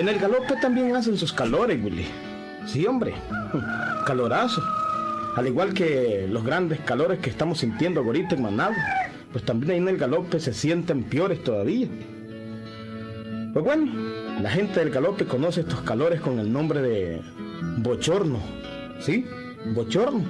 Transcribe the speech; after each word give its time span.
En 0.00 0.08
el 0.08 0.18
galope 0.18 0.56
también 0.56 0.96
hacen 0.96 1.18
sus 1.18 1.30
calores, 1.30 1.78
Willy. 1.84 2.06
Sí, 2.64 2.86
hombre. 2.86 3.12
Calorazo. 4.06 4.62
Al 5.36 5.46
igual 5.46 5.74
que 5.74 6.26
los 6.26 6.42
grandes 6.42 6.80
calores 6.80 7.18
que 7.18 7.28
estamos 7.28 7.58
sintiendo 7.58 8.00
ahorita 8.00 8.34
en 8.34 8.40
Manado, 8.40 8.72
pues 9.30 9.44
también 9.44 9.72
ahí 9.72 9.76
en 9.76 9.88
el 9.88 9.98
galope 9.98 10.40
se 10.40 10.54
sienten 10.54 11.02
peores 11.02 11.44
todavía. 11.44 11.86
Pues 13.52 13.62
bueno, 13.62 13.92
la 14.40 14.48
gente 14.48 14.80
del 14.80 14.88
galope 14.88 15.26
conoce 15.26 15.60
estos 15.60 15.82
calores 15.82 16.22
con 16.22 16.38
el 16.38 16.50
nombre 16.50 16.80
de 16.80 17.20
bochorno. 17.82 18.38
¿Sí? 19.00 19.26
Bochorno. 19.74 20.24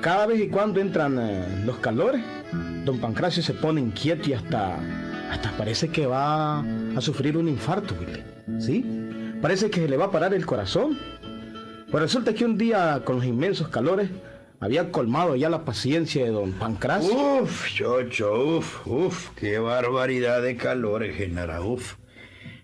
Cada 0.00 0.28
vez 0.28 0.40
y 0.40 0.48
cuando 0.48 0.80
entran 0.80 1.18
eh, 1.18 1.62
los 1.66 1.76
calores, 1.76 2.22
don 2.86 2.98
Pancracio 3.00 3.42
se 3.42 3.52
pone 3.52 3.82
inquieto 3.82 4.30
y 4.30 4.32
hasta, 4.32 4.78
hasta 5.30 5.50
parece 5.58 5.88
que 5.88 6.06
va 6.06 6.60
a 6.60 7.00
sufrir 7.02 7.36
un 7.36 7.48
infarto, 7.48 7.94
Willy. 8.00 8.37
¿Sí? 8.58 8.84
Parece 9.40 9.70
que 9.70 9.88
le 9.88 9.96
va 9.96 10.06
a 10.06 10.10
parar 10.10 10.34
el 10.34 10.46
corazón. 10.46 10.98
Pues 11.90 12.02
resulta 12.02 12.34
que 12.34 12.44
un 12.44 12.58
día 12.58 13.02
con 13.04 13.16
los 13.16 13.24
inmensos 13.24 13.68
calores 13.68 14.10
había 14.60 14.90
colmado 14.90 15.36
ya 15.36 15.48
la 15.48 15.64
paciencia 15.64 16.24
de 16.24 16.30
don 16.30 16.52
Pancracio. 16.52 17.42
Uf, 17.42 17.68
chocho, 17.74 18.58
uf, 18.58 18.86
uf, 18.86 19.30
qué 19.36 19.58
barbaridad 19.58 20.42
de 20.42 20.56
calores, 20.56 21.16
general, 21.16 21.62
uf. 21.64 21.94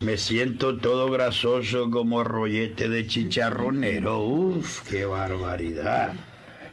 Me 0.00 0.18
siento 0.18 0.76
todo 0.76 1.10
grasoso 1.10 1.90
como 1.90 2.24
rollete 2.24 2.88
de 2.88 3.06
chicharronero, 3.06 4.20
uf, 4.20 4.82
qué 4.88 5.06
barbaridad. 5.06 6.12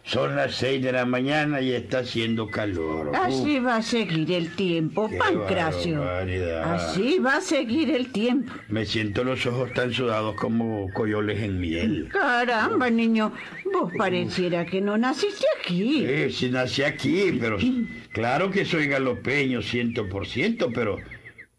Son 0.03 0.35
las 0.35 0.55
seis 0.55 0.81
de 0.83 0.91
la 0.91 1.05
mañana 1.05 1.61
y 1.61 1.71
está 1.71 1.99
haciendo 1.99 2.49
calor. 2.49 3.11
Así 3.15 3.59
va 3.59 3.77
a 3.77 3.81
seguir 3.83 4.31
el 4.31 4.55
tiempo, 4.55 5.07
Qué 5.07 5.17
Pancracio. 5.17 5.99
barbaridad. 5.99 6.73
Así 6.73 7.19
va 7.19 7.37
a 7.37 7.41
seguir 7.41 7.91
el 7.91 8.11
tiempo. 8.11 8.51
Me 8.67 8.85
siento 8.85 9.23
los 9.23 9.45
ojos 9.45 9.71
tan 9.73 9.93
sudados 9.93 10.35
como 10.35 10.91
coyoles 10.93 11.41
en 11.41 11.59
miel. 11.59 12.09
Caramba, 12.11 12.89
niño, 12.89 13.31
vos 13.71 13.91
pareciera 13.97 14.65
que 14.65 14.81
no 14.81 14.97
naciste 14.97 15.45
aquí. 15.61 16.03
Eh, 16.03 16.29
si 16.31 16.49
nací 16.49 16.81
aquí, 16.81 17.37
pero 17.39 17.57
claro 18.11 18.49
que 18.49 18.65
soy 18.65 18.87
galopeño 18.87 19.61
ciento 19.61 20.09
por 20.09 20.25
ciento, 20.27 20.71
pero 20.73 20.97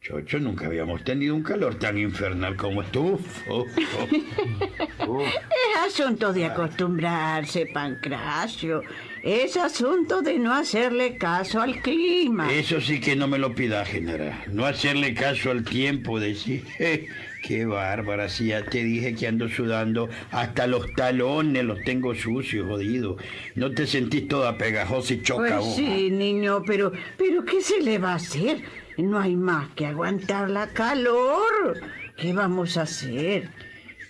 Chocho, 0.02 0.40
nunca 0.40 0.66
habíamos 0.66 1.04
tenido 1.04 1.32
un 1.32 1.44
calor 1.44 1.76
tan 1.76 1.96
infernal 1.96 2.56
como. 2.56 2.80
Uf. 2.98 3.38
Es 4.98 5.94
asunto 5.94 6.32
de 6.32 6.44
acostumbrarse, 6.46 7.66
Pancracio. 7.66 8.82
Es 9.22 9.56
asunto 9.56 10.20
de 10.20 10.40
no 10.40 10.52
hacerle 10.52 11.16
caso 11.16 11.60
al 11.62 11.80
clima. 11.80 12.52
Eso 12.52 12.80
sí 12.80 12.98
que 12.98 13.14
no 13.14 13.28
me 13.28 13.38
lo 13.38 13.54
pida, 13.54 13.84
general. 13.84 14.34
No 14.50 14.66
hacerle 14.66 15.14
caso 15.14 15.52
al 15.52 15.62
tiempo, 15.62 16.18
decir, 16.18 16.64
"Eh, 16.80 17.06
qué 17.44 17.64
bárbara, 17.64 18.28
si 18.28 18.46
ya 18.46 18.64
te 18.64 18.82
dije 18.82 19.14
que 19.14 19.28
ando 19.28 19.48
sudando, 19.48 20.08
hasta 20.32 20.66
los 20.66 20.92
talones 20.94 21.62
los 21.64 21.80
tengo 21.84 22.12
sucios, 22.16 22.66
jodido. 22.66 23.18
No 23.54 23.70
te 23.70 23.86
sentís 23.86 24.26
toda 24.26 24.58
pegajosa 24.58 25.14
y 25.14 25.22
choca 25.22 25.60
Pues 25.60 25.76
sí, 25.76 26.10
niño, 26.10 26.64
pero, 26.66 26.90
pero 27.16 27.44
¿qué 27.44 27.60
se 27.60 27.80
le 27.80 27.98
va 27.98 28.14
a 28.14 28.16
hacer? 28.16 28.81
No 28.98 29.18
hay 29.18 29.36
más 29.36 29.68
que 29.70 29.86
aguantar 29.86 30.50
la 30.50 30.68
calor. 30.68 31.80
¿Qué 32.16 32.32
vamos 32.32 32.76
a 32.76 32.82
hacer? 32.82 33.48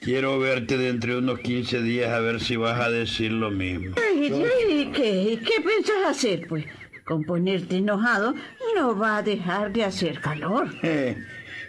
Quiero 0.01 0.39
verte 0.41 0.77
dentro 0.77 1.13
de 1.13 1.19
unos 1.19 1.39
15 1.39 1.83
días 1.83 2.11
a 2.11 2.19
ver 2.19 2.41
si 2.41 2.57
vas 2.57 2.81
a 2.81 2.91
decir 2.91 3.31
lo 3.31 3.51
mismo. 3.51 3.95
Ay, 3.97 4.91
¿qué, 4.93 5.39
¿Qué 5.41 5.63
pensás 5.63 6.11
hacer, 6.11 6.47
pues? 6.49 6.65
Con 7.05 7.25
ponerte 7.25 7.77
enojado 7.77 8.35
no 8.77 8.97
va 8.99 9.19
a 9.19 9.23
dejar 9.23 9.73
de 9.73 9.85
hacer 9.85 10.21
calor. 10.21 10.69
Eh, 10.83 11.17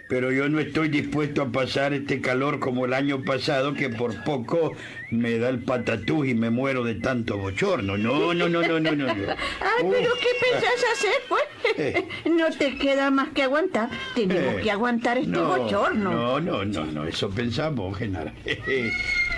Pero 0.08 0.30
yo 0.32 0.48
no 0.48 0.60
estoy 0.60 0.88
dispuesto 0.88 1.42
a 1.42 1.48
pasar 1.50 1.92
este 1.94 2.20
calor 2.20 2.58
como 2.60 2.84
el 2.84 2.92
año 2.92 3.22
pasado, 3.24 3.74
que 3.74 3.88
por 3.88 4.22
poco 4.24 4.72
me 5.10 5.38
da 5.38 5.48
el 5.48 5.60
patatús 5.60 6.28
y 6.28 6.34
me 6.34 6.50
muero 6.50 6.84
de 6.84 6.96
tanto 6.96 7.38
bochorno. 7.38 7.96
No, 7.96 8.34
no, 8.34 8.48
no, 8.48 8.62
no, 8.62 8.80
no, 8.80 8.92
no. 8.92 9.06
no. 9.06 9.12
Ay, 9.60 9.88
pero. 9.90 10.10
¿qué 10.20 10.28
pensás 10.40 10.84
hacer, 10.92 11.14
pues? 11.28 11.42
Eh. 11.78 12.08
No 12.30 12.50
te 12.50 12.76
queda 12.76 13.10
más 13.10 13.30
que 13.30 13.42
aguantar. 13.42 13.88
Tenemos 14.14 14.54
Eh, 14.54 14.60
que 14.62 14.70
aguantar 14.70 15.18
este 15.18 15.38
bochorno. 15.38 16.10
No, 16.12 16.40
no, 16.40 16.64
no, 16.64 16.84
no, 16.84 17.04
eso 17.06 17.30
pensamos, 17.30 17.96
Genara. 17.96 18.32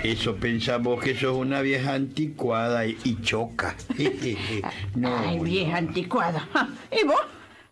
Eso 0.03 0.35
pensamos 0.35 1.03
que 1.03 1.15
sos 1.15 1.35
una 1.35 1.61
vieja 1.61 1.95
anticuada 1.95 2.85
y, 2.85 3.17
choca. 3.23 3.75
No, 4.95 5.17
Ay, 5.17 5.39
vieja 5.39 5.77
anticuada. 5.77 6.47
¿Y 6.91 7.03
vos? 7.03 7.19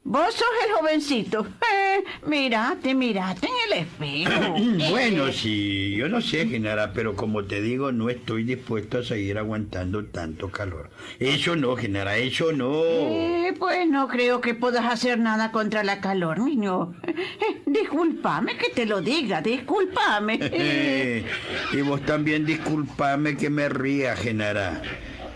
Vos 0.08 0.36
sos 0.36 0.46
el 0.68 0.74
jovencito. 0.76 1.48
Eh, 1.62 2.04
mirate, 2.28 2.94
mirate 2.94 3.48
en 3.48 3.54
el 3.74 3.80
espejo. 3.80 4.56
Bueno, 4.92 5.32
sí, 5.32 5.96
yo 5.98 6.08
no 6.08 6.22
sé, 6.22 6.48
Genara, 6.48 6.94
pero 6.94 7.16
como 7.16 7.44
te 7.46 7.60
digo, 7.62 7.92
no 7.92 8.10
estoy 8.10 8.44
dispuesto 8.44 9.00
a 9.00 9.04
seguir 9.04 9.38
aguantando 9.40 10.06
tanto 10.06 10.50
calor. 10.52 10.90
Eso 11.20 11.56
no, 11.56 11.76
Genara, 11.76 12.18
eso 12.18 12.52
no. 12.52 12.84
eh, 12.84 13.54
pues 13.58 13.90
no 13.90 14.08
creo 14.08 14.42
que 14.42 14.54
puedas 14.54 14.86
hacer 14.86 15.18
nada 15.20 15.52
contra 15.52 15.84
la 15.84 16.00
calor, 16.02 16.40
niño. 16.40 16.94
Eh, 17.08 17.62
discúlpame 17.66 18.58
que 18.58 18.70
te 18.70 18.86
lo 18.86 19.02
diga, 19.02 19.42
discúlpame. 19.42 20.40
Eh, 20.58 21.26
y 21.74 21.82
vos 21.82 22.02
también 22.06 22.46
disculpame 22.46 23.36
que 23.38 23.50
me 23.50 23.70
ría, 23.70 24.16
Genara. 24.16 24.82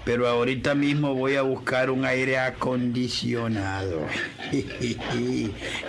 Pero 0.09 0.27
ahorita 0.27 0.73
mismo 0.73 1.13
voy 1.13 1.35
a 1.35 1.43
buscar 1.43 1.91
un 1.91 2.03
aire 2.03 2.39
acondicionado. 2.39 4.07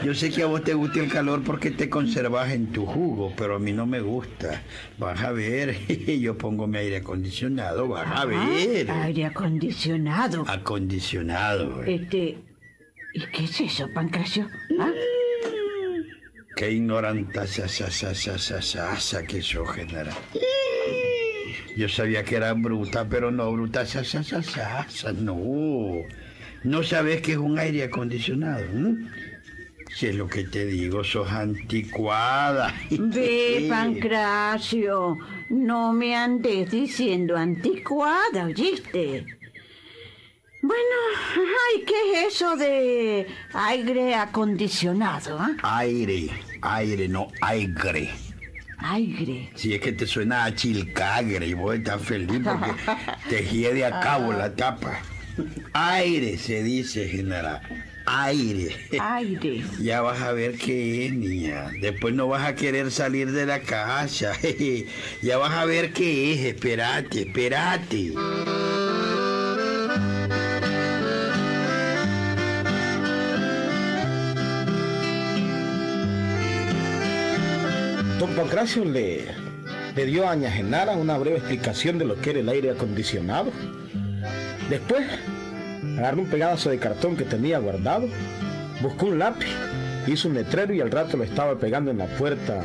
Yo 0.04 0.14
sé 0.14 0.30
que 0.30 0.42
a 0.42 0.46
vos 0.46 0.62
te 0.62 0.74
gusta 0.74 1.00
el 1.00 1.10
calor 1.10 1.42
porque 1.42 1.70
te 1.70 1.88
conservas 1.88 2.52
en 2.52 2.66
tu 2.66 2.84
jugo, 2.84 3.32
pero 3.34 3.56
a 3.56 3.58
mí 3.58 3.72
no 3.72 3.86
me 3.86 4.02
gusta. 4.02 4.60
Vas 4.98 5.22
a 5.22 5.32
ver, 5.32 5.74
yo 6.20 6.36
pongo 6.36 6.66
mi 6.66 6.76
aire 6.76 6.98
acondicionado, 6.98 7.88
vas 7.88 8.08
a 8.14 8.26
ver. 8.26 8.90
Ah, 8.90 9.04
aire 9.04 9.24
acondicionado. 9.24 10.44
Acondicionado. 10.46 11.82
eh. 11.84 11.94
Este. 12.02 12.38
¿Y 13.14 13.20
qué 13.32 13.44
es 13.44 13.58
eso, 13.58 13.88
Pancracio? 13.94 14.46
¿Ah? 14.78 14.90
Qué 16.56 16.72
ignoranta 16.72 17.46
sa, 17.46 17.66
sa, 17.66 17.90
sa, 17.90 18.14
sa, 18.14 18.36
sa, 18.36 18.60
sa, 18.60 19.00
sa 19.00 19.22
que 19.22 19.40
sos, 19.40 19.66
Genara. 19.70 20.12
Yo 21.76 21.88
sabía 21.88 22.24
que 22.24 22.36
era 22.36 22.52
bruta, 22.52 23.08
pero 23.08 23.30
no 23.30 23.50
bruta, 23.52 23.86
sa, 23.86 24.04
sa, 24.04 24.22
sa, 24.22 25.12
no. 25.12 26.02
No 26.62 26.82
sabes 26.82 27.22
que 27.22 27.32
es 27.32 27.38
un 27.38 27.58
aire 27.58 27.84
acondicionado, 27.84 28.64
¿m? 28.64 29.08
Si 29.96 30.06
es 30.06 30.14
lo 30.14 30.28
que 30.28 30.44
te 30.44 30.66
digo, 30.66 31.02
sos 31.02 31.30
anticuada. 31.30 32.74
Ve, 32.90 33.66
Pancracio, 33.68 35.18
no 35.50 35.92
me 35.92 36.14
andes 36.14 36.70
diciendo 36.70 37.36
anticuada, 37.36 38.44
¿oíste? 38.44 39.26
Bueno, 40.62 40.96
ay, 41.26 41.84
¿qué 41.86 41.94
es 42.26 42.34
eso 42.34 42.56
de 42.56 43.26
aire 43.54 44.14
acondicionado? 44.14 45.38
ah? 45.40 45.56
Aire, 45.62 46.28
aire, 46.60 47.08
no 47.08 47.28
aire. 47.40 48.10
Aire. 48.82 49.50
Si 49.54 49.74
es 49.74 49.80
que 49.80 49.92
te 49.92 50.06
suena 50.06 50.44
a 50.44 50.54
chilcagre 50.54 51.46
y 51.46 51.54
vos 51.54 51.74
estás 51.74 52.02
feliz 52.02 52.40
porque 52.42 52.72
te 53.28 53.44
hiede 53.44 53.84
a 53.84 54.00
cabo 54.00 54.32
la 54.32 54.54
tapa. 54.54 55.00
Aire 55.72 56.38
se 56.38 56.62
dice, 56.62 57.08
general. 57.08 57.60
Aire. 58.06 58.74
Aire. 58.98 59.62
Ya 59.80 60.00
vas 60.00 60.20
a 60.20 60.32
ver 60.32 60.56
qué 60.56 61.06
es, 61.06 61.12
niña. 61.12 61.70
Después 61.80 62.14
no 62.14 62.26
vas 62.28 62.46
a 62.46 62.54
querer 62.54 62.90
salir 62.90 63.30
de 63.30 63.46
la 63.46 63.60
casa. 63.60 64.32
ya 65.22 65.38
vas 65.38 65.52
a 65.52 65.64
ver 65.64 65.92
qué 65.92 66.32
es. 66.32 66.54
Espérate, 66.54 67.22
espérate. 67.22 68.12
Pancracio 78.40 78.86
le, 78.86 79.26
le 79.94 80.06
dio 80.06 80.26
a 80.26 80.34
Doña 80.34 80.50
Genara 80.50 80.92
una 80.92 81.18
breve 81.18 81.36
explicación 81.36 81.98
de 81.98 82.06
lo 82.06 82.18
que 82.18 82.30
era 82.30 82.40
el 82.40 82.48
aire 82.48 82.70
acondicionado. 82.70 83.50
Después, 84.70 85.04
agarró 85.98 86.22
un 86.22 86.26
pedazo 86.26 86.70
de 86.70 86.78
cartón 86.78 87.18
que 87.18 87.24
tenía 87.24 87.58
guardado, 87.58 88.08
buscó 88.80 89.06
un 89.06 89.18
lápiz, 89.18 89.54
hizo 90.06 90.28
un 90.28 90.34
letrero 90.34 90.72
y 90.72 90.80
al 90.80 90.90
rato 90.90 91.18
lo 91.18 91.24
estaba 91.24 91.58
pegando 91.58 91.90
en 91.90 91.98
la 91.98 92.06
puerta 92.06 92.62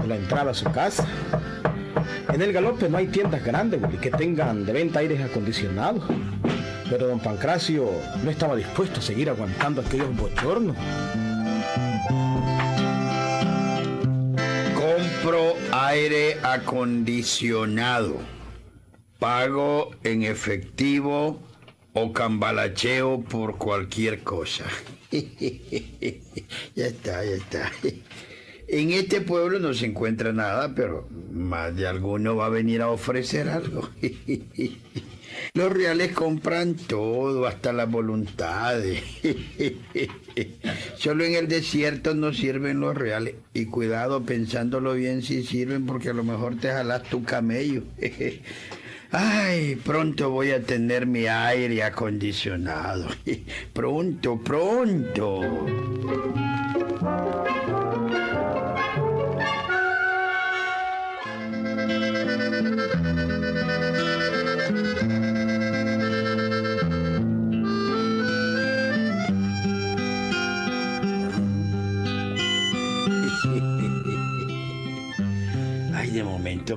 de 0.00 0.08
la 0.08 0.16
entrada 0.16 0.52
a 0.52 0.54
su 0.54 0.64
casa. 0.72 1.06
En 2.32 2.40
el 2.40 2.50
galope 2.54 2.88
no 2.88 2.96
hay 2.96 3.08
tiendas 3.08 3.44
grandes 3.44 3.82
que 4.00 4.10
tengan 4.10 4.64
de 4.64 4.72
venta 4.72 5.00
aires 5.00 5.20
acondicionados. 5.20 6.04
Pero 6.88 7.06
don 7.06 7.20
Pancracio 7.20 7.90
no 8.24 8.30
estaba 8.30 8.56
dispuesto 8.56 9.00
a 9.00 9.02
seguir 9.02 9.28
aguantando 9.28 9.82
aquellos 9.82 10.16
bochornos. 10.16 10.74
Aire 16.08 16.38
acondicionado. 16.42 18.16
Pago 19.18 19.90
en 20.04 20.22
efectivo 20.22 21.38
o 21.92 22.12
cambalacheo 22.12 23.20
por 23.20 23.58
cualquier 23.58 24.22
cosa. 24.22 24.64
ya 25.10 26.86
está, 26.86 27.24
ya 27.24 27.32
está. 27.32 27.70
En 28.68 28.92
este 28.92 29.20
pueblo 29.20 29.58
no 29.58 29.74
se 29.74 29.86
encuentra 29.86 30.32
nada, 30.32 30.74
pero 30.74 31.08
más 31.30 31.76
de 31.76 31.86
alguno 31.86 32.36
va 32.36 32.46
a 32.46 32.50
venir 32.50 32.80
a 32.80 32.88
ofrecer 32.88 33.48
algo. 33.48 33.90
Los 35.54 35.72
reales 35.72 36.12
compran 36.12 36.74
todo, 36.74 37.46
hasta 37.46 37.72
las 37.72 37.90
voluntades. 37.90 39.02
Solo 40.96 41.24
en 41.24 41.34
el 41.34 41.48
desierto 41.48 42.14
no 42.14 42.32
sirven 42.32 42.80
los 42.80 42.96
reales. 42.96 43.34
Y 43.54 43.66
cuidado 43.66 44.22
pensándolo 44.24 44.94
bien 44.94 45.22
si 45.22 45.42
sirven, 45.42 45.86
porque 45.86 46.10
a 46.10 46.14
lo 46.14 46.24
mejor 46.24 46.56
te 46.56 46.68
jalas 46.68 47.02
tu 47.04 47.24
camello. 47.24 47.82
Ay, 49.10 49.76
pronto 49.76 50.28
voy 50.30 50.50
a 50.50 50.62
tener 50.62 51.06
mi 51.06 51.26
aire 51.26 51.82
acondicionado. 51.82 53.08
Pronto, 53.72 54.38
pronto. 54.38 55.40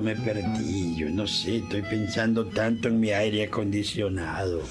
me 0.00 0.16
perdí. 0.16 0.94
Yo 0.96 1.08
no 1.10 1.26
sé, 1.26 1.56
estoy 1.58 1.82
pensando 1.82 2.46
tanto 2.46 2.88
en 2.88 3.00
mi 3.00 3.10
aire 3.10 3.44
acondicionado. 3.44 4.62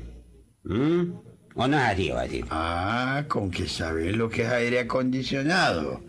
¿Mm? 0.65 1.34
¿O 1.57 1.69
no 1.69 1.79
es 1.79 2.11
o 2.11 2.19
así? 2.19 2.45
Ah, 2.51 3.25
con 3.29 3.51
que 3.51 3.69
sabés 3.69 4.17
lo 4.17 4.29
que 4.29 4.43
es 4.43 4.49
aire 4.49 4.81
acondicionado. 4.81 6.01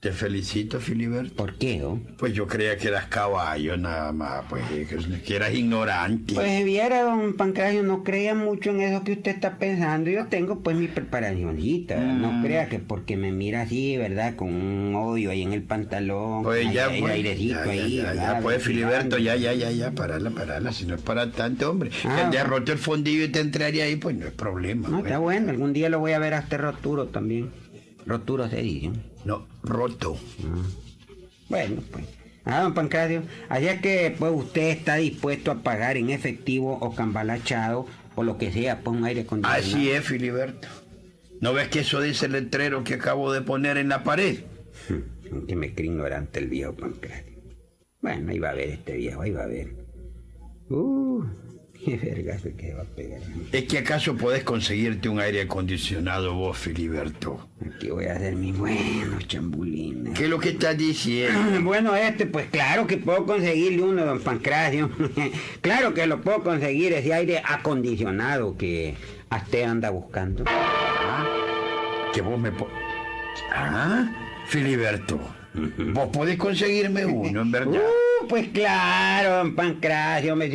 Te 0.00 0.12
felicito, 0.12 0.78
Filiberto. 0.78 1.34
¿Por 1.34 1.54
qué, 1.58 1.82
oh? 1.82 1.98
Pues 2.18 2.32
yo 2.32 2.46
creía 2.46 2.76
que 2.76 2.86
eras 2.86 3.06
caballo 3.06 3.76
nada 3.76 4.12
más, 4.12 4.44
pues 4.48 4.62
que- 4.68 4.86
que 5.22 5.34
eras 5.34 5.52
ignorante. 5.52 6.34
Pues 6.34 6.64
viera, 6.64 7.02
don 7.02 7.34
Pancracio, 7.36 7.82
no 7.82 8.04
crea 8.04 8.32
mucho 8.36 8.70
en 8.70 8.80
eso 8.82 9.02
que 9.02 9.10
usted 9.14 9.32
está 9.32 9.58
pensando. 9.58 10.08
Yo 10.08 10.26
tengo 10.26 10.60
pues 10.60 10.76
mi 10.76 10.86
preparacioncita. 10.86 11.96
Mm. 11.96 12.22
No 12.22 12.42
crea 12.44 12.68
que 12.68 12.78
porque 12.78 13.16
me 13.16 13.32
mira 13.32 13.62
así, 13.62 13.96
¿verdad? 13.96 14.36
Con 14.36 14.54
un 14.54 14.94
hoyo 14.94 15.32
ahí 15.32 15.42
en 15.42 15.52
el 15.52 15.62
pantalón. 15.64 16.44
Pues 16.44 16.72
ya, 16.72 16.88
pues, 16.96 17.02
airecito 17.12 17.64
ya, 17.64 17.70
ahí, 17.72 17.96
ya, 17.96 18.04
¿verdad? 18.04 18.34
ya, 18.36 18.40
pues, 18.40 18.62
Filiberto, 18.62 19.18
ya, 19.18 19.34
ya, 19.34 19.52
ya, 19.52 19.72
ya, 19.72 19.90
parala, 19.90 20.30
parala, 20.30 20.70
si 20.72 20.86
no 20.86 20.94
es 20.94 21.02
para 21.02 21.32
tanto, 21.32 21.72
hombre. 21.72 21.90
Ah, 22.04 22.14
que 22.14 22.22
andes 22.22 22.42
ok. 22.42 22.48
roto 22.48 22.70
el 22.70 22.78
fondillo 22.78 23.24
y 23.24 23.28
te 23.30 23.40
entraría 23.40 23.82
ahí, 23.82 23.96
pues 23.96 24.14
no 24.14 24.26
es 24.26 24.32
problema. 24.32 24.86
No, 24.88 24.98
pues. 25.00 25.06
está 25.06 25.18
bueno. 25.18 25.50
Algún 25.50 25.72
día 25.72 25.88
lo 25.88 25.98
voy 25.98 26.12
a 26.12 26.20
ver 26.20 26.34
a 26.34 26.38
este 26.38 26.56
roturo 26.56 27.06
también. 27.08 27.50
Roturo 28.06 28.48
se 28.48 28.62
dice. 28.62 28.90
No, 29.28 29.46
roto. 29.62 30.16
Bueno, 31.50 31.82
pues. 31.92 32.06
Ah, 32.46 32.62
don 32.62 32.72
Pancracio, 32.72 33.24
allá 33.50 33.82
que 33.82 34.14
pues 34.18 34.32
usted 34.34 34.70
está 34.70 34.96
dispuesto 34.96 35.50
a 35.50 35.62
pagar 35.62 35.98
en 35.98 36.08
efectivo 36.08 36.78
o 36.80 36.94
cambalachado 36.94 37.84
o 38.14 38.22
lo 38.24 38.38
que 38.38 38.50
sea, 38.50 38.80
pues 38.80 38.96
un 38.96 39.04
aire 39.04 39.20
acondicionado. 39.20 39.62
Así 39.62 39.90
es, 39.90 40.02
Filiberto. 40.06 40.66
¿No 41.42 41.52
ves 41.52 41.68
que 41.68 41.80
eso 41.80 42.00
dice 42.00 42.24
el 42.24 42.32
letrero 42.32 42.84
que 42.84 42.94
acabo 42.94 43.30
de 43.34 43.42
poner 43.42 43.76
en 43.76 43.90
la 43.90 44.02
pared? 44.02 44.40
Hmm, 44.88 45.46
Que 45.46 45.56
me 45.56 45.74
cree 45.74 45.88
ignorante 45.88 46.38
el 46.40 46.48
viejo 46.48 46.74
Pancracio. 46.74 47.36
Bueno, 48.00 48.30
ahí 48.30 48.38
va 48.38 48.48
a 48.50 48.54
ver 48.54 48.70
este 48.70 48.96
viejo, 48.96 49.20
ahí 49.20 49.30
va 49.32 49.42
a 49.42 49.46
ver. 49.46 49.76
Uh, 50.70 51.22
qué 51.84 52.74
va 52.76 52.82
a 52.82 52.84
pegar. 52.84 53.20
¿Es 53.52 53.64
que 53.64 53.78
acaso 53.78 54.16
podés 54.16 54.42
conseguirte 54.42 55.08
un 55.08 55.20
aire 55.20 55.42
acondicionado 55.42 56.34
vos, 56.34 56.58
Filiberto? 56.58 57.48
Aquí 57.64 57.90
voy 57.90 58.06
a 58.06 58.14
hacer 58.14 58.36
mis 58.36 58.56
buenos 58.56 59.26
chambulines. 59.26 60.18
¿Qué 60.18 60.24
es 60.24 60.30
lo 60.30 60.38
que 60.38 60.50
estás 60.50 60.76
diciendo? 60.76 61.60
Bueno, 61.68 61.94
este, 61.94 62.26
pues 62.26 62.46
claro 62.46 62.86
que 62.86 62.96
puedo 62.96 63.26
conseguirle 63.26 63.82
uno, 63.82 64.04
don 64.04 64.20
Pancracio. 64.20 64.90
claro 65.60 65.94
que 65.94 66.06
lo 66.06 66.20
puedo 66.20 66.42
conseguir, 66.42 66.92
ese 66.92 67.12
aire 67.12 67.42
acondicionado 67.44 68.56
que 68.56 68.94
usted 69.30 69.62
anda 69.64 69.90
buscando. 69.90 70.44
Que 72.14 72.22
vos 72.22 72.38
me... 72.38 72.50
Ah, 73.52 74.10
Filiberto. 74.46 75.20
Vos 75.92 76.08
podés 76.12 76.36
conseguirme 76.36 77.04
uno, 77.06 77.42
en 77.42 77.50
verdad. 77.50 77.80
Uh, 78.18 78.26
pues 78.26 78.48
claro, 78.48 79.36
don 79.36 79.54
Pancracio, 79.54 80.34
me. 80.34 80.50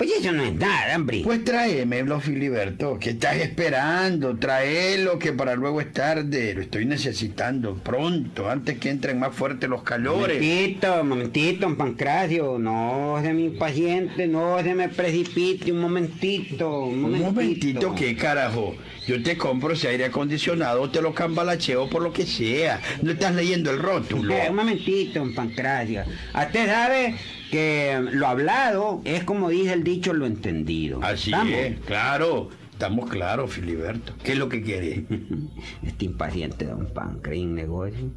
Pues 0.00 0.12
eso 0.12 0.32
no 0.32 0.42
es 0.44 0.54
nada, 0.54 0.96
hombre. 0.96 1.20
Pues 1.22 1.44
tráemelo, 1.44 2.20
Filiberto. 2.20 2.98
¿Qué 2.98 3.10
estás 3.10 3.36
esperando? 3.36 4.34
Tráelo, 4.34 5.18
que 5.18 5.34
para 5.34 5.54
luego 5.56 5.78
es 5.82 5.92
tarde. 5.92 6.54
Lo 6.54 6.62
estoy 6.62 6.86
necesitando 6.86 7.74
pronto, 7.74 8.48
antes 8.48 8.78
que 8.78 8.88
entren 8.88 9.18
más 9.18 9.34
fuertes 9.34 9.68
los 9.68 9.82
calores. 9.82 10.40
Momentito, 10.40 11.04
momentito, 11.04 11.66
don 11.66 11.76
Pancracio. 11.76 12.58
No 12.58 13.18
se 13.22 13.34
me 13.34 13.42
impaciente, 13.42 14.26
no 14.26 14.62
se 14.62 14.74
me 14.74 14.88
precipite, 14.88 15.70
un 15.70 15.80
momentito, 15.82 16.84
un 16.84 16.94
Un 16.94 17.00
momentito. 17.02 17.32
momentito, 17.32 17.94
¿qué 17.94 18.16
carajo? 18.16 18.74
Yo 19.06 19.22
te 19.22 19.36
compro 19.36 19.74
ese 19.74 19.88
aire 19.88 20.06
acondicionado, 20.06 20.88
te 20.90 21.02
lo 21.02 21.12
cambalacheo 21.12 21.90
por 21.90 22.00
lo 22.00 22.10
que 22.10 22.24
sea. 22.24 22.80
No 23.02 23.10
estás 23.12 23.34
leyendo 23.34 23.70
el 23.70 23.78
rótulo. 23.78 24.32
Un 24.48 24.56
momentito, 24.56 25.18
don 25.18 25.34
Pancracio. 25.34 26.04
Usted 26.34 26.66
sabe 26.66 27.16
que 27.50 27.98
lo 28.12 28.26
hablado 28.26 29.00
es 29.04 29.24
como 29.24 29.48
dice 29.50 29.72
el 29.72 29.84
dicho, 29.84 30.12
lo 30.12 30.26
entendido. 30.26 31.00
Así 31.02 31.30
¿Estamos? 31.30 31.52
es, 31.54 31.80
claro. 31.80 32.48
Estamos 32.72 33.10
claros, 33.10 33.52
Filiberto. 33.52 34.14
¿Qué 34.24 34.32
es 34.32 34.38
lo 34.38 34.48
que 34.48 34.62
querés? 34.62 35.00
Está 35.82 36.04
impaciente, 36.04 36.64
don 36.64 36.86
Pancracio, 36.86 37.42
en 37.42 37.54
negocio. 37.54 38.10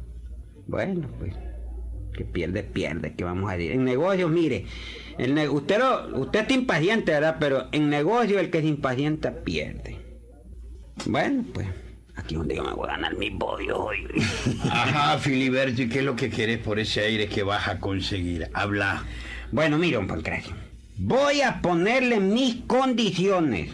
Bueno, 0.66 1.06
pues, 1.18 1.34
que 2.14 2.24
pierde, 2.24 2.62
pierde, 2.62 3.12
¿qué 3.14 3.24
vamos 3.24 3.50
a 3.50 3.56
decir? 3.56 3.72
En 3.72 3.84
negocios, 3.84 4.30
mire, 4.30 4.64
el 5.18 5.34
ne- 5.34 5.48
usted, 5.50 5.78
lo- 5.78 6.18
usted 6.20 6.40
está 6.40 6.54
impaciente, 6.54 7.12
¿verdad? 7.12 7.36
Pero 7.38 7.66
en 7.72 7.90
negocio 7.90 8.40
el 8.40 8.48
que 8.50 8.62
se 8.62 8.68
impacienta 8.68 9.42
pierde. 9.44 9.98
Bueno, 11.06 11.44
pues, 11.52 11.66
aquí 12.16 12.34
es 12.34 12.38
donde 12.38 12.56
yo 12.56 12.64
me 12.64 12.72
voy 12.72 12.88
a 12.88 12.92
ganar 12.92 13.16
mis 13.16 13.32
bodios 13.34 13.78
hoy. 13.78 14.06
Ajá, 14.70 15.18
Filiberto, 15.18 15.82
¿y 15.82 15.88
qué 15.88 15.98
es 16.00 16.04
lo 16.04 16.16
que 16.16 16.30
querés 16.30 16.58
por 16.58 16.78
ese 16.78 17.00
aire 17.00 17.28
que 17.28 17.42
vas 17.42 17.68
a 17.68 17.78
conseguir? 17.78 18.48
Habla. 18.54 19.04
Bueno, 19.52 19.78
mire, 19.78 19.96
don 19.96 20.06
Pancracio. 20.06 20.54
Voy 20.96 21.40
a 21.40 21.60
ponerle 21.60 22.20
mis 22.20 22.56
condiciones. 22.66 23.70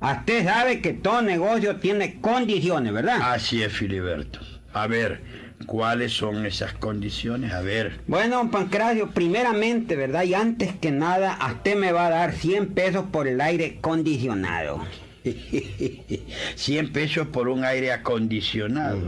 Usted 0.00 0.44
sabe 0.44 0.80
que 0.80 0.92
todo 0.92 1.22
negocio 1.22 1.76
tiene 1.76 2.20
condiciones, 2.20 2.92
¿verdad? 2.92 3.18
Así 3.22 3.62
es, 3.62 3.72
Filiberto. 3.72 4.40
A 4.72 4.86
ver, 4.86 5.22
¿cuáles 5.66 6.12
son 6.12 6.44
esas 6.46 6.72
condiciones? 6.72 7.52
A 7.52 7.60
ver. 7.60 8.00
Bueno, 8.06 8.38
don 8.38 8.50
Pancracio, 8.50 9.10
primeramente, 9.10 9.94
¿verdad? 9.94 10.24
Y 10.24 10.34
antes 10.34 10.74
que 10.74 10.90
nada, 10.90 11.34
a 11.34 11.52
usted 11.52 11.76
me 11.76 11.92
va 11.92 12.06
a 12.06 12.10
dar 12.10 12.32
100 12.32 12.74
pesos 12.74 13.04
por 13.12 13.28
el 13.28 13.40
aire 13.40 13.76
acondicionado. 13.78 14.84
100 16.54 16.92
pesos 16.92 17.26
por 17.28 17.48
un 17.48 17.64
aire 17.64 17.92
acondicionado. 17.92 19.00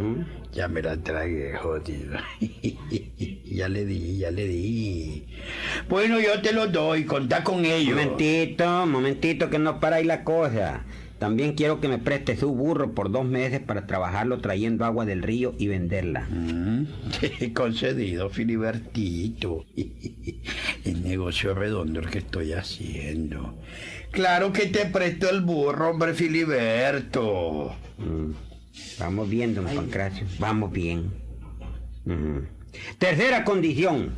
Ya 0.52 0.68
me 0.68 0.82
la 0.82 0.96
tragué, 0.96 1.54
jodido. 1.54 2.16
ya 3.44 3.68
le 3.68 3.84
di, 3.84 4.18
ya 4.18 4.30
le 4.30 4.46
di. 4.46 5.26
Bueno, 5.88 6.20
yo 6.20 6.40
te 6.42 6.52
lo 6.52 6.68
doy, 6.68 7.04
contá 7.04 7.42
con 7.42 7.64
ello. 7.64 7.96
Momentito, 7.96 8.86
momentito, 8.86 9.50
que 9.50 9.58
no 9.58 9.80
para 9.80 9.96
ahí 9.96 10.04
la 10.04 10.22
cosa. 10.22 10.84
También 11.18 11.54
quiero 11.54 11.80
que 11.80 11.88
me 11.88 11.98
preste 11.98 12.36
su 12.36 12.54
burro 12.54 12.92
por 12.92 13.10
dos 13.10 13.24
meses 13.24 13.60
para 13.60 13.86
trabajarlo 13.86 14.40
trayendo 14.40 14.84
agua 14.84 15.04
del 15.04 15.22
río 15.22 15.54
y 15.58 15.68
venderla. 15.68 16.28
Mm, 16.28 16.86
concedido, 17.54 18.28
Filibertito. 18.30 19.64
El 20.84 21.02
negocio 21.02 21.54
redondo 21.54 22.00
que 22.02 22.18
estoy 22.18 22.52
haciendo. 22.52 23.56
Claro 24.14 24.52
que 24.52 24.66
te 24.66 24.86
presto 24.86 25.28
el 25.28 25.40
burro, 25.40 25.90
hombre 25.90 26.14
Filiberto. 26.14 27.74
Mm, 27.98 28.30
Vamos 28.98 29.28
bien, 29.28 29.54
don 29.54 29.64
Pancracio. 29.66 30.26
Vamos 30.38 30.70
bien. 30.72 31.10
Ujú. 32.06 32.44
Tercera 32.98 33.44
condición. 33.44 34.12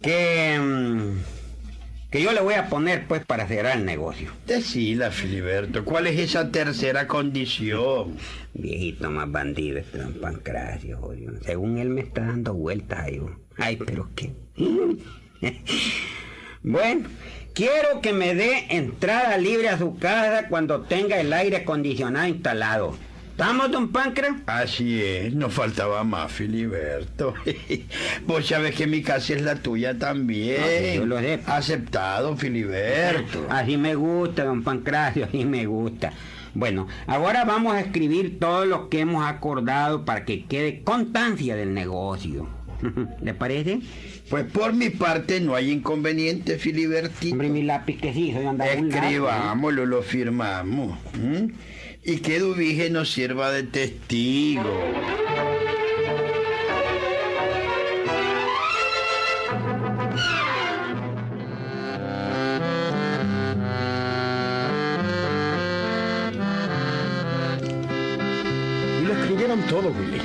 Que... 0.00 0.58
mm, 0.58 1.18
que 2.10 2.22
yo 2.22 2.32
le 2.32 2.40
voy 2.40 2.54
a 2.54 2.68
poner, 2.68 3.06
pues, 3.06 3.24
para 3.24 3.46
cerrar 3.46 3.76
el 3.76 3.84
negocio. 3.84 4.32
Decila, 4.46 5.10
Filiberto, 5.10 5.84
¿cuál 5.84 6.06
es 6.08 6.18
esa 6.18 6.50
tercera 6.50 7.06
condición? 7.06 8.16
Viejito 8.54 9.10
más 9.10 9.30
bandido 9.30 9.78
este 9.78 9.98
don 9.98 10.14
Pancracio, 10.14 10.98
jodido. 10.98 11.34
Según 11.44 11.78
él 11.78 11.90
me 11.90 12.00
está 12.00 12.22
dando 12.22 12.54
vueltas 12.54 12.98
ahí. 13.00 13.20
Ay, 13.58 13.76
pero 13.76 14.08
qué. 14.16 14.32
bueno, 16.62 17.08
quiero 17.60 18.00
que 18.00 18.14
me 18.14 18.34
dé 18.34 18.64
entrada 18.70 19.36
libre 19.36 19.68
a 19.68 19.76
su 19.76 19.98
casa 19.98 20.48
cuando 20.48 20.80
tenga 20.80 21.20
el 21.20 21.30
aire 21.30 21.58
acondicionado 21.58 22.26
instalado. 22.26 22.96
¿Estamos, 23.32 23.70
don 23.70 23.92
Pancra? 23.92 24.40
Así 24.46 25.02
es, 25.02 25.34
no 25.34 25.50
faltaba 25.50 26.02
más, 26.02 26.32
Filiberto. 26.32 27.34
Vos 28.26 28.46
sabés 28.46 28.74
que 28.74 28.86
mi 28.86 29.02
casa 29.02 29.34
es 29.34 29.42
la 29.42 29.56
tuya 29.56 29.98
también. 29.98 30.58
No, 30.58 30.66
sí, 30.66 30.96
yo 30.96 31.04
lo 31.04 31.18
sé. 31.20 31.40
Aceptado, 31.44 32.34
Filiberto. 32.34 33.46
Así 33.50 33.76
me 33.76 33.94
gusta, 33.94 34.44
don 34.44 34.62
Pancracio, 34.62 35.24
así 35.28 35.44
me 35.44 35.66
gusta. 35.66 36.14
Bueno, 36.54 36.88
ahora 37.06 37.44
vamos 37.44 37.74
a 37.74 37.80
escribir 37.80 38.40
todo 38.40 38.64
lo 38.64 38.88
que 38.88 39.00
hemos 39.00 39.26
acordado 39.26 40.06
para 40.06 40.24
que 40.24 40.46
quede 40.46 40.82
constancia 40.82 41.56
del 41.56 41.74
negocio. 41.74 42.48
¿Le 43.22 43.34
parece? 43.34 43.80
Pues 44.28 44.44
por 44.44 44.72
mi 44.72 44.90
parte 44.90 45.40
no 45.40 45.54
hay 45.54 45.70
inconveniente, 45.70 46.58
Filibertito. 46.58 47.32
Hombre, 47.32 47.48
mi 47.48 47.62
lápiz 47.62 48.00
que 48.00 48.12
sí, 48.12 48.32
soy 48.32 48.46
andar 48.46 48.78
un 48.78 48.88
lápiz. 48.90 49.04
Escribámoslo, 49.04 49.86
lo 49.86 50.02
firmamos. 50.02 50.98
Y 52.04 52.16
que 52.18 52.38
Dubige 52.38 52.90
nos 52.90 53.10
sirva 53.10 53.50
de 53.50 53.64
testigo. 53.64 54.62
Y 69.00 69.04
lo 69.04 69.12
escribieron 69.12 69.60
todo, 69.62 69.90
Willy. 69.90 70.20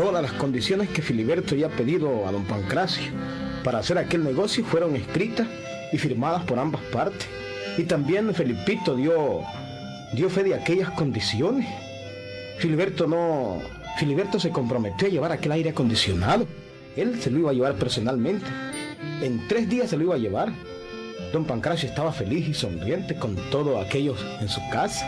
Todas 0.00 0.22
las 0.22 0.32
condiciones 0.32 0.88
que 0.88 1.02
Filiberto 1.02 1.54
había 1.54 1.68
pedido 1.68 2.26
a 2.26 2.32
don 2.32 2.46
Pancracio 2.46 3.12
para 3.62 3.80
hacer 3.80 3.98
aquel 3.98 4.24
negocio 4.24 4.64
fueron 4.64 4.96
escritas 4.96 5.46
y 5.92 5.98
firmadas 5.98 6.42
por 6.44 6.58
ambas 6.58 6.80
partes. 6.90 7.28
Y 7.76 7.82
también 7.82 8.34
Felipito 8.34 8.96
dio, 8.96 9.42
dio 10.14 10.30
fe 10.30 10.42
de 10.42 10.54
aquellas 10.54 10.88
condiciones. 10.92 11.66
Filiberto 12.56 13.06
no... 13.06 13.60
Filiberto 13.98 14.40
se 14.40 14.48
comprometió 14.48 15.06
a 15.06 15.10
llevar 15.10 15.32
aquel 15.32 15.52
aire 15.52 15.68
acondicionado. 15.68 16.46
Él 16.96 17.20
se 17.20 17.30
lo 17.30 17.40
iba 17.40 17.50
a 17.50 17.54
llevar 17.54 17.74
personalmente. 17.74 18.46
En 19.20 19.46
tres 19.48 19.68
días 19.68 19.90
se 19.90 19.98
lo 19.98 20.04
iba 20.04 20.14
a 20.14 20.18
llevar. 20.18 20.50
Don 21.30 21.44
Pancracio 21.44 21.86
estaba 21.86 22.10
feliz 22.10 22.48
y 22.48 22.54
sonriente 22.54 23.16
con 23.16 23.36
todos 23.50 23.84
aquellos 23.84 24.24
en 24.40 24.48
su 24.48 24.62
casa. 24.72 25.06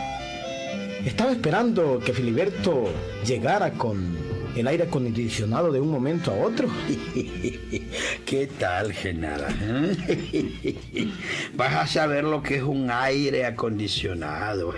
Estaba 1.06 1.32
esperando 1.32 1.99
que 1.99 2.12
Filiberto 2.12 2.90
llegara 3.25 3.70
con 3.70 4.31
el 4.56 4.66
aire 4.68 4.85
acondicionado 4.85 5.73
de 5.73 5.80
un 5.80 5.90
momento 5.90 6.30
a 6.30 6.35
otro. 6.35 6.68
¿Qué 8.26 8.49
tal, 8.59 8.92
Genara? 8.92 9.49
¿Eh? 9.61 11.09
Vas 11.54 11.75
a 11.75 11.87
saber 11.87 12.25
lo 12.25 12.42
que 12.42 12.56
es 12.56 12.62
un 12.62 12.90
aire 12.90 13.47
acondicionado. 13.47 14.75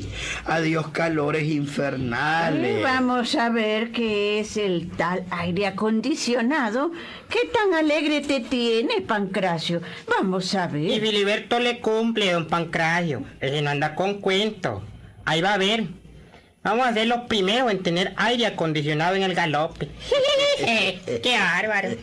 Adiós 0.46 0.88
calores 0.88 1.44
infernales. 1.44 2.82
Vamos 2.82 3.34
a 3.34 3.50
ver 3.50 3.92
qué 3.92 4.40
es 4.40 4.56
el 4.56 4.90
tal 4.90 5.24
aire 5.30 5.66
acondicionado. 5.66 6.90
¿Qué 7.28 7.40
tan 7.52 7.74
alegre 7.74 8.20
te 8.22 8.40
tiene, 8.40 9.00
Pancracio? 9.02 9.82
Vamos 10.08 10.54
a 10.54 10.68
Y 10.74 10.88
ver. 10.88 11.00
Filiberto 11.00 11.58
le 11.58 11.80
cumple, 11.80 12.32
don 12.32 12.46
Pancracio. 12.46 13.22
Ese 13.40 13.62
no 13.62 13.70
anda 13.70 13.94
con 13.94 14.20
cuento. 14.20 14.82
Ahí 15.24 15.42
va 15.42 15.54
a 15.54 15.58
ver. 15.58 15.84
Vamos 16.68 16.86
a 16.86 16.92
ser 16.92 17.06
los 17.06 17.20
primeros 17.20 17.70
en 17.70 17.82
tener 17.82 18.12
aire 18.16 18.44
acondicionado 18.44 19.16
en 19.16 19.22
el 19.22 19.34
galope. 19.34 19.88
¡Qué 21.22 21.38
bárbaro! 21.38 21.96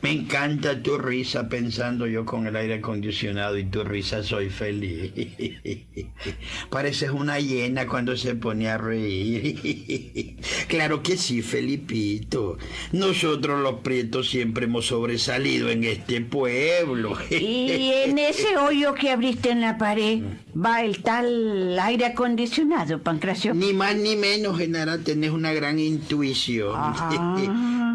Me 0.00 0.10
encanta 0.10 0.82
tu 0.82 0.98
risa 0.98 1.48
pensando 1.48 2.06
yo 2.06 2.24
con 2.24 2.46
el 2.46 2.56
aire 2.56 2.74
acondicionado 2.74 3.58
y 3.58 3.64
tu 3.64 3.84
risa 3.84 4.22
soy 4.22 4.50
feliz. 4.50 5.12
Pareces 6.70 7.10
una 7.10 7.38
hiena 7.38 7.86
cuando 7.86 8.16
se 8.16 8.34
pone 8.34 8.68
a 8.68 8.78
reír. 8.78 10.36
Claro 10.68 11.02
que 11.02 11.16
sí, 11.16 11.42
Felipito. 11.42 12.56
Nosotros 12.92 13.60
los 13.60 13.80
prietos 13.80 14.30
siempre 14.30 14.64
hemos 14.64 14.86
sobresalido 14.86 15.68
en 15.70 15.84
este 15.84 16.20
pueblo. 16.20 17.16
Y 17.30 17.90
en 18.04 18.18
ese 18.18 18.56
hoyo 18.56 18.94
que 18.94 19.10
abriste 19.10 19.50
en 19.50 19.60
la 19.60 19.78
pared 19.78 20.22
va 20.54 20.82
el 20.82 21.02
tal 21.02 21.78
aire 21.78 22.06
acondicionado, 22.06 23.02
Pancracio. 23.02 23.54
Ni 23.54 23.72
más 23.72 23.96
ni 23.96 24.16
menos, 24.16 24.58
Genara, 24.58 24.98
tenés 24.98 25.30
una 25.30 25.52
gran 25.52 25.78
intuición. 25.78 26.74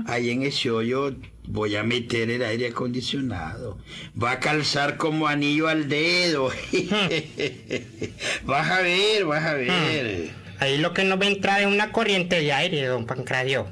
Ahí 0.07 0.29
en 0.31 0.43
ese 0.43 0.71
hoyo 0.71 1.13
voy 1.47 1.75
a 1.75 1.83
meter 1.83 2.29
el 2.31 2.41
aire 2.43 2.69
acondicionado. 2.69 3.77
Va 4.21 4.31
a 4.31 4.39
calzar 4.39 4.95
como 4.97 5.27
anillo 5.27 5.67
al 5.67 5.89
dedo. 5.89 6.49
vas 8.43 8.71
a 8.71 8.81
ver, 8.81 9.25
vas 9.25 9.43
a 9.45 9.53
ver. 9.53 10.29
Ahí 10.59 10.77
lo 10.77 10.93
que 10.93 11.03
nos 11.03 11.19
va 11.19 11.25
a 11.25 11.27
entrar 11.27 11.61
es 11.61 11.67
una 11.67 11.91
corriente 11.91 12.39
de 12.41 12.53
aire, 12.53 12.85
don 12.85 13.05
Pancracio. 13.05 13.67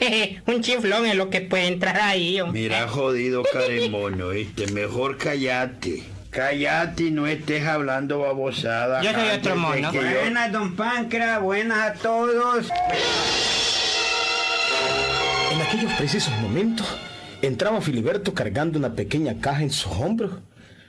Un 0.46 0.62
chiflón 0.62 1.06
es 1.06 1.14
lo 1.14 1.30
que 1.30 1.40
puede 1.42 1.66
entrar 1.66 2.00
ahí, 2.00 2.40
hombre. 2.40 2.62
Mira, 2.62 2.88
jodido 2.88 3.42
caremono, 3.44 4.32
este, 4.32 4.66
mejor 4.72 5.16
callate. 5.18 6.02
Callate 6.30 7.04
y 7.04 7.10
no 7.10 7.26
estés 7.26 7.66
hablando 7.66 8.20
babosada. 8.20 9.02
Yo 9.02 9.12
soy 9.12 9.28
otro 9.30 9.56
mono. 9.56 9.92
yo- 9.92 10.00
Buenas, 10.00 10.52
don 10.52 10.74
Pancra, 10.76 11.38
buenas 11.38 11.78
a 11.78 11.94
todos. 11.94 12.68
En 15.60 15.66
aquellos 15.66 15.92
precisos 15.92 16.32
momentos 16.40 16.86
entraba 17.42 17.82
Filiberto 17.82 18.32
cargando 18.32 18.78
una 18.78 18.94
pequeña 18.94 19.40
caja 19.42 19.62
en 19.62 19.70
sus 19.70 19.92
hombros. 19.92 20.32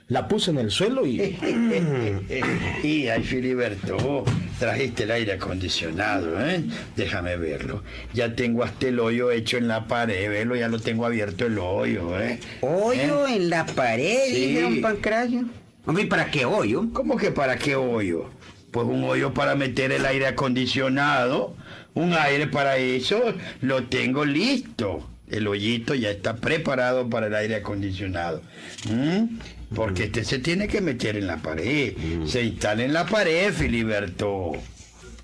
La 0.08 0.28
puso 0.28 0.50
en 0.50 0.56
el 0.58 0.70
suelo 0.70 1.06
y... 1.06 1.18
Y 2.82 3.06
ay, 3.08 3.22
Filiberto, 3.22 3.98
vos 3.98 4.30
trajiste 4.58 5.02
el 5.02 5.10
aire 5.10 5.32
acondicionado, 5.34 6.40
¿eh? 6.48 6.64
Déjame 6.96 7.36
verlo. 7.36 7.82
Ya 8.14 8.34
tengo 8.34 8.64
hasta 8.64 8.88
el 8.88 8.98
hoyo 8.98 9.30
hecho 9.30 9.58
en 9.58 9.68
la 9.68 9.86
pared, 9.86 10.30
velo, 10.30 10.56
ya 10.56 10.68
lo 10.68 10.78
tengo 10.80 11.04
abierto 11.04 11.44
el 11.44 11.58
hoyo, 11.58 12.18
¿eh? 12.18 12.40
Hoyo 12.62 13.28
en 13.28 13.50
la 13.50 13.66
pared, 13.66 14.32
Sí. 14.32 14.54
don 14.54 14.80
Pancracio. 14.80 15.44
Hombre, 15.84 16.04
¿y 16.04 16.06
¿para 16.06 16.30
qué 16.30 16.46
hoyo? 16.46 16.86
¿Cómo 16.94 17.18
que 17.18 17.30
para 17.30 17.58
qué 17.58 17.76
hoyo? 17.76 18.30
Pues 18.70 18.86
un 18.86 19.04
hoyo 19.04 19.34
para 19.34 19.54
meter 19.54 19.92
el 19.92 20.06
aire 20.06 20.26
acondicionado. 20.28 21.54
Un 21.94 22.14
aire 22.14 22.46
para 22.46 22.76
eso, 22.76 23.34
lo 23.60 23.84
tengo 23.84 24.24
listo. 24.24 25.08
El 25.28 25.46
hoyito 25.46 25.94
ya 25.94 26.10
está 26.10 26.36
preparado 26.36 27.08
para 27.08 27.26
el 27.26 27.34
aire 27.34 27.56
acondicionado. 27.56 28.42
¿Mm? 28.90 29.38
Porque 29.74 30.04
este 30.04 30.24
se 30.24 30.38
tiene 30.38 30.68
que 30.68 30.80
meter 30.80 31.16
en 31.16 31.26
la 31.26 31.38
pared. 31.38 31.94
Se 32.26 32.42
instala 32.42 32.84
en 32.84 32.92
la 32.92 33.06
pared, 33.06 33.52
Filiberto. 33.52 34.52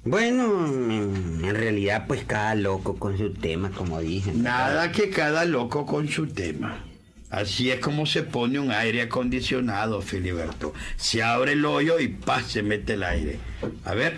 Bueno, 0.05 0.67
en 0.67 1.55
realidad, 1.55 2.07
pues 2.07 2.25
cada 2.25 2.55
loco 2.55 2.97
con 2.97 3.19
su 3.19 3.35
tema, 3.35 3.71
como 3.71 4.01
dicen. 4.01 4.43
Nada 4.43 4.91
que 4.93 5.11
cada 5.11 5.45
loco 5.45 5.85
con 5.85 6.09
su 6.09 6.27
tema. 6.29 6.85
Así 7.31 7.71
es 7.71 7.81
como 7.81 8.07
se 8.07 8.23
pone 8.23 8.59
un 8.59 8.71
aire 8.71 9.03
acondicionado, 9.03 10.01
Filiberto. 10.01 10.73
Se 10.97 11.23
abre 11.23 11.53
el 11.53 11.65
hoyo 11.67 12.01
y 12.01 12.09
¡paz! 12.09 12.47
se 12.47 12.63
mete 12.63 12.95
el 12.95 13.03
aire. 13.03 13.39
A 13.85 13.93
ver, 13.93 14.17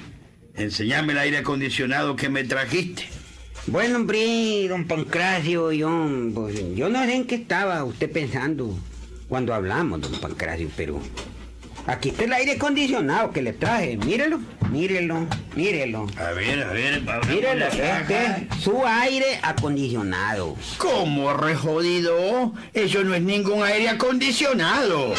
enséñame 0.60 1.12
el 1.12 1.18
aire 1.18 1.38
acondicionado 1.38 2.16
que 2.16 2.28
me 2.28 2.44
trajiste. 2.44 3.08
Bueno, 3.66 3.96
hombre, 3.96 4.66
don 4.68 4.86
Pancracio, 4.86 5.72
yo, 5.72 6.08
pues, 6.34 6.74
yo 6.74 6.88
no 6.88 7.04
sé 7.04 7.14
en 7.14 7.26
qué 7.26 7.36
estaba 7.36 7.84
usted 7.84 8.10
pensando 8.10 8.76
cuando 9.28 9.54
hablamos, 9.54 10.00
don 10.00 10.12
Pancracio, 10.20 10.70
pero 10.76 11.00
aquí 11.86 12.08
está 12.08 12.24
el 12.24 12.32
aire 12.32 12.52
acondicionado 12.52 13.30
que 13.32 13.42
le 13.42 13.52
traje. 13.52 13.96
Mírelo, 13.98 14.40
mírelo, 14.70 15.26
mírelo. 15.54 16.06
A 16.16 16.32
ver, 16.32 16.62
a 16.62 16.72
ver, 16.72 17.08
a 17.08 17.18
ver, 17.18 17.26
Mírelo, 17.28 17.66
este 17.66 18.16
es 18.16 18.62
su 18.62 18.84
aire 18.86 19.38
acondicionado. 19.42 20.56
¿Cómo, 20.78 21.32
re 21.34 21.54
jodido? 21.54 22.54
Eso 22.72 23.04
no 23.04 23.14
es 23.14 23.22
ningún 23.22 23.62
aire 23.62 23.90
acondicionado. 23.90 25.14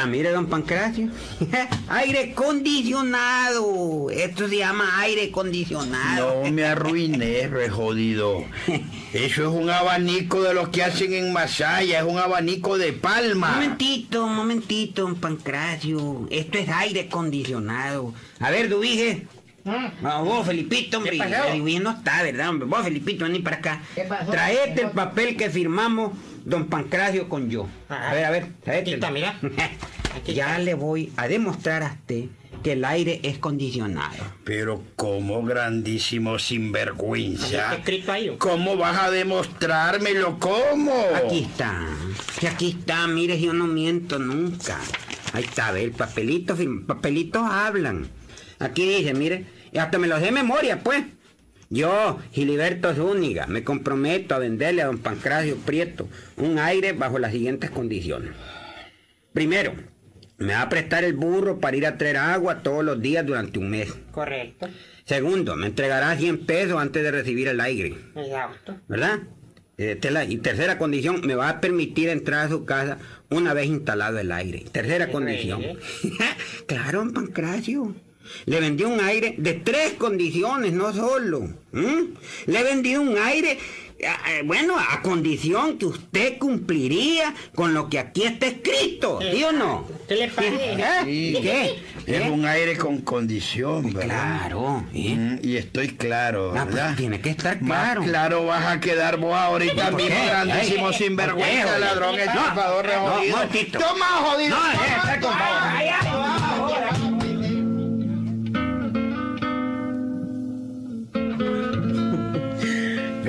Está, 0.00 0.10
mire, 0.10 0.30
don 0.30 0.46
Pancracio. 0.46 1.10
aire 1.90 2.32
acondicionado. 2.32 4.08
Esto 4.08 4.48
se 4.48 4.56
llama 4.56 4.98
aire 5.00 5.24
acondicionado. 5.24 6.42
No 6.42 6.50
me 6.50 6.64
arruiné, 6.64 7.46
re 7.50 7.68
jodido. 7.68 8.46
Eso 9.12 9.42
es 9.42 9.48
un 9.48 9.68
abanico 9.68 10.40
de 10.42 10.54
los 10.54 10.70
que 10.70 10.84
hacen 10.84 11.12
en 11.12 11.34
Masaya, 11.34 11.98
es 11.98 12.06
un 12.06 12.18
abanico 12.18 12.78
de 12.78 12.94
palma. 12.94 13.52
Momentito, 13.52 14.26
momentito, 14.26 15.02
don 15.02 15.16
Pancracio. 15.16 16.26
Esto 16.30 16.56
es 16.56 16.70
aire 16.70 17.00
acondicionado. 17.00 18.14
A 18.38 18.50
ver, 18.50 18.70
Dubige. 18.70 19.26
Vamos, 19.64 20.24
vos, 20.24 20.46
Felipito, 20.46 20.96
hombre. 20.96 21.12
¿Qué 21.12 21.18
pasó? 21.18 21.54
No 21.54 21.90
está, 21.90 22.22
¿verdad, 22.22 22.48
hombre? 22.48 22.66
Vos, 22.66 22.82
Felipito, 22.82 23.26
vení 23.26 23.40
para 23.40 23.56
acá. 23.56 23.82
¿Qué 23.94 24.04
pasó? 24.04 24.30
Traete 24.30 24.80
el 24.80 24.90
papel 24.92 25.36
que 25.36 25.50
firmamos 25.50 26.12
don 26.50 26.66
Pancracio 26.66 27.28
con 27.28 27.48
yo. 27.48 27.68
Ajá. 27.88 28.10
A 28.10 28.14
ver, 28.14 28.24
a 28.24 28.30
ver. 28.30 28.46
Aquí 28.66 28.94
está, 28.94 29.10
mira. 29.10 29.38
Aquí 30.16 30.34
ya 30.34 30.50
está. 30.50 30.58
le 30.58 30.74
voy 30.74 31.12
a 31.16 31.28
demostrar 31.28 31.82
a 31.82 31.92
usted 31.92 32.24
que 32.62 32.72
el 32.72 32.84
aire 32.84 33.20
es 33.22 33.38
condicionado. 33.38 34.22
Pero 34.44 34.82
como 34.96 35.42
grandísimo 35.42 36.38
sinvergüenza. 36.38 37.74
escrito 37.74 38.12
ahí. 38.12 38.36
¿Cómo 38.38 38.76
vas 38.76 38.98
a 38.98 39.10
demostrármelo? 39.10 40.38
¿Cómo? 40.38 40.92
Aquí 41.14 41.40
está. 41.40 41.86
Y 42.42 42.46
aquí 42.46 42.76
está, 42.78 43.06
mire, 43.06 43.40
yo 43.40 43.52
no 43.52 43.66
miento 43.66 44.18
nunca. 44.18 44.78
Ahí 45.32 45.44
está, 45.44 45.70
ve, 45.70 45.84
el 45.84 45.92
papelito, 45.92 46.56
papelitos 46.86 47.42
hablan. 47.42 48.08
Aquí 48.58 48.86
dice, 48.86 49.14
mire, 49.14 49.46
y 49.72 49.78
hasta 49.78 49.98
me 49.98 50.08
los 50.08 50.20
de 50.20 50.32
memoria, 50.32 50.80
pues. 50.80 51.04
Yo, 51.72 52.18
Giliberto 52.32 52.92
Zúñiga, 52.96 53.46
me 53.46 53.62
comprometo 53.62 54.34
a 54.34 54.40
venderle 54.40 54.82
a 54.82 54.86
don 54.86 54.98
Pancracio 54.98 55.56
Prieto 55.56 56.08
un 56.36 56.58
aire 56.58 56.92
bajo 56.92 57.20
las 57.20 57.30
siguientes 57.30 57.70
condiciones. 57.70 58.32
Primero, 59.32 59.74
me 60.38 60.54
va 60.54 60.62
a 60.62 60.68
prestar 60.68 61.04
el 61.04 61.12
burro 61.12 61.60
para 61.60 61.76
ir 61.76 61.86
a 61.86 61.96
traer 61.96 62.16
agua 62.16 62.64
todos 62.64 62.84
los 62.84 63.00
días 63.00 63.24
durante 63.24 63.60
un 63.60 63.70
mes. 63.70 63.94
Correcto. 64.10 64.68
Segundo, 65.04 65.54
me 65.54 65.68
entregará 65.68 66.16
100 66.16 66.44
pesos 66.44 66.76
antes 66.76 67.04
de 67.04 67.12
recibir 67.12 67.46
el 67.46 67.60
aire. 67.60 67.94
Exacto. 68.16 68.76
¿verdad? 68.88 69.20
Eh, 69.78 69.98
y 70.28 70.36
tercera 70.38 70.76
condición, 70.76 71.20
me 71.24 71.36
va 71.36 71.48
a 71.48 71.60
permitir 71.60 72.08
entrar 72.08 72.46
a 72.46 72.48
su 72.48 72.64
casa 72.64 72.98
una 73.30 73.54
vez 73.54 73.66
instalado 73.66 74.18
el 74.18 74.32
aire. 74.32 74.64
Tercera 74.72 75.08
condición. 75.08 75.62
claro, 76.66 76.98
don 76.98 77.12
Pancracio. 77.12 77.94
Le 78.46 78.60
vendí 78.60 78.84
un 78.84 79.00
aire 79.00 79.34
de 79.38 79.54
tres 79.54 79.94
condiciones, 79.94 80.72
no 80.72 80.92
solo. 80.92 81.48
¿m? 81.72 82.08
Le 82.46 82.58
he 82.58 82.62
vendido 82.64 83.00
un 83.02 83.16
aire, 83.18 83.52
eh, 83.98 84.06
eh, 84.28 84.42
bueno, 84.44 84.74
a 84.78 85.02
condición 85.02 85.78
que 85.78 85.86
usted 85.86 86.38
cumpliría 86.38 87.32
con 87.54 87.74
lo 87.74 87.88
que 87.88 87.98
aquí 87.98 88.22
está 88.24 88.46
escrito, 88.46 89.18
¿sí 89.20 89.44
o 89.44 89.52
no? 89.52 89.86
¿Qué 90.08 90.16
le 90.16 90.28
parece? 90.28 90.72
¿Eh? 90.72 90.84
Sí. 91.04 91.38
¿Qué? 91.42 91.82
Es 92.06 92.22
¿Eh? 92.22 92.30
un 92.30 92.44
aire 92.46 92.76
con 92.76 93.02
condición, 93.02 93.92
¿verdad? 93.92 94.38
Claro, 94.40 94.84
¿eh? 94.94 95.14
Mm, 95.16 95.38
y 95.46 95.56
estoy 95.58 95.88
claro, 95.90 96.50
Ah, 96.56 96.62
pues, 96.64 96.74
¿verdad? 96.74 96.96
tiene 96.96 97.20
que 97.20 97.30
estar 97.30 97.60
Más 97.62 97.84
claro. 97.84 98.02
claro 98.02 98.46
vas 98.46 98.66
a 98.66 98.80
quedar 98.80 99.18
vos 99.18 99.34
ahorita 99.36 99.90
¿Por 99.90 100.02
mismo, 100.02 100.24
grandísimo 100.26 100.92
sinvergüenza, 100.92 101.64
¿por 101.66 101.74
qué, 101.74 101.80
ladrón, 101.80 102.18
estafador, 102.18 102.86
No, 102.86 103.02
momentito. 103.10 103.78
Toma, 103.78 104.06
jodido. 104.06 104.56
No, 104.56 104.72
eh, 104.72 105.18
toma, 105.20 105.80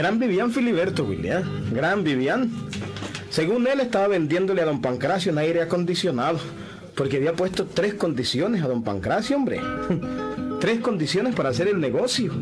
Gran 0.01 0.17
Vivian 0.17 0.51
Filiberto, 0.51 1.03
William. 1.03 1.43
Gran 1.71 2.03
Vivian. 2.03 2.49
Según 3.29 3.67
él, 3.67 3.81
estaba 3.81 4.07
vendiéndole 4.07 4.63
a 4.63 4.65
don 4.65 4.81
Pancracio 4.81 5.31
un 5.31 5.37
aire 5.37 5.61
acondicionado. 5.61 6.39
Porque 6.95 7.17
había 7.17 7.33
puesto 7.33 7.67
tres 7.67 7.93
condiciones 7.93 8.63
a 8.63 8.67
don 8.67 8.83
Pancracio, 8.83 9.37
hombre. 9.37 9.61
tres 10.59 10.79
condiciones 10.79 11.35
para 11.35 11.49
hacer 11.49 11.67
el 11.67 11.79
negocio. 11.79 12.33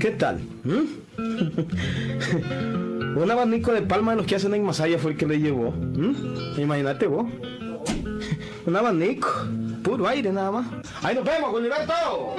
¿Qué 0.00 0.12
tal? 0.12 0.40
¿Mm? 0.64 1.18
un 3.18 3.30
abanico 3.30 3.74
de 3.74 3.82
palma 3.82 4.12
de 4.12 4.16
los 4.16 4.26
que 4.26 4.36
hacen 4.36 4.54
en 4.54 4.64
Masaya 4.64 4.98
fue 4.98 5.10
el 5.10 5.18
que 5.18 5.26
le 5.26 5.38
llevó. 5.38 5.72
¿Mm? 5.72 6.58
Imagínate 6.58 7.06
vos. 7.06 7.26
un 8.64 8.76
abanico. 8.76 9.28
Puro 9.82 10.08
aire 10.08 10.32
nada 10.32 10.50
más. 10.50 10.66
¡Ahí 11.02 11.14
nos 11.14 11.26
vemos, 11.26 11.52
Gilberto! 11.52 12.34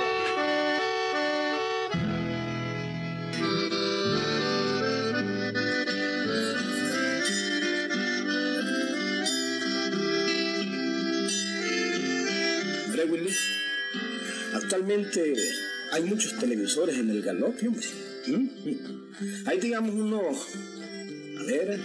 Actualmente 14.53 15.35
hay 15.91 16.03
muchos 16.03 16.37
televisores 16.37 16.97
en 16.97 17.09
el 17.09 17.21
galope, 17.21 17.67
hombre. 17.67 17.85
¿Mm? 18.27 18.47
Hay, 19.45 19.59
digamos, 19.59 19.93
unos... 19.93 20.37
A 21.39 21.43
ver, 21.43 21.79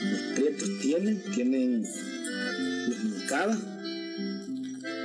los 0.00 0.20
prietos 0.34 0.68
tienen, 0.80 1.22
tienen 1.34 1.82
los 1.82 3.04
Moncada, 3.04 3.58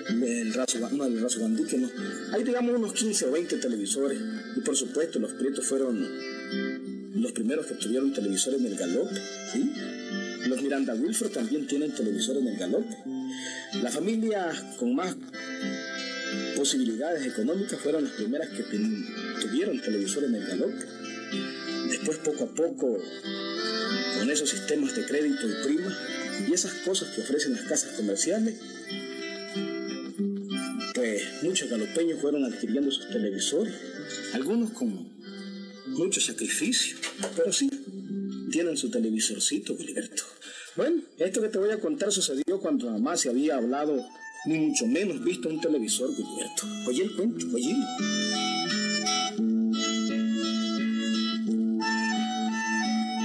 el 0.10 0.54
raso, 0.54 0.90
no, 0.92 1.06
el 1.06 1.22
raso 1.22 1.42
Bandique, 1.42 1.78
no. 1.78 1.90
Hay, 2.34 2.44
digamos, 2.44 2.76
unos 2.76 2.94
15 2.94 3.26
o 3.26 3.32
20 3.32 3.58
televisores. 3.58 4.20
Y 4.56 4.60
por 4.62 4.76
supuesto, 4.76 5.20
los 5.20 5.32
prietos 5.34 5.66
fueron 5.66 6.08
los 7.16 7.32
primeros 7.32 7.66
que 7.66 7.76
tuvieron 7.76 8.14
televisor 8.14 8.54
en 8.56 8.66
el 8.66 8.76
galope. 8.76 9.16
Los 10.48 10.62
Miranda 10.62 10.94
Wilford 10.94 11.32
también 11.32 11.68
tienen 11.68 11.94
televisor 11.94 12.38
en 12.38 12.48
el 12.48 12.58
galope. 12.58 12.96
Las 13.82 13.94
familias 13.94 14.62
con 14.78 14.96
más 14.96 15.16
posibilidades 16.56 17.26
económicas 17.26 17.80
fueron 17.80 18.04
las 18.04 18.14
primeras 18.14 18.50
que 18.50 18.64
tuvieron 19.42 19.82
televisor 19.82 20.24
en 20.26 20.36
el 20.36 20.46
galope. 20.46 20.86
Después, 21.90 22.18
poco 22.20 22.44
a 22.46 22.48
poco, 22.48 23.02
con 24.18 24.30
esos 24.30 24.50
sistemas 24.50 24.96
de 24.96 25.06
crédito 25.06 25.48
y 25.48 25.64
prima 25.66 25.98
y 26.48 26.54
esas 26.54 26.74
cosas 26.86 27.10
que 27.10 27.22
ofrecen 27.22 27.54
las 27.54 27.64
casas 27.64 27.94
comerciales, 27.96 28.56
pues 30.94 31.24
muchos 31.44 31.70
galopeños 31.70 32.20
fueron 32.20 32.46
adquiriendo 32.46 32.92
sus 32.92 33.10
televisores, 33.10 33.74
algunos 34.34 34.72
con 34.72 35.10
mucho 35.88 36.22
sacrificio, 36.22 36.98
pero 37.36 37.52
sí, 37.52 37.70
tienen 38.50 38.78
su 38.78 38.90
televisorcito, 38.90 39.78
Gilberto. 39.78 40.24
Bueno, 40.76 41.02
esto 41.18 41.42
que 41.42 41.50
te 41.50 41.58
voy 41.58 41.72
a 41.72 41.80
contar 41.80 42.12
sucedió 42.12 42.60
cuando 42.60 42.90
jamás 42.90 43.22
se 43.22 43.30
había 43.30 43.58
hablado, 43.58 44.06
ni 44.46 44.60
mucho 44.60 44.86
menos 44.88 45.24
visto 45.24 45.50
un 45.50 45.60
televisor, 45.60 46.10
Gilberto. 46.16 46.68
Oye 46.88 47.04
el 47.04 47.16
cuento, 47.16 47.46
oye. 47.54 47.76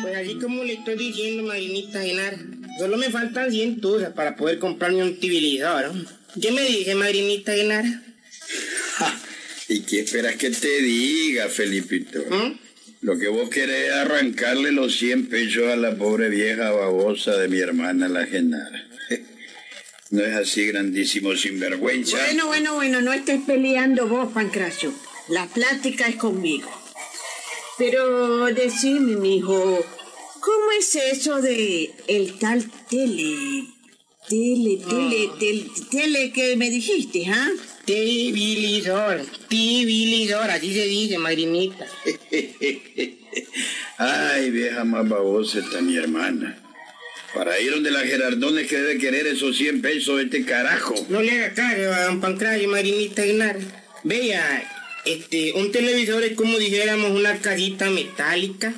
Pues 0.02 0.16
así 0.16 0.34
como 0.38 0.64
le 0.64 0.74
estoy 0.74 0.96
diciendo, 0.96 1.42
Marinita 1.44 2.02
Genara, 2.02 2.38
solo 2.78 2.96
me 2.96 3.10
faltan 3.10 3.50
100 3.50 3.80
tuzas 3.80 4.12
para 4.12 4.36
poder 4.36 4.58
comprarme 4.58 5.02
un 5.02 5.18
televisor. 5.18 5.94
¿no? 5.94 6.04
¿Qué 6.40 6.50
me 6.50 6.62
dice, 6.62 6.94
Madrinita 6.94 7.54
Genara? 7.54 8.02
Ja, 8.96 9.20
¿Y 9.68 9.80
qué 9.80 10.00
esperas 10.00 10.36
que 10.36 10.50
te 10.50 10.80
diga, 10.80 11.48
Felipito? 11.48 12.20
¿Mm? 12.30 12.58
Lo 13.04 13.18
que 13.18 13.28
vos 13.28 13.50
querés 13.50 13.88
es 13.88 13.92
arrancarle 13.92 14.72
los 14.72 14.96
100 14.96 15.28
pesos 15.28 15.64
a 15.70 15.76
la 15.76 15.94
pobre 15.94 16.30
vieja 16.30 16.70
babosa 16.70 17.36
de 17.36 17.48
mi 17.48 17.58
hermana, 17.58 18.08
la 18.08 18.24
Genara. 18.24 18.88
¿No 20.10 20.24
es 20.24 20.34
así, 20.34 20.66
grandísimo 20.68 21.36
sinvergüenza? 21.36 22.16
Bueno, 22.16 22.46
bueno, 22.46 22.74
bueno, 22.76 23.02
no 23.02 23.12
estés 23.12 23.42
peleando 23.46 24.08
vos, 24.08 24.32
Pancracio. 24.32 24.94
La 25.28 25.46
plática 25.46 26.06
es 26.08 26.16
conmigo. 26.16 26.70
Pero 27.76 28.46
decime, 28.46 29.16
mijo, 29.16 29.84
¿Cómo 30.40 30.70
es 30.78 30.94
eso 30.94 31.42
de 31.42 31.90
el 32.06 32.38
tal 32.38 32.70
tele? 32.88 33.66
Tele, 34.30 34.78
tele, 34.88 35.30
tele, 35.38 35.70
tele 35.90 36.32
que 36.32 36.56
me 36.56 36.70
dijiste, 36.70 37.26
¿ah? 37.28 37.50
Televisor, 37.86 39.20
televisor, 39.48 40.50
así 40.50 40.72
se 40.72 40.86
dice, 40.86 41.18
madrinita. 41.18 41.86
Ay, 43.98 44.50
vieja 44.50 44.84
más 44.84 45.08
babosa 45.08 45.58
está 45.58 45.80
mi 45.80 45.96
hermana. 45.96 46.58
Para 47.34 47.60
ir 47.60 47.72
donde 47.72 47.90
la 47.90 48.00
Gerardones 48.00 48.68
que 48.68 48.78
debe 48.78 48.98
querer 48.98 49.26
esos 49.26 49.56
100 49.56 49.82
pesos 49.82 50.18
de 50.18 50.24
este 50.24 50.44
carajo. 50.44 50.94
No 51.08 51.20
le 51.20 51.32
haga 51.32 51.54
caso 51.54 51.92
a 51.92 52.04
don 52.04 52.20
Pancracio, 52.20 52.68
madrinita 52.68 53.24
Gnar. 53.24 53.58
Vea, 54.04 54.70
este, 55.04 55.52
un 55.52 55.72
televisor 55.72 56.22
es 56.22 56.34
como 56.34 56.56
dijéramos 56.58 57.10
una 57.10 57.38
casita 57.38 57.90
metálica, 57.90 58.72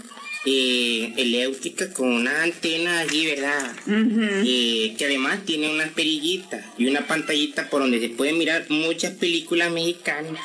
eh, 0.49 1.13
eléctrica, 1.17 1.93
con 1.93 2.13
una 2.13 2.45
antena 2.45 3.01
así, 3.01 3.27
¿verdad? 3.27 3.75
Eh, 3.89 4.95
que 4.97 5.05
además 5.05 5.45
tiene 5.45 5.69
unas 5.69 5.91
perillitas 5.91 6.65
y 6.79 6.87
una 6.87 7.05
pantallita 7.07 7.69
por 7.69 7.81
donde 7.83 7.99
se 7.99 8.11
pueden 8.11 8.39
mirar 8.39 8.65
muchas 8.69 9.15
películas 9.15 9.73
mexicanas, 9.73 10.41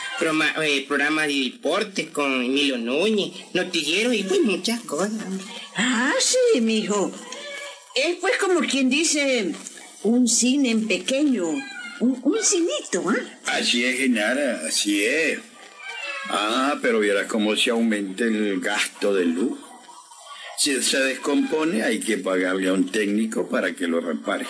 eh, 0.64 0.86
programas 0.88 1.28
de 1.28 1.52
deportes 1.52 2.08
con 2.10 2.44
Emilio 2.44 2.80
Núñez, 2.80 3.32
noticieros 3.54 4.16
y 4.16 4.24
pues 4.24 4.42
muchas 4.42 4.82
cosas. 4.82 5.24
Ah, 5.76 6.14
sí, 6.20 6.62
mijo. 6.62 7.12
Es 7.94 8.16
pues 8.16 8.38
como 8.38 8.60
quien 8.62 8.90
dice 8.90 9.54
un 10.02 10.28
cine 10.28 10.72
en 10.72 10.88
pequeño. 10.88 11.46
Un, 12.00 12.20
un 12.24 12.44
cinito, 12.44 13.08
¿ah? 13.08 13.60
Así 13.60 13.86
es, 13.86 14.00
Genara, 14.00 14.62
así 14.68 15.06
es. 15.06 15.40
Ah, 16.30 16.80
pero 16.82 17.00
vieras 17.00 17.28
cómo 17.28 17.56
se 17.56 17.70
aumenta 17.70 18.24
el 18.24 18.60
gasto 18.60 19.14
de 19.14 19.26
luz. 19.26 19.60
Si 20.58 20.82
se 20.84 21.00
descompone, 21.00 21.84
hay 21.84 22.00
que 22.00 22.18
pagarle 22.18 22.70
a 22.70 22.74
un 22.74 22.92
técnio 22.92 23.48
para 23.50 23.74
que 23.74 23.88
lo 23.88 24.00
repare. 24.00 24.46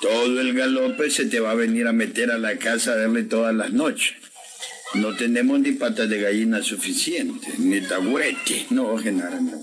Todo 0.00 0.40
el 0.40 0.54
galope 0.54 1.10
se 1.10 1.26
te 1.26 1.40
va 1.40 1.50
a 1.50 1.54
venir 1.54 1.86
a 1.86 1.92
meter 1.92 2.30
a 2.30 2.38
la 2.38 2.56
casa 2.56 2.92
a 2.92 2.96
verle 2.96 3.24
todas 3.24 3.54
las 3.54 3.72
noches. 3.72 4.14
No 4.94 5.14
tenemos 5.14 5.60
ni 5.60 5.72
patas 5.72 6.08
de 6.08 6.20
gallina 6.20 6.62
suficientes, 6.62 7.58
ni 7.58 7.80
taburete. 7.80 8.66
No, 8.70 8.96
Genara, 8.98 9.40
no. 9.40 9.60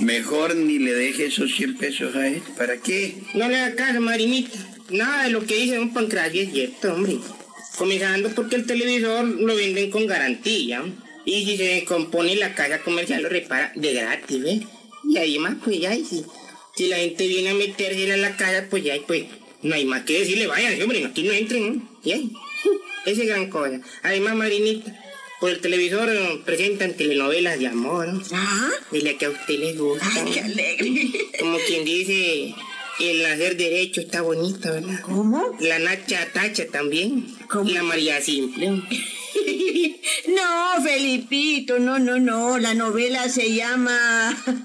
Mejor 0.00 0.54
ni 0.54 0.78
le 0.78 0.94
deje 0.94 1.26
esos 1.26 1.54
100 1.54 1.76
pesos 1.76 2.14
a 2.14 2.26
él. 2.26 2.42
¿Para 2.56 2.76
qué? 2.78 3.16
No 3.34 3.48
le 3.48 3.56
haga 3.60 3.74
caso, 3.74 4.00
Marinita. 4.00 4.58
Nada 4.90 5.24
de 5.24 5.30
lo 5.30 5.44
que 5.44 5.56
dice 5.56 5.76
don 5.76 5.92
Pancracio 5.92 6.42
es 6.42 6.52
cierto, 6.52 6.94
hombre. 6.94 7.18
Comenzando 7.76 8.30
porque 8.30 8.56
el 8.56 8.66
televisor 8.66 9.24
lo 9.24 9.54
venden 9.56 9.90
con 9.90 10.06
garantía. 10.06 10.82
Y 11.28 11.44
si 11.44 11.58
se 11.58 11.64
descompone 11.64 12.36
la 12.36 12.54
casa 12.54 12.80
comercial 12.80 13.22
lo 13.22 13.28
repara 13.28 13.70
de 13.74 13.92
gratis, 13.92 14.42
¿ves? 14.42 14.60
Y 15.04 15.18
ahí 15.18 15.38
más, 15.38 15.56
pues 15.62 15.78
ya, 15.78 15.94
y 15.94 16.02
si, 16.02 16.24
si 16.74 16.86
la 16.86 16.96
gente 16.96 17.26
viene 17.28 17.50
a 17.50 17.54
meterse 17.54 18.10
en 18.10 18.22
la 18.22 18.34
casa, 18.34 18.66
pues 18.70 18.82
ya, 18.82 18.94
pues 19.06 19.24
no 19.62 19.74
hay 19.74 19.84
más 19.84 20.04
que 20.04 20.20
decirle, 20.20 20.46
vayan, 20.46 20.80
hombre, 20.80 21.04
aquí 21.04 21.24
no 21.24 21.32
entren, 21.32 21.76
¿no? 21.76 21.88
Y 22.02 22.12
ahí, 22.12 22.32
esa 23.04 23.20
es 23.20 23.28
gran 23.28 23.50
cosa. 23.50 23.78
Además, 24.02 24.36
Marinita, 24.36 24.90
por 25.38 25.50
el 25.50 25.60
televisor 25.60 26.08
eh, 26.08 26.40
presentan 26.46 26.94
telenovelas 26.94 27.58
de 27.58 27.66
amor, 27.66 28.08
¿no? 28.08 28.22
Ah, 28.32 28.70
Dile 28.90 29.18
que 29.18 29.26
a 29.26 29.30
usted 29.30 29.58
le 29.58 29.74
gusta. 29.74 30.06
ay, 30.10 30.30
qué 30.32 30.40
alegre. 30.40 31.10
Como 31.40 31.58
quien 31.58 31.84
dice, 31.84 32.54
el 33.00 33.26
hacer 33.26 33.58
derecho 33.58 34.00
está 34.00 34.22
bonito, 34.22 34.72
¿verdad? 34.72 35.00
¿Cómo? 35.02 35.56
La 35.60 35.78
Nacha 35.78 36.26
Tacha 36.32 36.66
también. 36.68 37.26
¿Cómo? 37.48 37.70
La 37.70 37.82
María 37.82 38.20
Simple. 38.20 38.82
No, 40.28 40.82
Felipito, 40.82 41.78
no, 41.78 41.98
no, 41.98 42.18
no. 42.18 42.58
La 42.58 42.74
novela 42.74 43.28
se 43.28 43.54
llama. 43.54 44.30
Ay, 44.46 44.56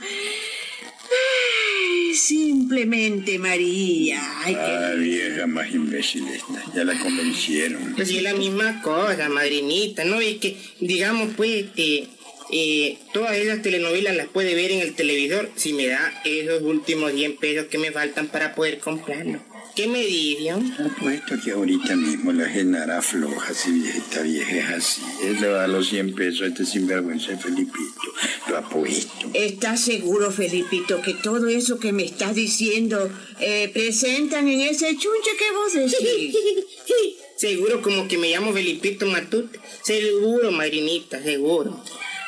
Simplemente 2.15 3.39
María. 3.39 4.21
Ay, 4.43 4.53
qué- 4.55 4.59
Ah, 4.59 4.93
vieja 4.97 5.47
más 5.47 5.71
imbécil 5.73 6.27
esta. 6.27 6.63
Ya 6.75 6.83
la 6.83 6.97
convencieron. 6.99 7.93
Pues 7.95 8.07
sí, 8.09 8.17
es 8.17 8.23
la 8.23 8.33
misma 8.33 8.81
cosa, 8.81 9.29
madrinita, 9.29 10.03
¿no? 10.05 10.21
Y 10.21 10.35
que, 10.35 10.57
digamos, 10.79 11.29
pues, 11.35 11.65
este, 11.65 12.07
eh, 12.51 12.97
todas 13.13 13.37
esas 13.37 13.61
telenovelas 13.61 14.15
las 14.15 14.27
puede 14.27 14.55
ver 14.55 14.71
en 14.71 14.81
el 14.81 14.95
televisor 14.95 15.49
si 15.55 15.73
me 15.73 15.87
da 15.87 16.21
esos 16.25 16.61
últimos 16.63 17.13
100 17.13 17.37
pesos 17.37 17.67
que 17.67 17.77
me 17.77 17.91
faltan 17.91 18.27
para 18.27 18.53
poder 18.55 18.79
comprarlo. 18.79 19.41
¿Qué 19.75 19.87
me 19.87 20.05
dice? 20.05 20.53
oh? 20.53 20.61
Apuesto 20.85 21.35
que 21.43 21.51
ahorita 21.51 21.95
mismo 21.95 22.31
la 22.31 22.47
Genara 22.47 22.99
afloja 22.99 23.53
si 23.55 23.87
esta 23.87 24.21
vieja 24.21 24.57
es 24.57 24.69
así. 24.69 25.01
Él 25.23 25.41
le 25.41 25.47
va 25.47 25.63
a 25.63 25.67
los 25.67 25.89
100 25.89 26.13
pesos 26.13 26.41
a 26.41 26.47
este 26.47 26.65
sinvergüenza 26.65 27.35
Felipito. 27.37 27.73
Lo 28.49 28.57
apuesto. 28.57 29.31
¿Estás 29.33 29.81
seguro, 29.81 30.31
Felipito, 30.31 31.01
que 31.01 31.15
todo 31.15 31.47
eso 31.47 31.79
que 31.79 31.91
me 31.91 32.03
estás 32.03 32.35
diciendo 32.35 33.09
eh, 33.39 33.69
presentan 33.73 34.47
en 34.47 34.61
ese 34.61 34.89
chunche 34.95 35.31
que 35.39 35.51
vos 35.51 35.73
decís? 35.73 36.35
Seguro 37.35 37.81
como 37.81 38.07
que 38.07 38.17
me 38.17 38.29
llamo 38.29 38.53
Felipito 38.53 39.07
Matute. 39.07 39.59
Seguro, 39.81 40.51
madrinita, 40.51 41.21
seguro. 41.21 41.83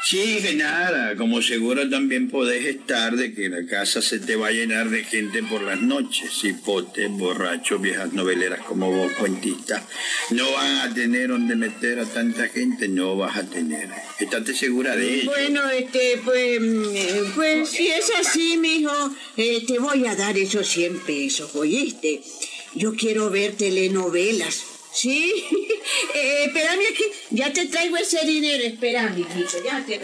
Sí, 0.07 0.39
Genara, 0.39 1.15
como 1.15 1.41
seguro 1.41 1.89
también 1.89 2.29
podés 2.29 2.63
estar 2.63 3.15
de 3.15 3.33
que 3.33 3.49
la 3.49 3.65
casa 3.65 4.03
se 4.03 4.19
te 4.19 4.35
va 4.35 4.49
a 4.49 4.51
llenar 4.51 4.91
de 4.91 5.03
gente 5.03 5.41
por 5.41 5.63
las 5.63 5.81
noches. 5.81 6.29
Cipotes, 6.41 7.09
borrachos, 7.09 7.81
viejas 7.81 8.13
noveleras 8.13 8.59
como 8.67 8.91
vos, 8.91 9.11
cuentistas. 9.13 9.81
No 10.29 10.51
van 10.51 10.77
a 10.77 10.93
tener 10.93 11.29
donde 11.29 11.55
meter 11.55 11.99
a 11.99 12.05
tanta 12.05 12.47
gente, 12.49 12.87
no 12.87 13.17
vas 13.17 13.35
a 13.35 13.49
tener. 13.49 13.89
Estate 14.19 14.53
segura 14.53 14.95
de 14.95 15.21
ello. 15.21 15.31
Bueno, 15.31 15.67
este, 15.71 16.21
pues, 16.23 16.61
mm, 16.61 17.33
pues 17.33 17.69
si 17.69 17.87
es 17.87 18.11
así, 18.19 18.57
mijo, 18.57 19.11
eh, 19.37 19.63
te 19.65 19.79
voy 19.79 20.05
a 20.05 20.15
dar 20.15 20.37
esos 20.37 20.67
100 20.67 20.99
pesos, 20.99 21.55
¿oíste? 21.55 22.21
Yo 22.75 22.93
quiero 22.93 23.31
ver 23.31 23.53
telenovelas, 23.53 24.74
¿sí? 24.95 25.33
eh, 26.15 26.45
espérame 26.45 26.83
aquí, 26.91 27.03
ya 27.31 27.51
te 27.51 27.65
traigo 27.65 27.97
ese 27.97 28.25
dinero, 28.25 28.63
espérame, 28.63 29.19
hijito, 29.19 29.63
ya 29.63 29.85
te... 29.85 29.99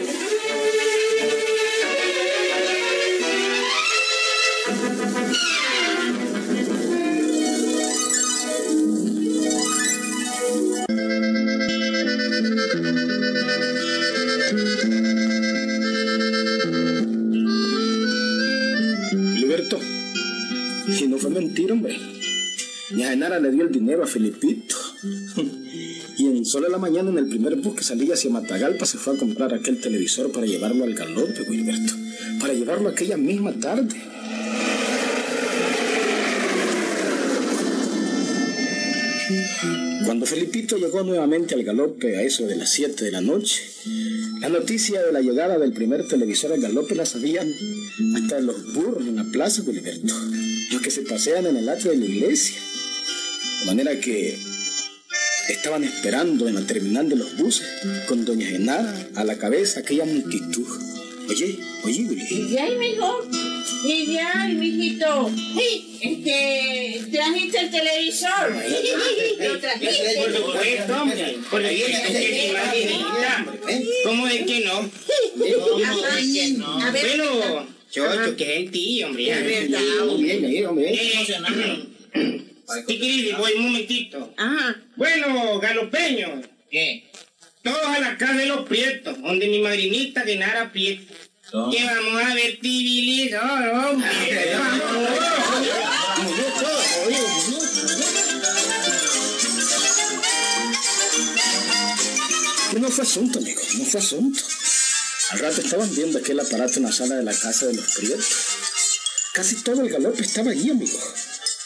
Liberto, 19.34 19.80
si 20.96 21.06
no 21.08 21.18
fue 21.18 21.30
mentira, 21.30 21.72
hombre. 21.72 21.98
Ni 22.90 23.04
a 23.04 23.10
Genara 23.10 23.38
le 23.40 23.50
dio 23.50 23.62
el 23.62 23.72
dinero 23.72 24.04
a 24.04 24.06
Felipito. 24.06 24.71
Y 26.52 26.54
en 26.54 26.60
solo 26.60 26.68
la 26.68 26.76
mañana, 26.76 27.08
en 27.08 27.16
el 27.16 27.28
primer 27.28 27.56
bus 27.56 27.76
que 27.76 27.82
salía 27.82 28.12
hacia 28.12 28.28
Matagalpa, 28.28 28.84
se 28.84 28.98
fue 28.98 29.14
a 29.14 29.18
comprar 29.18 29.54
aquel 29.54 29.80
televisor 29.80 30.30
para 30.32 30.44
llevarlo 30.44 30.84
al 30.84 30.92
galope, 30.92 31.46
Gilberto. 31.46 31.94
Para 32.40 32.52
llevarlo 32.52 32.90
aquella 32.90 33.16
misma 33.16 33.54
tarde. 33.54 33.96
Cuando 40.04 40.26
Felipito 40.26 40.76
llegó 40.76 41.02
nuevamente 41.02 41.54
al 41.54 41.64
galope 41.64 42.18
a 42.18 42.22
eso 42.22 42.46
de 42.46 42.56
las 42.56 42.70
7 42.70 43.02
de 43.02 43.12
la 43.12 43.22
noche, 43.22 43.62
la 44.40 44.50
noticia 44.50 45.00
de 45.00 45.10
la 45.12 45.22
llegada 45.22 45.58
del 45.58 45.72
primer 45.72 46.06
televisor 46.06 46.52
al 46.52 46.60
galope 46.60 46.94
la 46.94 47.06
sabían 47.06 47.50
hasta 48.14 48.40
los 48.40 48.74
burros 48.74 49.06
en 49.06 49.16
la 49.16 49.24
plaza, 49.24 49.62
Gilberto, 49.62 50.14
los 50.70 50.82
que 50.82 50.90
se 50.90 51.00
pasean 51.00 51.46
en 51.46 51.56
el 51.56 51.68
atrio 51.68 51.92
de 51.92 51.98
la 51.98 52.04
iglesia. 52.04 52.60
De 53.60 53.66
manera 53.66 53.98
que 54.00 54.51
estaban 55.48 55.84
esperando 55.84 56.48
en 56.48 56.54
la 56.54 56.66
terminal 56.66 57.08
de 57.08 57.16
los 57.16 57.36
buses, 57.36 57.66
con 58.08 58.24
doña 58.24 58.46
Genara 58.46 59.08
a 59.16 59.24
la 59.24 59.38
cabeza 59.38 59.80
aquella 59.80 60.04
multitud. 60.04 60.66
Oye, 61.28 61.58
oye, 61.84 62.04
Willy. 62.04 62.50
¿Y 62.52 62.58
ahí, 62.58 62.76
mijo? 62.76 63.28
¿Y 63.84 64.16
ahí, 64.16 64.54
mijito? 64.54 65.30
Sí, 65.56 65.98
este, 66.00 67.10
¿trajiste 67.10 67.60
el 67.60 67.70
televisor? 67.70 68.52
¿Lo 69.40 69.58
trajiste? 69.58 70.14
Por 70.18 70.36
supuesto, 70.36 71.02
hombre. 71.02 71.36
Por 71.50 71.62
que. 71.62 71.86
¿Cómo 74.04 74.26
es 74.26 74.46
que 74.46 74.60
no? 74.64 74.90
A 76.82 76.90
ver, 76.90 77.06
Bueno, 77.06 77.66
chocho, 77.90 78.36
qué 78.36 78.68
hombre. 79.04 79.24
ya. 79.24 79.38
Es 79.40 79.70
verdad, 79.70 80.16
Bien, 80.18 80.42
bien, 80.42 80.66
hombre. 80.66 80.92
Eh, 80.94 81.24
voy 83.38 83.52
un 83.56 83.64
momentito. 83.64 84.34
Ah, 84.36 84.74
Bueno, 84.96 85.58
galopeños. 85.58 86.46
¿Qué? 86.70 87.10
Todos 87.62 87.86
a 87.86 88.00
la 88.00 88.16
casa 88.18 88.34
de 88.34 88.46
los 88.46 88.66
prietos, 88.68 89.20
donde 89.22 89.46
mi 89.46 89.60
madrinita 89.60 90.24
de 90.24 90.36
Nara 90.36 90.72
Prieto. 90.72 91.14
Que 91.70 91.84
vamos 91.84 92.22
a 92.22 92.34
ver 92.34 92.58
civilizador, 92.60 93.68
hombre. 93.68 94.08
No 102.80 102.88
fue 102.88 103.04
asunto, 103.04 103.38
amigo, 103.38 103.60
no 103.78 103.84
fue 103.84 104.00
asunto. 104.00 104.40
Al 105.30 105.38
rato 105.38 105.60
estaban 105.60 105.94
viendo 105.94 106.18
aquel 106.18 106.40
aparato 106.40 106.78
en 106.78 106.84
la 106.84 106.92
sala 106.92 107.16
de 107.16 107.22
la 107.22 107.34
casa 107.34 107.66
de 107.66 107.74
los 107.74 107.86
prietos. 107.94 108.26
Casi 109.34 109.56
todo 109.62 109.82
el 109.82 109.90
galope 109.90 110.22
estaba 110.22 110.50
allí, 110.50 110.70
amigo. 110.70 110.98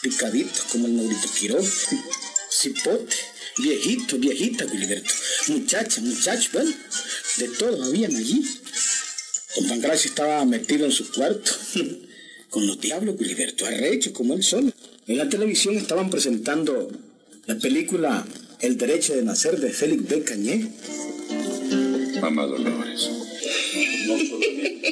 Picadito, 0.01 0.61
como 0.71 0.87
el 0.87 0.95
negrito 0.95 1.29
Quiroz. 1.33 1.87
Cipote, 2.59 3.15
viejito, 3.59 4.17
viejita, 4.17 4.67
Gilberto. 4.67 5.13
Muchacha, 5.49 6.01
muchacho, 6.01 6.49
bueno, 6.53 6.73
de 7.37 7.47
todos 7.49 7.87
habían 7.87 8.15
allí. 8.15 8.43
Don 9.55 9.67
Pancracio 9.69 10.09
estaba 10.09 10.43
metido 10.43 10.85
en 10.85 10.91
su 10.91 11.11
cuarto. 11.11 11.51
Con 12.49 12.65
los 12.65 12.81
diablos, 12.81 13.15
Gilberto, 13.19 13.67
arrecho 13.67 14.11
como 14.11 14.33
él 14.33 14.41
solo. 14.41 14.71
En 15.05 15.17
la 15.17 15.29
televisión 15.29 15.77
estaban 15.77 16.09
presentando 16.09 16.89
la 17.45 17.55
película 17.59 18.25
El 18.59 18.77
derecho 18.77 19.13
de 19.15 19.21
nacer 19.21 19.59
de 19.59 19.69
Félix 19.69 20.07
B. 20.07 20.23
Cañé. 20.23 20.71
Mamá 22.21 22.47
Dolores. 22.47 23.09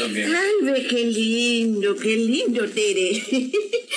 Ay, 0.00 0.52
ve 0.62 0.86
qué 0.88 1.04
lindo, 1.04 1.94
qué 1.96 2.16
lindo, 2.16 2.68
Tere. 2.70 3.22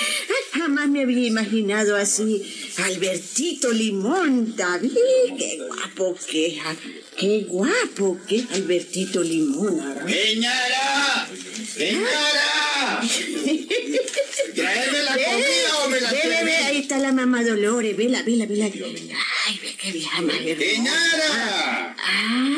Jamás 0.61 0.87
me 0.89 1.01
había 1.01 1.27
imaginado 1.27 1.95
así. 1.95 2.43
Albertito 2.77 3.71
Limón, 3.71 4.55
David, 4.55 4.91
qué 5.37 5.57
guapo 5.67 6.15
que 6.29 6.47
es. 6.47 6.59
ah, 6.63 6.75
Qué 7.17 7.45
guapo 7.47 8.19
que 8.27 8.37
es 8.37 8.51
Albertito 8.51 9.23
Limón. 9.23 9.79
ah. 9.81 10.05
¡Señora! 10.07 11.27
¡Señora! 11.75 13.01
¿Traerme 14.55 14.99
la 15.03 15.13
comida 15.13 15.77
o 15.83 15.89
me 15.89 15.99
la 16.01 16.11
Ve, 16.11 16.19
ve, 16.23 16.29
ve, 16.29 16.37
sirve? 16.37 16.55
ahí 16.57 16.77
está 16.77 16.99
la 16.99 17.11
mamá 17.11 17.43
Dolores, 17.43 17.97
vela, 17.97 18.21
vela, 18.21 18.45
vela. 18.45 18.65
Ay, 18.65 19.59
ve 19.63 19.75
qué 19.81 19.91
vieja 19.91 20.21
más 20.21 20.35
hermosa. 20.35 20.63
¡Señora! 20.75 21.95
Ah, 21.97 22.57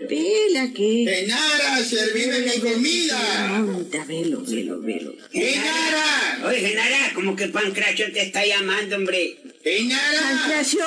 vela 0.00 0.72
que... 0.74 1.04
¡Genara, 1.08 1.82
servime 1.84 2.40
mi 2.40 2.58
comida! 2.60 3.58
Monta, 3.60 4.04
velo, 4.04 4.42
velo, 4.46 4.80
velo. 4.80 5.14
¡Genara! 5.32 6.42
Oye, 6.46 6.60
Genara, 6.60 7.12
como 7.14 7.34
que 7.36 7.48
Pancracio 7.48 8.12
te 8.12 8.22
está 8.22 8.44
llamando, 8.46 8.96
hombre. 8.96 9.36
¡Genara! 9.64 10.20
Pancracio, 10.42 10.84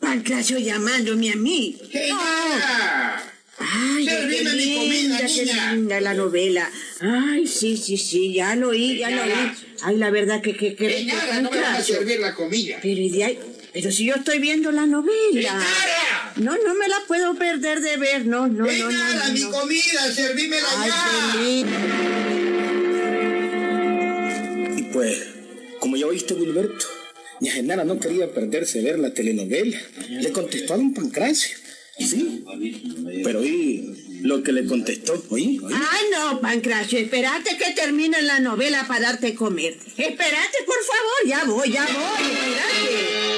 Pancracio 0.00 0.58
llamándome 0.58 1.32
a 1.32 1.36
mí. 1.36 1.76
¡Genara! 1.90 3.24
Ay, 3.60 4.04
qué 4.04 4.10
Servime 4.12 4.52
mi 4.54 4.74
comida, 4.76 5.18
qué 5.26 5.42
niña. 5.44 5.72
linda 5.74 6.00
la 6.00 6.14
novela. 6.14 6.70
Ay, 7.00 7.44
sí, 7.46 7.76
sí, 7.76 7.96
sí, 7.96 8.32
ya 8.32 8.54
lo 8.54 8.68
oí, 8.68 8.98
ya 8.98 9.10
lo 9.10 9.22
oí. 9.22 9.50
Ay, 9.82 9.96
la 9.96 10.10
verdad 10.10 10.40
que, 10.40 10.56
que, 10.56 10.76
que, 10.76 10.88
¡Genara, 10.88 11.40
no 11.42 11.50
me 11.50 11.60
vas 11.60 11.80
a 11.80 11.82
servir 11.82 12.20
la 12.20 12.34
comida! 12.34 12.78
Pero, 12.80 13.00
y 13.00 13.10
de 13.10 13.24
ahí- 13.24 13.38
pero 13.80 13.92
si 13.92 14.06
yo 14.06 14.16
estoy 14.16 14.40
viendo 14.40 14.72
la 14.72 14.86
novela. 14.86 15.12
¡Genara! 15.32 16.32
No, 16.34 16.56
no 16.66 16.74
me 16.74 16.88
la 16.88 16.96
puedo 17.06 17.36
perder 17.36 17.80
de 17.80 17.96
ver, 17.96 18.26
no, 18.26 18.48
no, 18.48 18.64
no, 18.64 18.72
no. 18.72 18.90
¡Genara, 18.90 19.28
no, 19.28 19.34
mi 19.34 19.40
no. 19.42 19.52
comida! 19.52 20.12
¡Servímela 20.12 20.66
Ay, 20.78 20.90
ya! 20.90 21.40
lindo. 21.40 21.72
Y 24.80 24.82
pues, 24.92 25.22
como 25.78 25.96
ya 25.96 26.08
oíste, 26.08 26.34
Wilberto, 26.34 26.86
ni 27.38 27.50
Genara 27.50 27.84
no 27.84 28.00
quería 28.00 28.34
perderse 28.34 28.82
ver 28.82 28.98
la 28.98 29.14
telenovela. 29.14 29.80
Le 30.08 30.32
contestó 30.32 30.74
a 30.74 30.78
don 30.78 30.92
Pancracio. 30.92 31.56
Sí. 32.00 32.44
Pero 33.22 33.38
oí 33.38 34.20
lo 34.22 34.42
que 34.42 34.50
le 34.50 34.66
contestó. 34.66 35.24
¿Oí? 35.30 35.60
¿Oí? 35.62 35.72
Ay, 35.72 36.06
no, 36.10 36.40
Pancracio, 36.40 36.98
espérate 36.98 37.56
que 37.56 37.74
termine 37.74 38.22
la 38.22 38.40
novela 38.40 38.86
para 38.88 39.12
darte 39.12 39.36
comer. 39.36 39.74
Espérate, 39.96 40.58
por 40.66 40.82
favor, 40.84 41.28
ya 41.28 41.44
voy, 41.44 41.70
ya 41.70 41.86
voy, 41.86 42.26
espérate. 42.32 43.37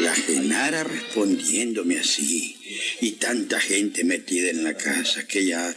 La 0.00 0.14
Genara 0.14 0.84
respondiéndome 0.84 1.98
así. 1.98 2.56
Y 3.00 3.12
tanta 3.12 3.60
gente 3.60 4.04
metida 4.04 4.50
en 4.50 4.64
la 4.64 4.74
casa 4.74 5.26
que 5.26 5.44
ya 5.44 5.74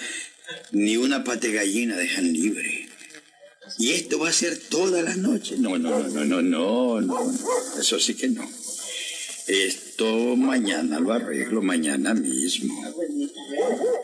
ni 0.71 0.97
una 0.97 1.23
pate 1.23 1.51
gallina 1.51 1.95
dejan 1.95 2.31
libre. 2.31 2.87
Y 3.77 3.91
esto 3.91 4.19
va 4.19 4.29
a 4.29 4.33
ser 4.33 4.57
toda 4.57 5.01
la 5.01 5.15
noche. 5.15 5.55
No, 5.57 5.77
no, 5.77 6.07
no, 6.07 6.25
no, 6.25 6.41
no, 6.41 7.01
no, 7.01 7.01
no. 7.01 7.39
Eso 7.79 7.99
sí 7.99 8.15
que 8.15 8.27
no. 8.29 8.49
Esto 9.47 10.35
mañana 10.35 10.99
lo 10.99 11.13
arreglo, 11.13 11.61
mañana 11.61 12.13
mismo. 12.13 12.73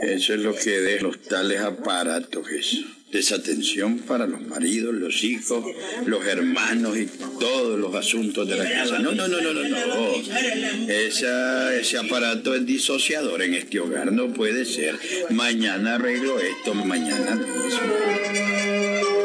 Eso 0.01 0.33
es 0.33 0.39
lo 0.39 0.55
que 0.55 0.79
de 0.81 0.99
los 1.01 1.21
tales 1.21 1.61
aparatos, 1.61 2.49
eso. 2.49 2.77
Desatención 3.11 3.99
para 3.99 4.27
los 4.27 4.41
maridos, 4.41 4.93
los 4.93 5.23
hijos, 5.23 5.63
los 6.05 6.25
hermanos 6.25 6.97
y 6.97 7.05
todos 7.39 7.79
los 7.79 7.95
asuntos 7.95 8.47
de 8.47 8.57
la 8.57 8.69
casa. 8.69 8.99
No, 8.99 9.13
no, 9.13 9.29
no, 9.29 9.41
no, 9.41 9.53
no, 9.53 9.63
no. 9.63 10.13
Ese 10.89 11.97
aparato 11.97 12.53
es 12.53 12.65
disociador 12.65 13.41
en 13.43 13.53
este 13.53 13.79
hogar. 13.79 14.11
No 14.11 14.33
puede 14.33 14.65
ser. 14.65 14.99
Mañana 15.29 15.95
arreglo 15.95 16.37
esto, 16.39 16.73
mañana 16.73 17.35
mismo. 17.35 19.16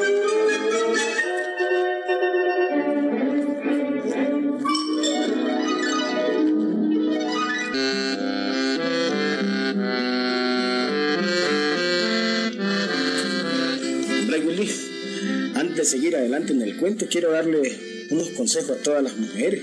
Seguir 15.92 16.16
adelante 16.16 16.54
en 16.54 16.62
el 16.62 16.78
cuento, 16.78 17.06
quiero 17.06 17.32
darle 17.32 17.60
unos 18.08 18.30
consejos 18.30 18.78
a 18.78 18.82
todas 18.82 19.02
las 19.02 19.14
mujeres. 19.14 19.62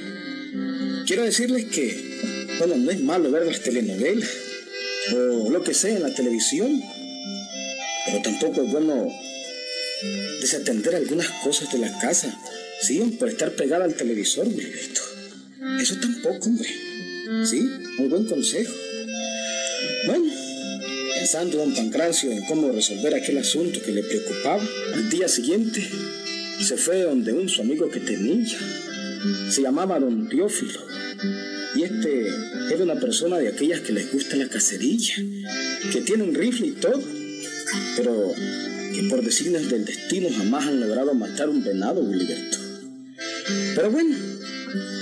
Quiero 1.08 1.24
decirles 1.24 1.66
que, 1.66 2.56
bueno, 2.60 2.76
no 2.78 2.92
es 2.92 3.02
malo 3.02 3.32
ver 3.32 3.48
las 3.48 3.62
telenovelas 3.62 4.30
o 5.12 5.50
lo 5.50 5.64
que 5.64 5.74
sea 5.74 5.96
en 5.96 6.04
la 6.04 6.14
televisión, 6.14 6.84
pero 8.06 8.22
tampoco 8.22 8.62
es 8.62 8.72
bueno 8.72 9.12
desatender 10.40 10.96
algunas 10.98 11.28
cosas 11.44 11.72
de 11.72 11.80
la 11.80 11.98
casa, 11.98 12.40
¿sí? 12.80 13.00
Por 13.18 13.30
estar 13.30 13.56
pegada 13.56 13.86
al 13.86 13.96
televisor, 13.96 14.48
Wilberto. 14.48 15.02
Eso 15.82 15.96
tampoco, 16.00 16.46
hombre. 16.46 16.70
¿Sí? 17.44 17.60
Un 17.98 18.10
buen 18.10 18.26
consejo. 18.26 18.74
Pensando 21.32 21.60
don 21.60 21.76
Pancracio 21.76 22.32
en 22.32 22.44
cómo 22.46 22.72
resolver 22.72 23.14
aquel 23.14 23.38
asunto 23.38 23.80
que 23.84 23.92
le 23.92 24.02
preocupaba, 24.02 24.68
al 24.96 25.12
día 25.12 25.28
siguiente 25.28 25.88
se 26.60 26.76
fue 26.76 27.04
donde 27.04 27.32
un 27.34 27.48
su 27.48 27.62
amigo 27.62 27.88
que 27.88 28.00
tenía. 28.00 28.58
Se 29.52 29.62
llamaba 29.62 30.00
don 30.00 30.28
Teófilo. 30.28 30.84
Y 31.76 31.84
este 31.84 32.30
era 32.74 32.84
una 32.84 33.00
persona 33.00 33.38
de 33.38 33.50
aquellas 33.50 33.82
que 33.82 33.94
les 33.94 34.12
gusta 34.12 34.38
la 34.38 34.48
cacería, 34.48 35.18
que 35.94 36.02
tienen 36.02 36.34
rifle 36.34 36.66
y 36.66 36.72
todo, 36.72 37.00
pero 37.96 38.34
que 38.96 39.04
por 39.04 39.24
designios 39.24 39.70
del 39.70 39.86
destino 39.86 40.30
jamás 40.36 40.66
han 40.66 40.80
logrado 40.80 41.14
matar 41.14 41.48
un 41.48 41.64
venado, 41.64 42.12
Gilberto. 42.12 42.58
Pero 43.76 43.92
bueno, 43.92 44.16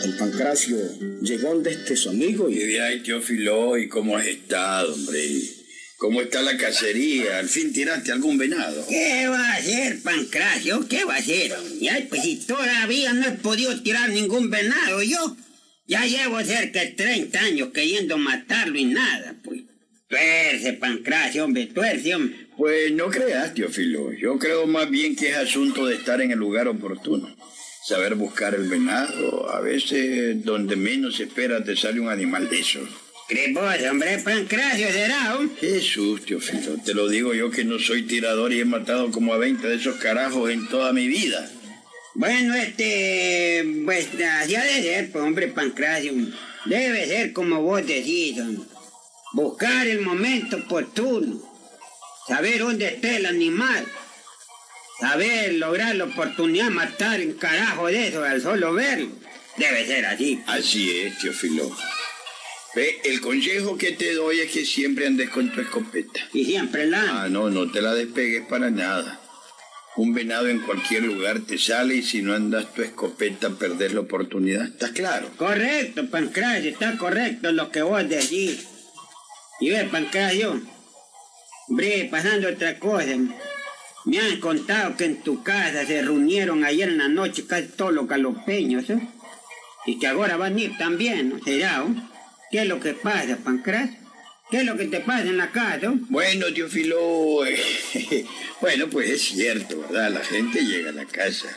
don 0.02 0.18
Pancracio 0.18 0.78
llegó 1.22 1.54
donde 1.54 1.72
este 1.72 1.96
su 1.96 2.10
amigo 2.10 2.50
Y 2.50 2.56
y 2.56 2.66
de 2.66 2.82
ahí, 2.82 3.00
Teófilo, 3.00 3.78
¿y 3.78 3.88
cómo 3.88 4.18
has 4.18 4.28
estado, 4.28 4.94
hombre? 4.94 5.57
¿Cómo 5.98 6.22
está 6.22 6.44
la 6.44 6.56
cacería? 6.58 7.40
¿Al 7.40 7.50
fin 7.50 7.74
tiraste 7.74 8.12
algún 8.12 8.38
venado? 8.38 8.86
¿Qué 8.88 9.28
va 9.28 9.54
a 9.54 9.56
hacer, 9.56 10.00
Pancracio? 10.04 10.88
¿Qué 10.88 11.04
va 11.04 11.16
a 11.16 11.18
hacer? 11.18 11.56
Ya, 11.82 12.00
pues 12.08 12.22
si 12.22 12.36
todavía 12.36 13.14
no 13.14 13.28
he 13.28 13.32
podido 13.32 13.82
tirar 13.82 14.12
ningún 14.12 14.52
venado 14.52 15.02
yo. 15.02 15.36
Ya 15.88 16.06
llevo 16.06 16.40
cerca 16.44 16.82
de 16.82 16.92
30 16.92 17.40
años 17.40 17.70
queriendo 17.74 18.18
matarlo 18.20 18.78
y 18.78 18.86
nada, 18.86 19.36
pues. 19.44 19.62
Tuerce, 20.08 20.74
Pancracio, 20.74 21.46
hombre, 21.46 21.66
tuerce, 21.66 22.14
hombre. 22.14 22.48
Pues 22.56 22.92
no 22.92 23.08
creas, 23.08 23.56
Teófilo. 23.56 24.14
Yo 24.14 24.38
creo 24.38 24.68
más 24.68 24.90
bien 24.92 25.16
que 25.16 25.30
es 25.30 25.36
asunto 25.36 25.88
de 25.88 25.96
estar 25.96 26.22
en 26.22 26.32
el 26.32 26.38
lugar 26.38 26.68
oportuno. 26.68 27.36
Saber 27.84 28.14
buscar 28.16 28.54
el 28.54 28.70
venado. 28.70 29.50
A 29.50 29.62
veces, 29.62 30.46
donde 30.46 30.76
menos 30.76 31.20
esperas, 31.20 31.66
te 31.66 31.76
sale 31.76 32.00
un 32.00 32.10
animal 32.10 32.50
de 32.50 32.60
esos. 32.60 32.88
¿Crees 33.28 33.54
vos, 33.54 33.76
hombre, 33.92 34.20
Pancracio 34.20 34.90
será? 34.90 35.38
Jesús, 35.60 36.26
Teófilo. 36.26 36.78
Te 36.86 36.94
lo 36.94 37.10
digo 37.10 37.34
yo 37.34 37.52
que 37.52 37.66
no 37.66 37.78
soy 37.78 38.04
tirador 38.04 38.54
y 38.54 38.62
he 38.62 38.66
matado 38.66 39.12
como 39.12 39.34
a 39.34 39.38
20 39.38 39.68
de 39.68 39.76
esos 39.76 39.98
carajos 39.98 40.50
en 40.50 40.66
toda 40.70 40.94
mi 40.94 41.10
vida. 41.10 41.50
Bueno, 42.16 42.56
este, 42.56 43.66
pues 43.84 44.08
así 44.42 44.56
ha 44.56 44.64
de 44.64 44.82
ser, 44.82 45.12
pues, 45.12 45.26
hombre, 45.26 45.50
Pancracio. 45.50 46.14
Debe 46.66 47.06
ser 47.06 47.34
como 47.34 47.62
vos 47.62 47.86
decís, 47.86 48.40
hombre. 48.40 48.64
Buscar 49.34 49.86
el 49.88 50.00
momento 50.00 50.56
oportuno. 50.56 51.42
Saber 52.30 52.60
dónde 52.60 52.88
está 52.88 53.14
el 53.14 53.26
animal. 53.26 53.86
Saber 55.02 55.54
lograr 55.56 55.94
la 55.98 56.06
oportunidad 56.06 56.66
de 56.66 56.72
matar 56.72 57.20
un 57.20 57.34
carajo 57.34 57.88
de 57.88 58.08
eso 58.08 58.24
al 58.24 58.42
solo 58.42 58.74
verlo. 58.74 59.10
Debe 59.58 59.86
ser 59.86 60.06
así. 60.06 60.42
Así 60.48 60.98
es, 60.98 61.18
Teófilo. 61.20 61.76
Ve, 62.78 63.02
el 63.06 63.22
consejo 63.22 63.76
que 63.76 63.94
te 63.94 64.14
doy 64.14 64.40
es 64.40 64.52
que 64.52 64.64
siempre 64.64 65.08
andes 65.08 65.32
con 65.32 65.52
tu 65.52 65.62
escopeta. 65.62 66.20
Y 66.32 66.46
siempre 66.46 66.86
la... 66.86 67.24
Ah, 67.24 67.28
no, 67.28 67.50
no 67.50 67.72
te 67.72 67.82
la 67.82 67.96
despegues 67.96 68.46
para 68.46 68.70
nada. 68.70 69.20
Un 69.96 70.14
venado 70.14 70.48
en 70.48 70.60
cualquier 70.60 71.02
lugar 71.02 71.40
te 71.40 71.58
sale 71.58 71.96
y 71.96 72.04
si 72.04 72.22
no 72.22 72.36
andas 72.36 72.72
tu 72.76 72.84
escopeta 72.84 73.50
perdés 73.50 73.96
la 73.96 74.02
oportunidad. 74.02 74.68
¿Está 74.68 74.92
claro? 74.92 75.28
Correcto, 75.38 76.08
Pancracio, 76.12 76.70
está 76.70 77.00
correcto 77.00 77.52
lo 77.52 77.72
que 77.72 77.82
vos 77.82 78.08
decís. 78.08 78.68
Y 79.60 79.72
ver, 79.72 79.90
Pancracio, 79.90 80.62
bre, 81.70 82.08
pasando 82.12 82.48
otra 82.48 82.78
cosa. 82.78 83.18
Me 84.06 84.20
han 84.20 84.40
contado 84.40 84.96
que 84.96 85.06
en 85.06 85.24
tu 85.24 85.42
casa 85.42 85.84
se 85.84 86.04
reunieron 86.04 86.64
ayer 86.64 86.90
en 86.90 87.00
la 87.00 87.08
noche 87.08 87.48
casi 87.48 87.70
todos 87.70 87.92
los 87.92 88.08
galopeños, 88.08 88.88
¿eh? 88.92 89.00
Y 89.88 89.98
que 89.98 90.06
ahora 90.06 90.38
van 90.38 90.58
a 90.58 90.62
ir 90.62 90.78
también, 90.78 91.30
¿no? 91.30 91.44
¿Será? 91.44 91.84
oh? 91.84 92.17
¿Qué 92.52 92.60
es 92.62 92.68
lo 92.68 92.80
que 92.80 92.94
pasa, 92.94 93.38
Pancracio? 93.44 93.98
¿Qué 94.50 94.58
es 94.58 94.64
lo 94.66 94.78
que 94.78 94.86
te 94.86 95.02
pasa 95.02 95.24
en 95.24 95.38
la 95.38 95.52
casa? 95.52 95.92
Bueno, 96.10 96.46
tío 96.54 96.70
Filo, 96.70 97.46
eh, 97.46 97.60
bueno, 98.62 98.88
pues 98.90 99.10
es 99.10 99.22
cierto, 99.24 99.82
¿verdad? 99.82 100.12
La 100.12 100.24
gente 100.24 100.62
llega 100.64 100.90
a 100.90 100.94
la 100.94 101.06
casa. 101.06 101.50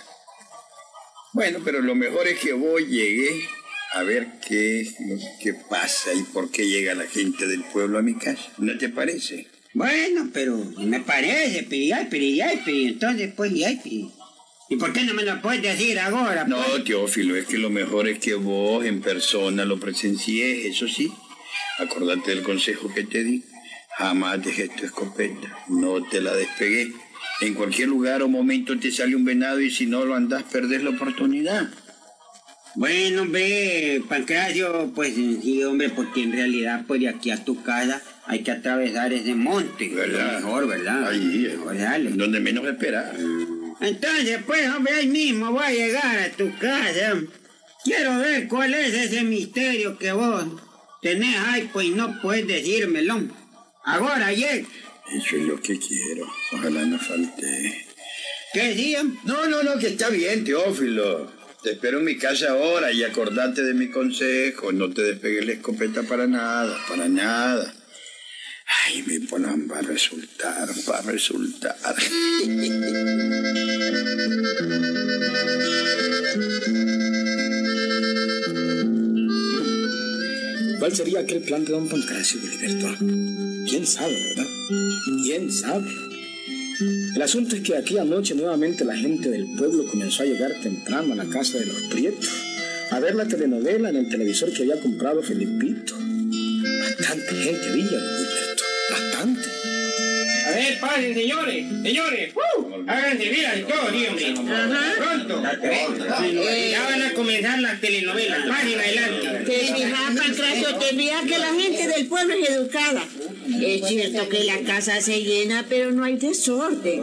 Bueno, 1.33 1.61
pero 1.65 1.81
lo 1.81 1.95
mejor 1.95 2.27
es 2.27 2.41
que 2.41 2.53
vos 2.53 2.81
llegué 2.81 3.45
a 3.93 4.03
ver 4.03 4.27
qué 4.47 4.81
es 4.81 4.97
lo 4.99 5.17
que 5.41 5.55
pasa 5.55 6.13
y 6.13 6.23
por 6.25 6.51
qué 6.51 6.67
llega 6.67 6.95
la 6.97 7.07
gente 7.07 7.47
del 7.47 7.63
pueblo 7.63 7.99
a 7.99 8.03
mi 8.03 8.17
casa. 8.17 8.51
¿No 8.59 8.77
te 8.77 8.89
parece? 8.89 9.47
Bueno, 9.73 10.29
pero 10.33 10.57
me 10.57 10.99
parece, 11.01 11.65
pero 11.71 11.83
ya, 11.85 12.09
pero 12.11 12.25
entonces 12.77 13.33
pues 13.37 13.53
pero- 13.53 14.11
¿Y 14.71 14.77
por 14.77 14.93
qué 14.93 15.03
no 15.03 15.15
me 15.15 15.25
lo 15.25 15.43
puedes 15.43 15.63
decir 15.63 15.99
ahora? 15.99 16.45
No, 16.45 16.63
pues? 16.63 16.85
Teófilo, 16.85 17.35
es 17.35 17.45
que 17.47 17.59
lo 17.59 17.71
mejor 17.71 18.07
es 18.07 18.21
que 18.21 18.35
vos 18.35 18.85
en 18.85 19.01
persona 19.01 19.65
lo 19.65 19.81
presencies, 19.81 20.65
eso 20.65 20.87
sí. 20.87 21.13
Acordate 21.79 22.31
del 22.31 22.45
consejo 22.45 22.89
que 22.95 23.03
te 23.03 23.25
di. 23.25 23.43
Jamás 23.99 24.41
dejes 24.45 24.75
tu 24.77 24.87
escopeta, 24.87 25.59
no 25.69 26.05
te 26.05 26.21
la 26.21 26.35
despegué. 26.37 26.93
En 27.41 27.55
cualquier 27.55 27.89
lugar 27.89 28.23
o 28.23 28.29
momento 28.29 28.79
te 28.79 28.93
sale 28.93 29.17
un 29.17 29.25
venado 29.25 29.61
y 29.61 29.73
si 29.73 29.87
no 29.87 30.05
lo 30.05 30.15
andás, 30.15 30.45
perdés 30.45 30.85
la 30.85 30.91
oportunidad. 30.91 31.69
Bueno, 32.77 33.27
ve, 33.27 34.01
Pancracio, 34.09 34.93
pues 34.95 35.15
sí, 35.17 35.65
hombre, 35.65 35.91
porque 35.91 36.23
en 36.23 36.33
realidad, 36.33 36.85
pues 36.87 37.01
de 37.01 37.09
aquí 37.09 37.33
a 37.33 37.45
tu 37.45 37.61
casa 37.65 38.01
hay 38.27 38.45
que 38.45 38.53
atravesar 38.53 39.13
ese 39.13 39.35
monte. 39.35 39.89
¿Verdad? 39.89 40.35
Lo 40.35 40.47
Mejor, 40.47 40.69
¿verdad? 40.69 41.09
Ahí, 41.09 41.59
dale. 41.77 42.11
donde 42.11 42.39
menos 42.39 42.65
esperás. 42.67 43.17
Entonces, 43.81 44.41
pues, 44.47 44.69
hombre, 44.69 44.95
ahí 44.95 45.07
mismo 45.07 45.53
voy 45.53 45.65
a 45.65 45.71
llegar 45.71 46.19
a 46.19 46.31
tu 46.31 46.57
casa. 46.59 47.19
Quiero 47.83 48.19
ver 48.19 48.47
cuál 48.47 48.75
es 48.75 48.93
ese 48.93 49.23
misterio 49.23 49.99
que 49.99 50.13
vos 50.13 50.45
tenés 51.01 51.37
ahí, 51.39 51.71
pues 51.73 51.89
no 51.89 52.21
puedes 52.21 52.47
decírmelo. 52.47 53.21
Ahora, 53.85 54.33
llega. 54.33 54.69
Eso 55.13 55.37
es 55.37 55.43
lo 55.43 55.61
que 55.61 55.79
quiero. 55.79 56.31
Ojalá 56.53 56.85
no 56.85 56.99
falte. 56.99 57.87
¿Qué 58.53 58.69
decían? 58.69 59.19
No, 59.25 59.47
no, 59.49 59.63
no, 59.63 59.79
que 59.79 59.89
está 59.89 60.11
bien, 60.11 60.45
Teófilo. 60.45 61.31
Te 61.63 61.73
espero 61.73 61.99
en 61.99 62.05
mi 62.05 62.17
casa 62.17 62.51
ahora 62.51 62.93
y 62.93 63.03
acordate 63.03 63.63
de 63.63 63.75
mi 63.75 63.91
consejo. 63.91 64.73
No 64.73 64.91
te 64.91 65.03
despegues 65.03 65.47
la 65.47 65.53
escopeta 65.53 66.03
para 66.03 66.27
nada, 66.27 66.77
para 66.89 67.09
nada. 67.09 67.75
Ay, 68.71 69.03
mi 69.07 69.19
plan 69.19 69.69
va 69.71 69.79
a 69.79 69.83
resultar, 69.83 70.69
va 70.89 70.99
a 70.99 71.03
resultar. 71.03 71.77
¿Cuál 80.79 80.95
sería 80.95 81.21
aquel 81.21 81.43
plan 81.43 81.65
de 81.65 81.73
don 81.73 81.89
Pancracio, 81.89 82.41
Filiberto? 82.41 82.97
¿Quién 83.69 83.87
sabe, 83.87 84.13
verdad? 84.13 84.51
¿Quién 85.25 85.53
sabe? 85.53 85.91
El 87.17 87.23
asunto 87.23 87.57
es 87.57 87.63
que 87.63 87.77
aquí 87.77 87.99
anoche 87.99 88.35
nuevamente 88.35 88.85
la 88.85 88.97
gente 88.97 89.29
del 89.31 89.47
pueblo 89.57 89.85
comenzó 89.87 90.23
a 90.23 90.27
llegar 90.27 90.53
temprano 90.63 91.13
a 91.13 91.17
la 91.17 91.27
casa 91.27 91.59
de 91.59 91.67
los 91.67 91.83
Prietos 91.91 92.31
a 92.91 92.99
ver 92.99 93.15
la 93.15 93.27
telenovela 93.27 93.91
en 93.91 93.97
el 93.97 94.09
televisor 94.09 94.53
que 94.53 94.63
había 94.63 94.81
comprado 94.81 95.23
Felipito. 95.23 95.95
Bastante 95.97 97.35
gente 97.35 97.73
bastante. 97.73 98.50
Pasen, 100.81 101.15
señores, 101.15 101.67
señores. 101.83 102.35
Háganse 102.87 103.29
vidas 103.29 103.59
y 103.59 103.63
todo, 103.63 103.91
sí, 103.91 104.07
hombre. 104.07 104.35
Pronto. 104.99 105.43
Ya 106.71 106.83
van 106.85 107.03
a 107.03 107.13
comenzar 107.13 107.61
las 107.61 107.81
telenovelas. 107.81 108.47
Pasen 108.47 108.79
adelante. 108.79 109.53
Te 109.53 109.75
fijas, 109.75 110.17
Pancracio, 110.17 110.75
te 110.77 110.97
fijas 110.97 111.25
que 111.25 111.39
la 111.39 111.55
gente 111.55 111.89
del 111.89 112.07
pueblo 112.07 112.35
es 112.35 112.51
educada. 112.51 113.05
Es 113.63 113.89
cierto 113.89 114.29
que 114.29 114.45
la 114.45 114.59
casa 114.61 115.01
se 115.01 115.23
llena, 115.23 115.67
pero 115.69 115.91
no 115.93 116.05
hay 116.05 116.17
desorden. 116.17 117.03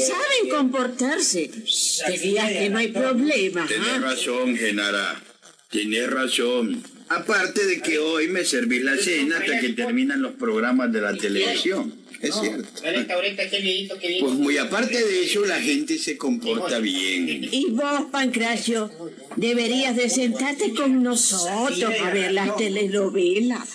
Saben 0.00 0.50
comportarse. 0.50 1.48
Te 1.48 2.18
fijas 2.18 2.52
que 2.52 2.70
no 2.70 2.78
hay 2.78 2.88
problema. 2.88 3.66
Tienes 3.66 3.88
¿ah? 3.88 3.98
razón, 4.00 4.56
Genara. 4.56 5.20
Tienes 5.70 6.10
razón. 6.10 6.82
Aparte 7.10 7.64
de 7.64 7.80
que 7.80 7.98
hoy 7.98 8.28
me 8.28 8.44
servís 8.44 8.82
la 8.82 8.96
cena 8.96 9.38
hasta 9.38 9.60
que 9.60 9.70
terminan 9.70 10.20
los 10.20 10.32
programas 10.32 10.92
de 10.92 11.00
la 11.00 11.14
televisión. 11.14 11.94
Es 12.20 12.34
cierto. 12.34 12.68
Ahorita, 12.84 13.14
ahorita, 13.14 13.42
viejito. 13.44 13.96
Pues 13.98 14.32
muy 14.34 14.58
aparte 14.58 15.04
de 15.04 15.24
eso, 15.24 15.44
la 15.44 15.60
gente 15.60 15.98
se 15.98 16.16
comporta 16.16 16.78
bien. 16.80 17.48
Y 17.50 17.66
vos, 17.70 18.06
Pancracio, 18.10 18.90
deberías 19.36 19.94
de 19.94 20.10
sentarte 20.10 20.74
con 20.74 21.02
nosotros 21.02 21.94
a 22.02 22.10
ver 22.10 22.32
las 22.32 22.56
telenovelas. 22.56 23.68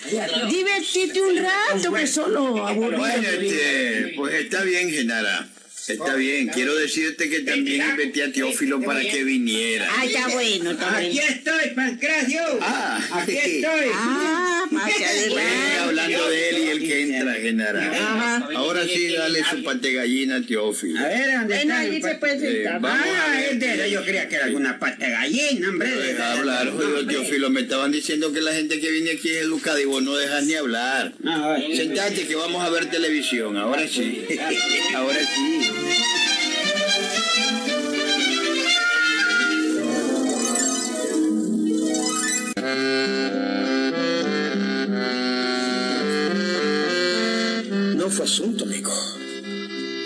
Divertirte 0.50 1.22
un 1.22 1.38
rato, 1.38 1.94
que 1.94 2.08
solo 2.08 2.68
aburrido. 2.68 3.00
Bueno, 3.00 3.28
este, 3.30 4.14
pues 4.18 4.34
está 4.36 4.64
bien, 4.64 4.90
Genara. 4.90 5.50
Está 5.88 6.16
bien. 6.16 6.48
Quiero 6.48 6.76
decirte 6.76 7.30
que 7.30 7.40
también 7.42 7.82
invité 7.90 8.24
a 8.24 8.32
Teófilo 8.32 8.82
para 8.82 9.02
que 9.02 9.24
viniera. 9.24 9.88
Ah, 9.92 10.06
está 10.06 10.28
bueno, 10.30 10.72
está 10.72 10.98
Aquí 10.98 11.20
estoy, 11.20 11.70
Pancracio. 11.76 12.42
Ah, 12.62 13.00
Aquí 13.12 13.38
estoy. 13.38 13.90
Ah, 13.94 14.66
hablando 15.84 16.30
de 16.30 16.50
él 16.50 16.58
y 16.60 16.68
el 16.70 16.80
que 16.80 17.02
entra, 17.02 17.34
Genara. 17.36 17.92
Ajá. 17.92 18.50
Ahora 18.56 18.84
sí, 18.88 19.14
dale 19.14 19.44
su 19.44 19.64
pate 19.64 19.94
gallina 19.94 20.38
a 20.38 20.42
Teófilo. 20.42 21.00
A 21.00 21.04
ver, 21.08 21.32
¿dónde 21.34 21.56
Bueno, 21.56 21.74
está? 21.74 21.80
ahí 21.80 22.02
se 22.02 22.10
pa- 22.14 22.20
puede 22.20 22.40
sentar. 22.40 22.76
Eh, 22.76 22.80
vamos 22.82 22.92
a 23.08 23.26
Ah, 23.26 23.32
ver. 23.32 23.54
es 23.54 23.60
de. 23.80 23.92
Yo 23.92 24.04
creía 24.04 24.30
que 24.30 24.36
era 24.36 24.46
alguna 24.46 24.80
pata 24.80 25.06
de 25.06 25.12
gallina, 25.12 25.70
hombre. 25.70 25.90
Deja 25.92 26.34
hablar, 26.34 26.72
Teófilo, 27.08 27.50
me 27.50 27.62
estaban 27.62 27.92
diciendo 27.92 28.32
que 28.32 28.42
la 28.42 28.54
gente 28.54 28.80
que 28.80 28.90
viene 28.90 29.12
aquí 29.12 29.30
es 29.30 29.38
educada 29.44 29.80
y 29.82 29.86
vos 29.86 30.02
no 30.02 30.16
dejas 30.16 30.44
ni 30.46 30.54
hablar. 30.56 31.14
Sentate 31.76 32.26
que 32.28 32.36
vamos 32.36 32.64
a 32.64 32.70
ver 32.70 32.90
televisión, 32.90 33.58
ahora 33.58 33.88
sí. 33.88 34.26
Ahora 34.96 35.20
sí. 35.20 35.70
No 47.96 48.10
fue 48.10 48.26
asunto, 48.26 48.66
amigo. 48.66 48.92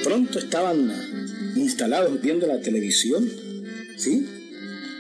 Pronto 0.03 0.39
estaban 0.39 0.91
instalados 1.55 2.21
viendo 2.21 2.47
la 2.47 2.59
televisión, 2.61 3.29
¿sí? 3.97 4.25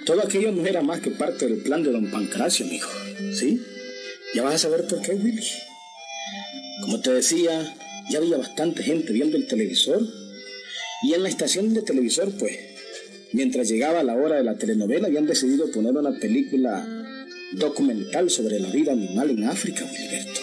Todo 0.05 0.23
aquello 0.23 0.51
no 0.51 0.65
era 0.65 0.81
más 0.81 1.01
que 1.01 1.11
parte 1.11 1.47
del 1.47 1.61
plan 1.61 1.83
de 1.83 1.91
don 1.91 2.09
Pancracio, 2.09 2.65
amigo, 2.65 2.87
¿sí? 3.33 3.61
Ya 4.33 4.43
vas 4.43 4.55
a 4.55 4.57
saber 4.57 4.87
por 4.87 5.01
qué, 5.01 5.13
Willy. 5.13 5.45
Como 6.81 6.99
te 7.01 7.11
decía, 7.11 7.75
ya 8.09 8.19
había 8.19 8.37
bastante 8.37 8.83
gente 8.83 9.13
viendo 9.13 9.37
el 9.37 9.47
televisor. 9.47 10.01
Y 11.03 11.13
en 11.13 11.23
la 11.23 11.29
estación 11.29 11.73
de 11.73 11.81
televisor, 11.81 12.31
pues, 12.37 12.57
mientras 13.33 13.69
llegaba 13.69 14.03
la 14.03 14.15
hora 14.15 14.37
de 14.37 14.43
la 14.43 14.57
telenovela, 14.57 15.07
habían 15.07 15.27
decidido 15.27 15.71
poner 15.71 15.95
una 15.95 16.17
película 16.19 16.87
documental 17.53 18.29
sobre 18.29 18.59
la 18.59 18.69
vida 18.69 18.91
animal 18.93 19.29
en 19.29 19.43
África, 19.45 19.85
Wilberto. 19.85 20.41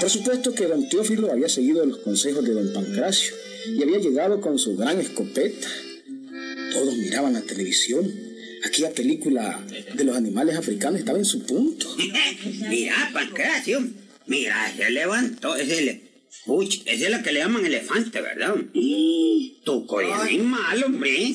Por 0.00 0.10
supuesto 0.10 0.54
que 0.54 0.66
don 0.66 0.88
Teófilo 0.88 1.30
había 1.30 1.48
seguido 1.48 1.84
los 1.84 1.98
consejos 1.98 2.44
de 2.44 2.54
don 2.54 2.72
Pancracio 2.72 3.34
y 3.76 3.82
había 3.82 3.98
llegado 3.98 4.40
con 4.40 4.58
su 4.58 4.76
gran 4.76 4.98
escopeta. 4.98 5.68
Todos 6.72 6.96
miraban 6.96 7.34
la 7.34 7.42
televisión. 7.42 8.10
Aquella 8.64 8.92
película 8.92 9.64
de 9.94 10.04
los 10.04 10.16
animales 10.16 10.56
africanos 10.56 11.00
estaba 11.00 11.18
en 11.18 11.24
su 11.24 11.42
punto. 11.42 11.86
Mira, 12.68 13.10
Pancracio. 13.12 13.82
Mira, 14.26 14.72
se 14.76 14.90
levantó. 14.90 15.56
Ese 15.56 15.78
ele... 15.78 16.09
Uy, 16.46 16.82
esa 16.86 17.04
es 17.04 17.10
la 17.10 17.22
que 17.22 17.32
le 17.32 17.40
llaman 17.40 17.66
elefante, 17.66 18.20
¿verdad? 18.20 18.54
Tu 18.72 19.86
colega 19.86 20.26
es 20.30 20.42
malo, 20.42 20.86
hombre. 20.86 21.34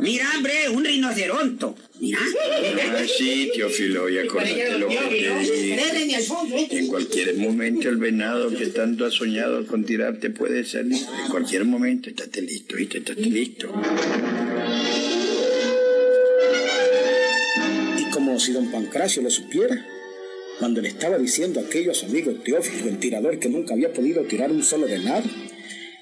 Mira, 0.00 0.30
hombre, 0.36 0.68
un 0.70 0.84
rinoceronte. 0.84 1.66
Mira. 1.98 2.18
Ah, 2.20 3.04
sí, 3.18 3.50
Teófilo, 3.54 4.08
y 4.08 4.18
acordate 4.18 4.78
lo 4.78 4.88
que 4.88 4.94
dije. 5.10 6.78
En 6.78 6.86
cualquier 6.86 7.36
momento 7.36 7.88
el 7.88 7.96
venado 7.96 8.50
que 8.50 8.66
tanto 8.66 9.06
has 9.06 9.14
soñado 9.14 9.66
con 9.66 9.84
tirarte 9.84 10.30
puede 10.30 10.64
salir. 10.64 11.00
En 11.24 11.30
cualquier 11.30 11.64
momento, 11.64 12.10
estate 12.10 12.42
listo, 12.42 12.76
¿viste? 12.76 12.98
Estate 12.98 13.22
listo. 13.22 13.72
Y 17.98 18.10
como 18.10 18.38
si 18.38 18.52
don 18.52 18.70
Pancracio 18.70 19.22
lo 19.22 19.30
supiera, 19.30 19.84
cuando 20.58 20.80
le 20.80 20.88
estaba 20.88 21.18
diciendo 21.18 21.60
aquello 21.60 21.90
a 21.90 21.94
su 21.94 22.06
amigo 22.06 22.32
Teófilo, 22.32 22.88
el 22.88 22.98
tirador 22.98 23.38
que 23.38 23.48
nunca 23.48 23.74
había 23.74 23.92
podido 23.92 24.22
tirar 24.22 24.50
un 24.50 24.62
solo 24.62 24.86
venado, 24.86 25.24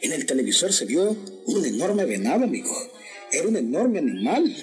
en 0.01 0.13
el 0.13 0.27
televisor 0.27 0.73
se 0.73 0.87
vio 0.87 1.17
un 1.47 1.65
enorme 1.65 2.05
venado, 2.05 2.45
amigo. 2.45 2.75
Era 3.33 3.49
un 3.49 3.57
enorme 3.57 3.99
animal, 3.99 4.55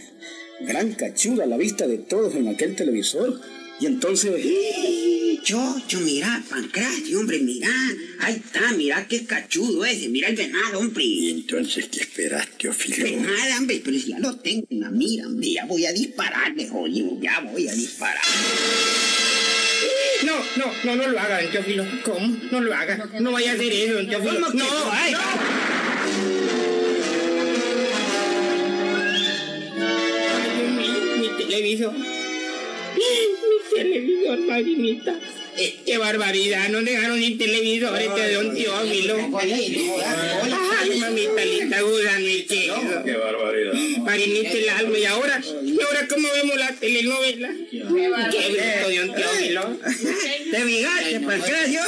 gran 0.61 0.93
cachudo 0.93 1.43
a 1.43 1.45
la 1.45 1.57
vista 1.57 1.87
de 1.87 1.97
todos 1.97 2.35
en 2.35 2.47
aquel 2.47 2.75
televisor. 2.75 3.41
Y 3.79 3.87
entonces, 3.87 4.31
chocho, 5.43 5.99
mira, 6.01 6.43
Pancracio, 6.49 7.19
hombre, 7.19 7.39
mira. 7.39 7.69
Ahí 8.19 8.35
está, 8.35 8.71
mira 8.73 9.07
qué 9.07 9.25
cachudo 9.25 9.83
ese, 9.83 10.07
mira 10.09 10.29
el 10.29 10.35
venado, 10.35 10.79
hombre. 10.79 11.03
¿Y 11.03 11.31
entonces 11.31 11.87
qué 11.91 12.01
esperas, 12.01 12.47
Teófilo? 12.57 12.97
Pues 12.99 13.19
nada, 13.19 13.57
hombre, 13.57 13.81
pero 13.83 13.97
si 13.97 14.09
ya 14.09 14.19
lo 14.19 14.37
tengo 14.37 14.67
en 14.69 14.79
la 14.79 14.91
mira, 14.91 15.27
hombre, 15.27 15.51
ya 15.51 15.65
voy 15.65 15.85
a 15.85 15.91
dispararle, 15.91 16.67
jodido, 16.67 17.19
ya 17.19 17.39
voy 17.41 17.67
a 17.67 17.73
disparar. 17.73 18.21
No, 20.23 20.35
no, 20.57 20.71
no, 20.83 20.95
no 20.95 21.07
lo 21.07 21.19
haga, 21.19 21.41
don 21.41 21.51
Teófilo. 21.51 21.85
¿Cómo? 22.03 22.37
No 22.51 22.61
lo 22.61 22.73
haga. 22.73 23.09
No 23.19 23.31
vaya 23.31 23.51
a 23.51 23.53
hacer 23.55 23.71
eso, 23.73 23.93
don 23.95 24.07
Teófilo. 24.07 24.33
¿Cómo 24.35 24.51
que 24.51 24.57
No, 24.57 24.65
no? 24.65 24.91
Ay, 24.91 25.13
mi 31.19 31.27
televisor. 31.37 31.93
Mi 31.93 33.75
televisor, 33.75 34.39
madrinita. 34.41 35.15
Qué 35.85 35.97
barbaridad, 35.97 36.69
no 36.69 36.81
dejaron 36.81 37.19
ni 37.19 37.35
televisor 37.35 37.99
este 37.99 38.33
don 38.33 38.55
Teófilo. 38.55 39.15
Ay, 40.79 40.99
mamita 40.99 41.45
linda. 41.45 41.77
¡Qué 43.05 43.17
barbaridad! 43.17 43.73
Marinita 44.11 44.51
el 44.51 44.69
alma, 44.69 44.97
y 44.97 45.05
ahora, 45.05 45.41
y 45.63 45.81
ahora 45.81 46.07
cómo 46.09 46.27
vemos 46.33 46.57
la 46.57 46.75
telenovela. 46.75 47.49
Qué. 47.69 47.79
¿Te 50.51 50.65
fijaste, 50.65 51.19
Pancracio? 51.21 51.81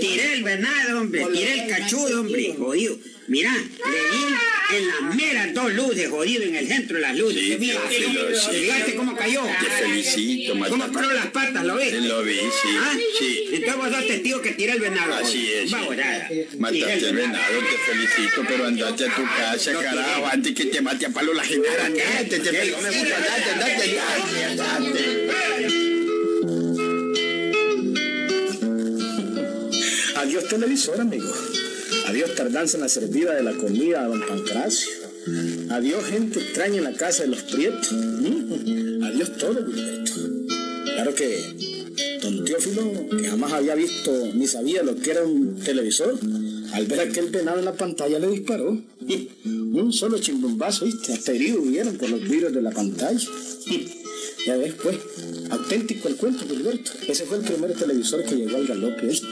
Tiré 0.00 0.32
el 0.32 0.44
venado, 0.44 1.00
hombre, 1.02 1.26
tiré 1.30 1.60
el 1.60 1.68
cachudo, 1.68 2.20
hombre, 2.22 2.54
jodido. 2.56 2.98
Mira, 3.28 3.52
le 3.52 4.00
di 4.16 4.34
en 4.72 4.88
las 4.88 5.14
meras 5.14 5.52
dos 5.54 5.72
luces, 5.74 6.08
jodido, 6.08 6.42
en 6.44 6.54
el 6.56 6.66
centro 6.66 6.96
de 6.96 7.02
las 7.02 7.16
luces. 7.16 7.42
Sí, 7.42 7.50
¿Te 7.50 7.58
fijaste? 7.58 7.88
Teófilo, 7.98 8.34
sí. 8.34 8.50
¿Te 8.50 8.60
fijaste 8.60 8.94
cómo 8.94 9.16
cayó? 9.16 9.42
Te 9.42 9.66
felicito, 9.84 10.52
¿Cómo 10.54 10.76
Matapá. 10.76 10.92
paró 10.92 11.12
las 11.12 11.26
patas, 11.26 11.64
lo 11.64 11.76
ves? 11.76 11.92
Lo 12.02 12.22
vi, 12.22 12.38
sí, 12.38 12.68
¿Ah? 12.78 12.92
sí. 13.18 13.44
Entonces 13.52 13.76
vos 13.76 13.90
sos 13.90 14.06
testigo 14.06 14.40
que 14.40 14.50
tiré 14.52 14.72
el 14.72 14.80
venado. 14.80 15.14
Así 15.14 15.50
es. 15.52 15.70
Vamos, 15.70 15.96
nada. 15.96 16.28
Mataste 16.58 17.06
al 17.08 17.14
venado, 17.16 17.54
te 17.58 17.92
felicito, 17.92 18.42
pero 18.48 18.66
andate 18.66 19.04
a 19.06 19.14
tu 19.14 19.22
casa, 19.22 19.72
carajo, 19.72 20.26
antes 20.32 20.54
que 20.54 20.64
te 20.66 20.80
mate 20.80 21.06
a 21.06 21.10
palo 21.10 21.34
la 21.34 21.44
genara. 21.44 21.86
Andate, 21.86 22.24
te 22.24 22.40
felicito, 22.40 22.76
andate, 22.78 23.14
andate, 23.14 23.50
andate, 23.50 24.44
andate. 24.44 25.24
Adiós 30.16 30.48
televisor, 30.48 31.00
amigo. 31.00 31.30
Adiós 32.06 32.34
tardanza 32.34 32.76
en 32.76 32.82
la 32.82 32.88
servida 32.88 33.34
de 33.34 33.42
la 33.42 33.52
comida 33.52 34.04
a 34.04 34.08
don 34.08 34.20
Pancracio. 34.26 34.90
Adiós 35.70 36.04
gente 36.04 36.40
extraña 36.40 36.76
en 36.78 36.84
la 36.84 36.92
casa 36.92 37.22
de 37.22 37.30
los 37.30 37.42
prietos. 37.42 37.92
Adiós 37.92 39.36
todo, 39.38 39.64
Gilberto. 39.64 40.12
Claro 40.84 41.14
que 41.14 41.28
don 42.22 42.44
Teófilo, 42.44 43.08
que 43.08 43.28
jamás 43.28 43.52
había 43.52 43.74
visto 43.74 44.10
ni 44.34 44.46
sabía 44.46 44.82
lo 44.82 44.96
que 44.96 45.10
era 45.10 45.24
un 45.24 45.56
televisor, 45.56 46.18
al 46.72 46.86
ver 46.86 47.00
aquel 47.00 47.30
venado 47.30 47.58
en 47.58 47.64
la 47.64 47.74
pantalla 47.74 48.18
le 48.18 48.28
disparó. 48.28 48.80
Un 49.44 49.92
solo 49.92 50.18
chimbombazo, 50.18 50.84
¿viste? 50.84 51.12
Hasta 51.12 51.32
herido 51.32 51.60
hubieron 51.60 51.96
por 51.96 52.08
los 52.08 52.20
vidrios 52.20 52.52
de 52.52 52.62
la 52.62 52.70
pantalla. 52.70 53.28
Ya 54.46 54.58
ves, 54.58 54.74
pues, 54.74 54.98
auténtico 55.48 56.06
el 56.06 56.16
cuento, 56.16 56.44
Gilberto. 56.46 56.90
Ese 57.08 57.24
fue 57.24 57.38
el 57.38 57.44
primer 57.44 57.72
televisor 57.72 58.22
que 58.24 58.34
llegó 58.34 58.58
al 58.58 58.66
galope, 58.66 59.06
¿viste? 59.06 59.26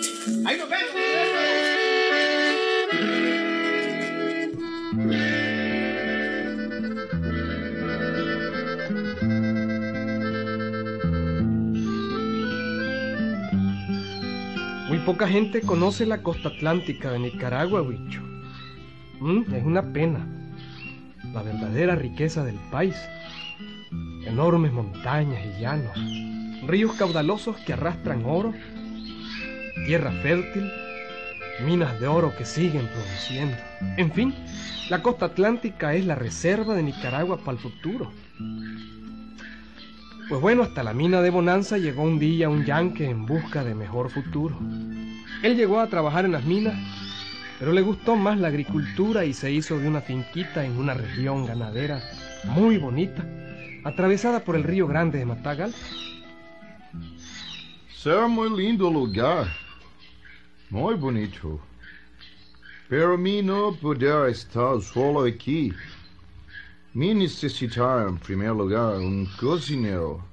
Muy 14.88 14.98
poca 15.06 15.26
gente 15.26 15.62
conoce 15.62 16.04
la 16.04 16.22
costa 16.22 16.50
atlántica 16.50 17.10
de 17.12 17.20
Nicaragua, 17.20 17.80
Huicho. 17.80 18.20
Mm, 19.20 19.54
es 19.54 19.64
una 19.64 19.92
pena. 19.92 20.26
La 21.32 21.42
verdadera 21.42 21.94
riqueza 21.94 22.44
del 22.44 22.56
país. 22.70 22.94
Enormes 24.26 24.72
montañas 24.72 25.40
y 25.46 25.60
llanos. 25.62 25.96
Ríos 26.66 26.92
caudalosos 26.92 27.56
que 27.58 27.72
arrastran 27.72 28.24
oro. 28.26 28.52
Tierra 29.86 30.12
fértil. 30.22 30.70
Minas 31.62 31.98
de 32.00 32.08
oro 32.08 32.34
que 32.36 32.44
siguen 32.44 32.88
produciendo. 32.88 33.56
En 33.96 34.12
fin, 34.12 34.34
la 34.90 35.02
costa 35.02 35.26
atlántica 35.26 35.94
es 35.94 36.04
la 36.04 36.14
reserva 36.14 36.74
de 36.74 36.82
Nicaragua 36.82 37.38
para 37.38 37.52
el 37.52 37.58
futuro. 37.58 38.12
Pues 40.28 40.40
bueno, 40.40 40.62
hasta 40.62 40.82
la 40.82 40.92
mina 40.92 41.20
de 41.20 41.30
Bonanza 41.30 41.78
llegó 41.78 42.02
un 42.02 42.18
día 42.18 42.48
un 42.48 42.64
yanque 42.64 43.08
en 43.08 43.26
busca 43.26 43.64
de 43.64 43.74
mejor 43.74 44.10
futuro. 44.10 44.58
Él 45.42 45.56
llegó 45.56 45.80
a 45.80 45.88
trabajar 45.88 46.24
en 46.24 46.32
las 46.32 46.44
minas, 46.44 46.74
pero 47.58 47.72
le 47.72 47.82
gustó 47.82 48.16
más 48.16 48.38
la 48.38 48.48
agricultura 48.48 49.24
y 49.24 49.32
se 49.32 49.52
hizo 49.52 49.78
de 49.78 49.88
una 49.88 50.00
finquita 50.00 50.64
en 50.64 50.78
una 50.78 50.94
región 50.94 51.46
ganadera 51.46 52.02
muy 52.44 52.76
bonita, 52.78 53.24
atravesada 53.84 54.40
por 54.40 54.56
el 54.56 54.64
río 54.64 54.86
Grande 54.86 55.18
de 55.18 55.26
Matagal. 55.26 55.74
Será 57.94 58.26
muy 58.26 58.50
lindo 58.56 58.90
lugar. 58.90 59.61
Muy 60.72 60.94
bonito. 60.94 61.60
Pero 62.88 63.18
mí 63.18 63.42
no 63.42 63.74
poder 63.74 64.30
estar 64.30 64.80
solo 64.80 65.26
aquí. 65.26 65.70
Me 66.94 67.12
necesitar 67.12 68.08
en 68.08 68.16
primer 68.16 68.52
lugar 68.52 68.96
un 68.96 69.28
cocinero 69.38 70.24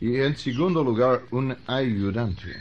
y 0.00 0.16
en 0.16 0.34
segundo 0.34 0.82
lugar 0.82 1.22
un 1.30 1.56
ayudante. 1.68 2.56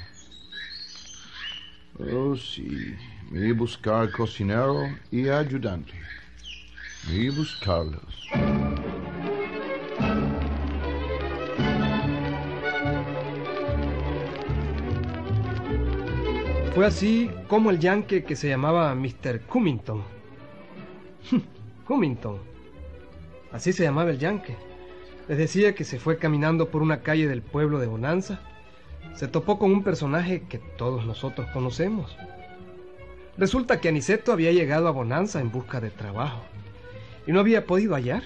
Oh 1.98 2.36
sí, 2.36 2.96
me 3.32 3.54
buscar 3.54 4.12
cocinero 4.12 4.88
y 5.10 5.30
ayudante. 5.30 5.96
Me 7.10 7.32
buscarlos. 7.32 8.59
Fue 16.80 16.88
así 16.88 17.30
como 17.50 17.72
el 17.72 17.80
yanque 17.80 18.24
que 18.24 18.38
se 18.38 18.48
llamaba 18.48 18.96
Mr. 18.96 19.42
Cummington. 19.42 20.02
Cummington. 21.86 22.38
Así 23.52 23.74
se 23.74 23.84
llamaba 23.84 24.12
el 24.12 24.18
yanque. 24.18 24.56
Les 25.28 25.38
decía 25.38 25.76
que 25.76 25.84
se 25.84 26.00
fue 26.00 26.18
caminando 26.18 26.70
por 26.70 26.82
una 26.82 27.02
calle 27.02 27.28
del 27.28 27.42
pueblo 27.42 27.80
de 27.80 27.88
Bonanza. 27.88 28.40
Se 29.14 29.28
topó 29.28 29.60
con 29.60 29.74
un 29.74 29.84
personaje 29.84 30.44
que 30.48 30.58
todos 30.58 31.06
nosotros 31.06 31.48
conocemos. 31.52 32.16
Resulta 33.38 33.82
que 33.82 33.90
Aniceto 33.90 34.32
había 34.32 34.54
llegado 34.54 34.88
a 34.88 34.92
Bonanza 34.92 35.42
en 35.42 35.52
busca 35.52 35.82
de 35.82 35.90
trabajo 35.90 36.46
y 37.28 37.34
no 37.34 37.42
había 37.42 37.66
podido 37.66 37.96
hallar. 37.96 38.24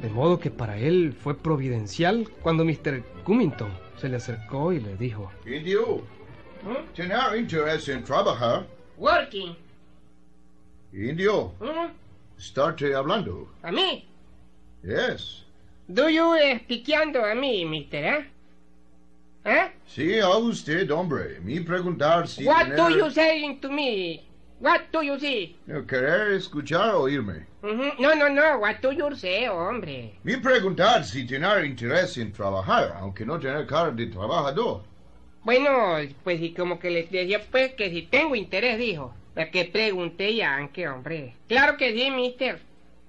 De 0.00 0.08
modo 0.08 0.40
que 0.40 0.50
para 0.50 0.78
él 0.78 1.14
fue 1.20 1.36
providencial 1.36 2.30
cuando 2.40 2.64
Mr. 2.64 3.02
Cummington 3.24 3.72
se 3.98 4.08
le 4.08 4.16
acercó 4.16 4.72
y 4.72 4.80
le 4.80 4.96
dijo, 4.96 5.30
Indio, 5.44 6.00
¿tener 6.94 7.36
interés 7.36 7.88
en 7.88 8.02
trabajar? 8.04 8.66
Working. 8.98 9.56
Indio, 10.92 11.52
¿Mm? 11.60 11.90
estarte 12.38 12.94
hablando. 12.94 13.48
¿A 13.62 13.72
mí? 13.72 14.06
Yes. 14.84 15.44
Do 15.88 16.08
you 16.08 16.34
expliqueando 16.34 17.24
a 17.24 17.34
mí, 17.34 17.64
mister, 17.64 18.04
eh? 18.04 18.26
¿Eh? 19.44 19.72
Sí, 19.86 20.20
a 20.20 20.28
usted, 20.36 20.90
hombre. 20.90 21.40
Me 21.42 21.60
preguntar 21.62 22.28
si 22.28 22.44
What 22.44 22.64
tener- 22.68 22.76
do 22.76 22.90
you 22.90 23.10
saying 23.10 23.60
to 23.60 23.68
me? 23.70 24.22
What 24.60 24.82
do 24.92 25.02
you 25.02 25.18
see? 25.18 25.56
No, 25.66 25.84
querer 25.84 26.34
escuchar 26.34 26.94
o 26.94 27.02
oírme. 27.02 27.46
Ujú. 27.62 27.92
No, 28.00 28.14
no, 28.14 28.28
no, 28.28 28.58
what 28.60 28.76
do 28.80 28.92
you 28.92 29.12
say, 29.16 29.48
hombre? 29.48 30.12
Me 30.22 30.36
preguntar 30.38 31.02
si 31.04 31.26
tener 31.26 31.64
interés 31.64 32.16
en 32.18 32.32
trabajar, 32.32 32.96
aunque 33.00 33.24
no 33.26 33.38
tener 33.40 33.66
cara 33.66 33.90
de 33.90 34.06
trabajador. 34.06 34.82
Bueno, 35.44 35.96
pues 36.22 36.40
y 36.40 36.52
como 36.54 36.78
que 36.78 36.90
les 36.90 37.10
decía 37.10 37.40
pues 37.50 37.72
que 37.74 37.90
si 37.90 38.02
tengo 38.02 38.34
interés, 38.36 38.78
dijo. 38.78 39.14
La 39.34 39.50
que 39.50 39.64
pregunté 39.64 40.34
ya, 40.34 40.58
aunque 40.58 40.86
hombre. 40.88 41.34
Claro 41.48 41.76
que 41.78 41.92
sí, 41.94 42.10
mister. 42.10 42.60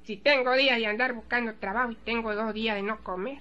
Si 0.03 0.17
tengo 0.17 0.53
días 0.53 0.77
de 0.77 0.87
andar 0.87 1.13
buscando 1.13 1.53
trabajo 1.55 1.91
y 1.91 1.95
tengo 1.95 2.33
dos 2.33 2.53
días 2.53 2.75
de 2.75 2.81
no 2.81 2.97
comer. 3.03 3.39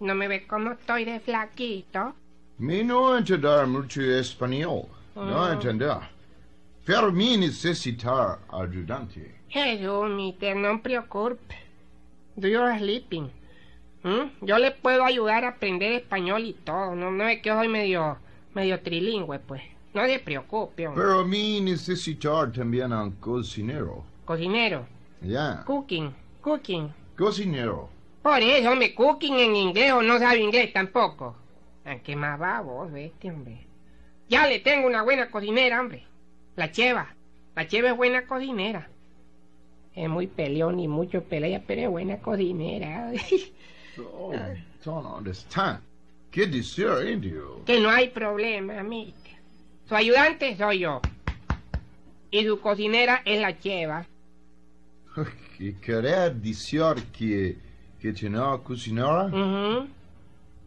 No 0.00 0.14
me 0.14 0.26
ve 0.28 0.46
como 0.46 0.72
estoy 0.72 1.04
de 1.04 1.20
flaquito. 1.20 2.14
Me 2.58 2.82
no 2.84 3.16
entender 3.16 3.66
mucho 3.66 4.00
español. 4.02 4.84
No 5.14 5.44
Ah. 5.44 5.52
entender. 5.52 5.98
Pero 6.86 7.12
me 7.12 7.36
necesitar 7.36 8.38
ayudante. 8.50 9.34
Jesús, 9.48 10.10
mister, 10.10 10.56
no 10.56 10.82
preocupe. 10.82 11.54
Do 12.36 12.48
you 12.48 12.60
sleeping? 12.78 13.30
¿Mm? 14.04 14.44
Yo 14.44 14.58
le 14.58 14.70
puedo 14.70 15.04
ayudar 15.04 15.44
a 15.44 15.48
aprender 15.48 15.92
español 15.92 16.44
y 16.44 16.52
todo. 16.52 16.94
No, 16.94 17.10
no 17.10 17.26
es 17.26 17.40
que 17.40 17.50
soy 17.50 17.68
medio, 17.68 18.18
medio 18.54 18.80
trilingüe, 18.80 19.38
pues. 19.40 19.62
No 19.94 20.04
se 20.06 20.18
preocupe, 20.18 20.86
hombre. 20.86 21.02
Pero 21.02 21.24
me 21.24 21.60
necesitar 21.60 22.52
también 22.52 22.92
a 22.92 23.02
un 23.02 23.12
cocinero. 23.12 24.04
Cocinero. 24.24 24.86
Ya. 25.22 25.62
Cooking. 25.64 26.12
Cooking. 26.40 26.92
Cocinero. 27.16 27.88
Por 28.22 28.40
eso, 28.40 28.70
hombre, 28.70 28.94
cooking 28.94 29.38
en 29.38 29.56
inglés 29.56 29.92
o 29.92 30.02
no 30.02 30.18
sabe 30.18 30.40
inglés 30.40 30.72
tampoco. 30.72 31.36
¿A 31.84 31.96
qué 31.98 32.16
más 32.16 32.40
va 32.40 32.60
vos, 32.60 32.90
vete, 32.90 33.30
hombre? 33.30 33.66
Ya 34.28 34.46
le 34.46 34.58
tengo 34.60 34.86
una 34.86 35.02
buena 35.02 35.30
cocinera, 35.30 35.80
hombre. 35.80 36.04
La 36.56 36.70
Cheva. 36.70 37.14
La 37.54 37.66
Cheva 37.66 37.90
es 37.90 37.96
buena 37.96 38.26
cocinera. 38.26 38.90
Es 39.94 40.08
muy 40.08 40.26
peleón 40.26 40.80
y 40.80 40.88
mucho 40.88 41.22
pelea, 41.22 41.62
pero 41.66 41.82
es 41.82 41.88
buena 41.88 42.18
cocinera. 42.18 43.12
Oh, 43.98 44.32
don't 44.84 45.06
understand. 45.06 45.80
¿Qué 46.30 46.46
decir, 46.46 46.88
indio? 47.08 47.62
que 47.64 47.78
no 47.80 47.88
hay 47.88 48.08
problema, 48.08 48.82
mister. 48.82 49.32
Su 49.88 49.94
ayudante 49.94 50.56
soy 50.56 50.80
yo. 50.80 51.00
Y 52.30 52.44
su 52.44 52.58
cocinera 52.60 53.22
es 53.24 53.40
la 53.40 53.56
Cheva. 53.58 54.06
¿Y 55.58 55.74
querer 55.74 56.34
decir 56.34 56.94
que, 57.16 57.56
que 58.00 58.12
tener 58.12 58.60
cocinera 58.64 59.26
Ujú. 59.26 59.86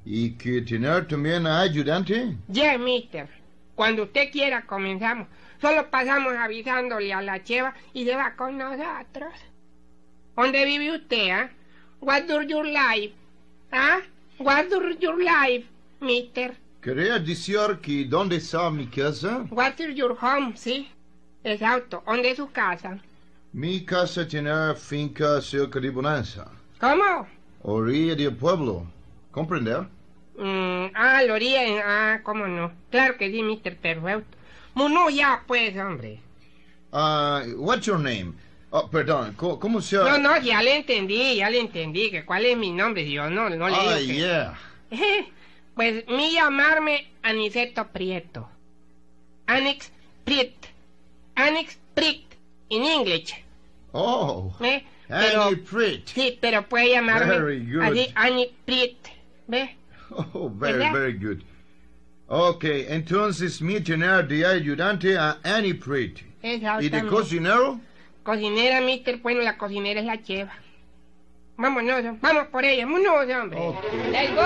y 0.06 0.32
que 0.32 0.62
tener 0.62 1.06
también 1.08 1.46
ayudante? 1.46 2.38
Ya, 2.48 2.78
mister. 2.78 3.28
Cuando 3.76 4.04
usted 4.04 4.32
quiera 4.32 4.66
comenzamos. 4.66 5.28
Solo 5.60 5.90
pasamos 5.90 6.34
avisándole 6.36 7.12
a 7.14 7.22
la 7.22 7.44
cheva 7.44 7.74
y 7.94 8.06
se 8.06 8.16
va 8.16 8.36
con 8.36 8.58
nosotros. 8.58 9.34
¿Dónde 10.36 10.66
vive 10.66 10.96
usted, 10.96 11.30
ah? 11.32 11.50
What 12.02 12.28
do 12.28 12.42
you 12.42 12.64
like? 12.64 13.14
¿Ah? 13.72 14.02
What 14.40 14.70
do 14.70 14.80
you 15.00 15.24
like, 15.24 15.66
mister? 16.00 16.56
¿Querer 16.82 17.20
decir 17.26 17.80
que 17.82 18.06
dónde 18.06 18.38
está 18.38 18.70
mi 18.72 18.86
casa? 18.88 19.46
What 19.50 19.80
is 19.80 19.96
your 19.96 20.16
home, 20.20 20.54
sí? 20.56 20.88
Exacto. 21.44 22.04
¿Dónde 22.06 22.32
es 22.32 22.38
su 22.38 22.48
casa? 22.52 23.00
Mi 23.54 23.84
casa 23.86 24.28
tiene 24.28 24.76
finca 24.76 25.42
cerca 25.42 25.80
de 25.80 25.90
Bonanza, 25.90 26.46
¿Cómo? 26.80 27.28
orilla 27.64 28.16
del 28.16 28.36
pueblo. 28.36 28.86
¿Comprender? 29.32 29.88
Mm, 30.38 30.92
ah, 30.94 31.24
la 31.24 31.34
orilla 31.34 31.62
Ah, 31.84 32.20
¿cómo 32.24 32.46
no? 32.48 32.72
Claro 32.92 33.18
que 33.18 33.32
sí, 33.32 33.42
mister. 33.42 33.76
Perfecto. 33.78 34.38
No, 34.76 35.10
ya, 35.10 35.44
pues, 35.48 35.76
hombre. 35.78 36.20
Ah, 36.94 37.42
what's 37.58 37.86
your 37.88 37.98
name? 37.98 38.34
Oh, 38.70 38.90
perdón, 38.90 39.34
¿cómo, 39.38 39.60
cómo 39.60 39.82
se 39.82 39.96
No, 39.96 40.18
no, 40.18 40.42
ya 40.42 40.62
le 40.62 40.76
entendí, 40.76 41.38
ya 41.38 41.50
le 41.50 41.60
entendí. 41.62 42.12
que 42.12 42.26
¿Cuál 42.26 42.46
es 42.46 42.58
mi 42.58 42.72
nombre? 42.72 43.10
Yo 43.10 43.30
no, 43.30 43.50
no 43.50 43.70
le 43.70 43.76
Ah, 43.76 44.00
yeah. 44.00 44.58
Pues 45.76 46.06
mi 46.08 46.34
llamarme 46.34 47.08
Aniceto 47.22 47.88
Prieto. 47.90 48.50
Anix 49.46 49.92
Priet. 50.26 50.56
Anix 51.36 51.78
Priet. 51.94 52.24
En 52.70 52.84
inglés. 52.84 53.34
Oh, 53.94 54.54
¿Ve? 54.60 54.84
Annie 55.10 55.56
Pritt. 55.58 56.08
sí, 56.10 56.38
pero 56.42 56.68
puede 56.68 56.90
llamarme 56.92 57.40
Very 57.40 57.72
good. 57.72 57.82
así 57.84 58.12
Anix 58.16 58.52
Priet. 58.66 58.98
¿Ve? 59.48 59.78
Oh, 60.10 60.50
very, 60.50 60.80
¿Verdad? 60.80 60.94
very 60.94 61.14
good. 61.18 61.42
Ok, 62.28 62.64
entonces 62.66 63.62
mi 63.62 63.80
tener 63.80 64.28
de 64.28 64.46
ayudante 64.46 65.18
a 65.18 65.38
Annie 65.44 65.76
Pritt. 65.76 66.20
¿Y 66.42 66.48
de 66.50 66.56
Exactamente. 66.56 67.08
cocinero? 67.08 67.80
Cocinera, 68.28 68.82
mister. 68.82 69.20
Bueno, 69.20 69.40
la 69.40 69.58
cocinera 69.58 70.02
es 70.02 70.06
la 70.06 70.22
cheva. 70.22 70.52
Vámonos, 71.56 72.20
vamos 72.20 72.48
por 72.48 72.66
ella. 72.66 72.86
Vámonos, 72.86 73.26
hombre. 73.42 73.58
Ok. 73.58 73.78
Let's 74.12 74.36
go. 74.36 74.42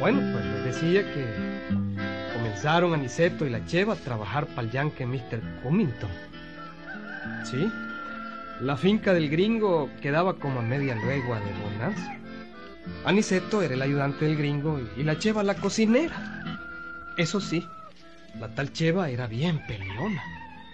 Bueno, 0.00 0.22
pues 0.32 0.44
les 0.46 0.64
decía 0.64 1.02
que 1.12 2.32
comenzaron 2.32 2.94
Aniceto 2.94 3.44
y 3.44 3.50
la 3.50 3.62
Cheva 3.66 3.92
a 3.92 3.96
trabajar 3.96 4.46
para 4.46 4.62
el 4.62 4.70
yanque 4.70 5.04
Mr. 5.04 5.42
Cummington. 5.62 6.08
Sí, 7.44 7.70
la 8.60 8.76
finca 8.76 9.12
del 9.12 9.28
gringo 9.28 9.90
quedaba 10.00 10.34
como 10.34 10.60
a 10.60 10.62
media 10.62 10.94
legua 10.96 11.40
de 11.40 11.52
Bonanza. 11.60 12.16
Aniceto 13.04 13.62
era 13.62 13.74
el 13.74 13.82
ayudante 13.82 14.24
del 14.24 14.36
gringo 14.36 14.80
y 14.96 15.02
la 15.02 15.18
Cheva 15.18 15.42
la 15.42 15.54
cocinera. 15.54 16.42
Eso 17.16 17.40
sí, 17.40 17.66
la 18.38 18.48
tal 18.54 18.72
Cheva 18.72 19.10
era 19.10 19.26
bien 19.26 19.64
peleona. 19.66 20.22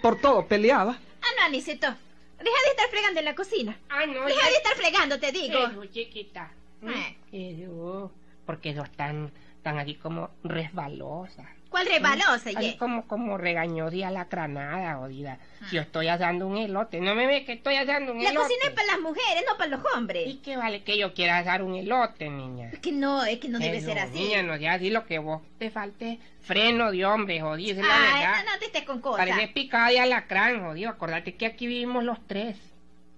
Por 0.01 0.19
todo 0.19 0.47
peleaba. 0.47 0.97
Ah, 1.21 1.27
no, 1.37 1.45
Aniceto. 1.45 1.87
Deja 1.87 2.57
de 2.65 2.69
estar 2.71 2.89
fregando 2.89 3.19
en 3.19 3.25
la 3.25 3.35
cocina. 3.35 3.77
Ah, 3.89 4.05
no, 4.05 4.25
Deja 4.25 4.41
ya- 4.41 4.49
de 4.49 4.55
estar 4.57 4.75
fregando, 4.75 5.19
te 5.19 5.31
digo. 5.31 5.57
Eso, 5.67 5.85
chiquita. 5.85 6.51
Eh. 6.81 7.15
Eso, 7.61 8.11
porque 8.45 8.75
sos 8.75 8.91
tan, 8.91 9.31
tan 9.61 9.79
así 9.79 9.95
como 9.95 10.31
resbalosa. 10.43 11.47
¿Cuál 11.73 11.87
rebalosa, 11.87 12.51
Así 12.51 12.55
ye? 12.59 12.77
como, 12.77 13.07
como 13.07 13.35
regañosa 13.35 14.11
la 14.11 14.29
cranada, 14.29 14.95
jodida. 14.97 15.39
Si 15.69 15.75
yo 15.77 15.81
estoy 15.81 16.07
asando 16.07 16.45
un 16.45 16.57
elote, 16.57 17.01
no 17.01 17.15
me 17.15 17.25
ves 17.25 17.45
que 17.45 17.53
estoy 17.53 17.75
asando 17.77 18.11
un 18.13 18.23
La 18.23 18.29
elote. 18.29 18.45
cocina 18.47 18.65
es 18.67 18.73
para 18.75 18.87
las 18.91 18.99
mujeres, 18.99 19.43
no 19.49 19.57
para 19.57 19.69
los 19.71 19.79
¿Y 19.81 19.97
hombres. 19.97 20.35
qué 20.43 20.55
vale 20.55 20.83
que 20.83 20.99
yo 20.99 21.15
quiera 21.15 21.39
asar 21.39 21.63
un 21.63 21.73
elote, 21.73 22.29
niña? 22.29 22.69
Es 22.71 22.77
que 22.77 22.91
no, 22.91 23.23
es 23.23 23.39
que 23.39 23.49
no 23.49 23.57
debe 23.57 23.81
ser 23.81 23.97
así. 23.97 24.13
Niña, 24.19 24.43
no 24.43 24.55
sea 24.59 24.73
así 24.75 24.91
lo 24.91 25.05
que 25.07 25.17
vos 25.17 25.41
te 25.57 25.71
falte 25.71 26.19
freno 26.41 26.91
de 26.91 27.05
hombre, 27.07 27.41
jodido, 27.41 27.81
es 27.81 27.87
la 27.87 27.95
Ay, 27.95 28.19
verdad. 28.23 28.45
no, 28.45 28.51
no 28.53 28.59
te 28.59 28.65
estés 28.65 28.83
con 28.83 29.01
cosas. 29.01 29.27
Parece 29.27 29.47
picada 29.47 29.89
de 29.89 29.99
alacrán, 29.99 30.61
jodido. 30.63 30.91
Acordate 30.91 31.33
que 31.35 31.47
aquí 31.47 31.65
vivimos 31.65 32.03
los 32.03 32.19
tres. 32.27 32.55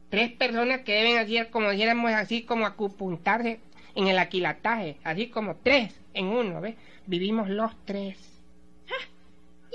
Tres 0.09 0.31
personas 0.31 0.79
que 0.81 0.93
deben 0.93 1.17
hacer, 1.17 1.49
como 1.49 1.71
dijéramos 1.71 2.11
así, 2.13 2.43
como 2.43 2.65
acupuntarse 2.65 3.59
en 3.95 4.07
el 4.07 4.17
aquilataje. 4.17 4.95
Así 5.03 5.27
como 5.27 5.55
tres 5.57 5.93
en 6.13 6.27
uno, 6.27 6.61
¿ves? 6.61 6.75
Vivimos 7.05 7.49
los 7.49 7.71
tres. 7.85 8.17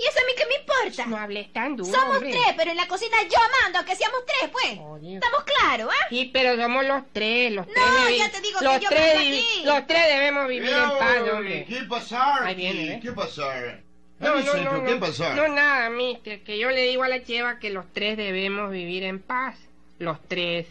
¿Y 0.00 0.06
eso 0.06 0.18
a 0.18 0.24
mí 0.26 0.32
qué 0.36 0.46
me 0.46 0.54
importa? 0.56 1.06
No 1.06 1.16
hables 1.18 1.52
tan 1.52 1.76
duro, 1.76 1.92
Somos 1.92 2.16
hombre. 2.16 2.30
tres, 2.30 2.54
pero 2.56 2.70
en 2.70 2.76
la 2.78 2.88
cocina 2.88 3.16
yo 3.24 3.38
mando, 3.62 3.84
que 3.84 3.94
seamos 3.96 4.20
tres, 4.26 4.50
pues. 4.50 4.78
Jodido. 4.78 5.14
Estamos 5.16 5.44
claros, 5.44 5.92
¿ah? 5.92 6.06
Sí, 6.08 6.30
pero 6.32 6.56
somos 6.56 6.84
los 6.86 7.02
tres, 7.12 7.52
los 7.52 7.66
No, 7.66 7.72
tres. 7.74 7.84
debi- 7.84 8.18
ya 8.18 8.30
te 8.30 8.40
digo 8.40 8.58
que 8.60 8.64
los 8.64 8.80
yo 8.80 8.88
tres, 8.88 9.14
aquí. 9.16 9.62
los 9.64 9.86
tres 9.86 10.02
debemos 10.08 10.48
vivir 10.48 10.70
en 10.70 10.88
paz, 10.98 11.16
hombre. 11.34 11.64
¿Qué 11.68 11.82
pasar? 11.84 12.44
Ahí 12.44 12.54
viene? 12.54 12.94
¿eh? 12.94 13.00
¿Qué 13.02 13.12
pasar? 13.12 13.82
No, 14.20 14.28
no, 14.30 14.34
Aniceto, 14.36 14.72
no, 14.72 14.84
¿Qué 14.84 14.94
no, 14.94 15.00
pasar? 15.00 15.36
no, 15.36 15.48
nada, 15.48 15.90
mister, 15.90 16.42
que 16.44 16.58
yo 16.58 16.70
le 16.70 16.82
digo 16.82 17.02
a 17.02 17.08
la 17.08 17.22
cheva 17.22 17.58
que 17.58 17.70
los 17.70 17.84
tres 17.92 18.16
debemos 18.16 18.70
vivir 18.70 19.02
en 19.04 19.18
paz. 19.20 19.56
Los 19.98 20.18
tres. 20.28 20.66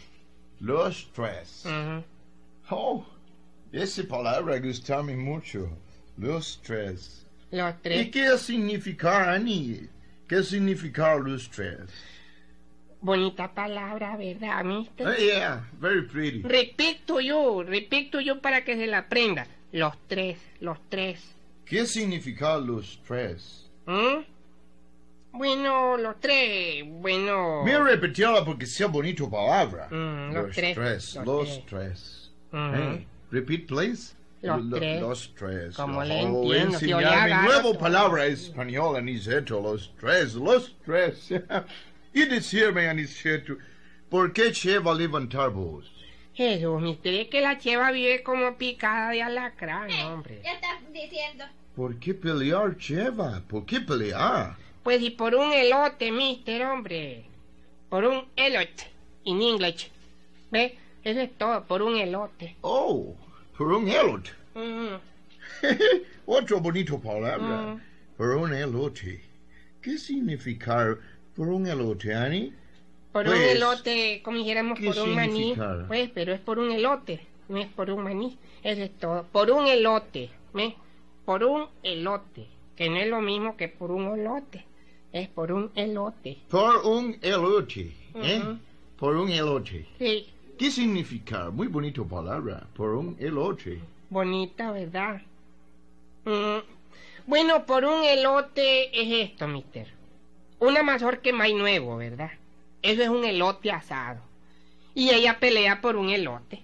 Los 0.60 1.10
tres. 1.12 1.64
Oh, 2.68 3.04
esa 3.72 4.02
palabra 4.08 4.58
gusta 4.58 5.02
me 5.02 5.14
mucho. 5.16 5.68
Los 6.16 6.60
tres. 6.62 7.26
Los 7.50 7.74
¿Y 7.74 7.78
tres. 7.82 8.08
qué 8.10 8.38
significa, 8.38 9.32
Annie? 9.32 9.88
¿Qué 10.28 10.42
significa 10.42 11.16
los 11.16 11.50
tres? 11.50 11.78
Bonita 13.00 13.52
palabra, 13.52 14.16
¿verdad, 14.16 14.62
mister? 14.64 15.06
Oh, 15.08 15.14
yeah, 15.16 15.64
very 15.80 16.02
pretty. 16.06 16.42
Repeat 16.42 17.06
to 17.06 17.20
you, 17.20 17.62
repeat 17.62 18.12
to 18.12 18.20
you 18.20 18.40
para 18.40 18.62
que 18.62 18.76
se 18.76 18.86
la 18.86 18.98
aprenda. 18.98 19.46
Los 19.72 19.94
tres, 20.06 20.38
los 20.60 20.78
tres. 20.88 21.34
¿Qué 21.64 21.86
significa 21.86 22.58
los 22.58 23.00
tres? 23.06 23.70
¿Mm? 23.86 24.22
Bueno, 25.32 25.96
los 25.96 26.20
tres, 26.20 26.84
bueno... 26.86 27.62
A 27.64 27.84
repetirla 27.84 28.44
porque 28.44 28.66
sea 28.66 28.88
bonito 28.88 29.30
palabra. 29.30 29.88
Mm, 29.88 30.34
los 30.34 30.54
tres, 30.54 30.74
tres. 30.74 31.14
los 31.16 31.24
Los 31.26 31.66
tres. 31.66 31.66
tres. 31.66 32.30
Ujú. 32.52 32.74
Hey, 32.74 33.06
repeat, 33.30 33.66
please. 33.66 34.14
Los 34.42 34.64
Lo- 34.64 34.76
tres. 34.78 35.00
Los 35.00 35.34
tres. 35.34 35.76
Como 35.76 36.02
le 36.02 36.24
Oh, 36.24 36.42
entiendo, 36.44 36.74
enseñarme 36.76 37.06
agarro 37.06 37.48
nuevo 37.48 37.70
todo. 37.72 37.78
palabra 37.80 38.26
española, 38.26 38.98
Aniceto. 38.98 39.60
Los 39.60 39.92
tres. 40.00 40.34
Los 40.34 40.76
tres. 40.84 41.28
y 42.14 42.24
decirme, 42.24 42.88
Aniceto, 42.88 43.56
¿por 44.08 44.32
qué 44.32 44.50
lleva 44.52 44.92
a 44.92 44.94
levantar 44.94 45.50
voz? 45.50 45.90
Jesús, 46.32 46.80
mister, 46.80 47.12
es 47.14 47.28
que 47.28 47.40
la 47.42 47.58
cheva 47.58 47.90
vive 47.90 48.22
como 48.22 48.56
picada 48.56 49.10
de 49.10 49.22
alacrán, 49.22 49.90
hombre. 50.06 50.40
Ya 50.42 50.52
estás 50.54 50.80
diciendo. 50.92 51.44
¿Por 51.76 51.98
qué 51.98 52.14
pelear 52.14 52.76
lleva? 52.78 53.42
¿Por 53.46 53.66
qué 53.66 53.80
pelear? 53.80 54.56
Pues 54.82 55.02
y 55.02 55.10
por 55.10 55.34
un 55.34 55.52
elote, 55.52 56.10
mister, 56.10 56.64
hombre. 56.64 57.24
Por 57.90 58.04
un 58.04 58.24
elote, 58.36 58.84
en 59.26 59.42
inglés. 59.42 59.90
¿Ve? 60.50 60.78
Eso 61.04 61.20
es 61.20 61.36
todo, 61.36 61.64
por 61.64 61.82
un 61.82 61.96
elote. 61.96 62.56
Oh, 62.62 63.14
por 63.60 63.74
un 63.74 63.86
elote. 63.88 64.30
Ujú. 64.54 64.98
Otro 66.24 66.60
bonito 66.60 66.98
palabra. 66.98 67.74
Mm. 67.74 67.80
Por 68.16 68.30
un 68.36 68.54
elote. 68.54 69.20
¿Qué 69.82 69.98
significa 69.98 70.96
por 71.36 71.48
un 71.48 71.66
elote, 71.66 72.14
Annie? 72.14 72.54
Por 73.12 73.26
un 73.28 73.34
Pues, 73.34 73.56
elote, 73.56 74.22
como 74.24 74.38
dijéramos, 74.38 74.78
¿qué 74.78 74.86
por 74.86 75.00
un 75.00 75.14
maní. 75.14 75.54
Pues, 75.88 76.08
pero 76.14 76.32
es 76.32 76.40
por 76.40 76.58
un 76.58 76.70
elote, 76.70 77.20
no 77.50 77.58
es 77.58 77.68
por 77.68 77.90
un 77.90 78.02
maní. 78.02 78.38
Eso 78.62 78.80
es 78.80 78.96
todo. 78.98 79.26
Por 79.30 79.50
un 79.50 79.66
elote, 79.66 80.30
¿ve? 80.54 80.74
Por 81.26 81.44
un 81.44 81.66
elote. 81.82 82.46
Que 82.76 82.88
no 82.88 82.96
es 82.96 83.08
lo 83.08 83.20
mismo 83.20 83.58
que 83.58 83.68
por 83.68 83.90
un 83.90 84.18
elote. 84.18 84.64
Es 85.12 85.28
por 85.28 85.52
un 85.52 85.70
elote. 85.74 86.38
Por 86.48 86.76
un 86.86 87.18
elote. 87.20 87.92
¿eh? 88.14 88.40
Ujú. 88.42 88.58
Por 88.96 89.16
un 89.16 89.28
elote. 89.28 89.86
Sí, 89.98 90.30
¿Qué 90.60 90.70
significa? 90.70 91.48
Muy 91.48 91.68
bonito 91.68 92.06
palabra. 92.06 92.66
Por 92.76 92.90
un 92.90 93.16
elote. 93.18 93.80
bonita, 94.10 94.70
¿verdad? 94.72 95.22
Mm, 96.26 96.58
Bueno, 97.26 97.64
por 97.64 97.86
un 97.86 98.04
elote 98.04 98.90
es 98.92 99.30
esto, 99.30 99.48
mister. 99.48 99.86
Una 100.58 100.82
mazorca 100.82 101.22
que 101.22 101.32
maíz 101.32 101.56
nuevo, 101.56 101.96
¿verdad? 101.96 102.32
Eso 102.82 103.02
es 103.02 103.08
un 103.08 103.24
elote 103.24 103.70
asado. 103.72 104.20
Y 104.94 105.08
ella 105.08 105.38
pelea 105.40 105.80
por 105.80 105.96
un 105.96 106.10
elote. 106.10 106.62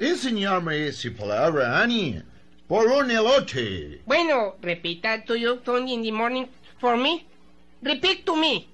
Enseñarme 0.00 0.88
esa 0.88 1.10
palabra, 1.16 1.80
Annie. 1.80 2.24
Por 2.66 2.88
un 2.88 3.12
elote. 3.12 4.00
Bueno, 4.06 4.56
repita 4.60 5.24
to 5.24 5.36
you 5.36 5.58
Tony 5.58 5.94
in 5.94 6.02
the 6.02 6.10
morning 6.10 6.46
for 6.80 6.96
me. 6.96 7.24
Repeat 7.80 8.24
to 8.24 8.34
me. 8.34 8.66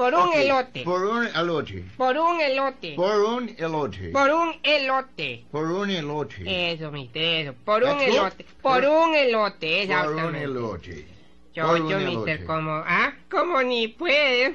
Por 0.00 0.14
un 0.14 0.28
Ok, 0.28 0.34
elote. 0.34 0.82
Por 0.82 1.04
un 1.04 1.26
elote. 1.26 1.84
Por 1.98 2.16
un 2.16 2.40
elote. 2.40 2.94
Por 2.96 3.20
un 3.20 3.54
elote. 3.58 4.08
Por 4.10 4.30
un 4.30 4.54
elote. 4.62 5.44
Por 5.52 5.70
un 5.70 5.90
elote. 5.90 6.72
Eso, 6.72 6.90
mister, 6.90 7.22
eso. 7.48 7.54
Por 7.66 7.84
un 7.84 7.98
good. 7.98 8.02
elote. 8.04 8.46
Por 8.62 8.80
Por- 8.80 8.84
un 8.88 9.14
elote, 9.14 9.66
Por 9.68 9.74
un 9.74 9.80
exactamente. 9.82 10.42
elote. 10.44 11.06
Yo, 11.52 11.66
por 11.66 11.76
yo, 11.76 11.96
un 11.98 12.04
mister, 12.06 12.28
elote. 12.36 12.44
como, 12.46 12.70
ah, 12.70 13.12
como 13.30 13.62
ni 13.62 13.88
puede, 13.88 14.54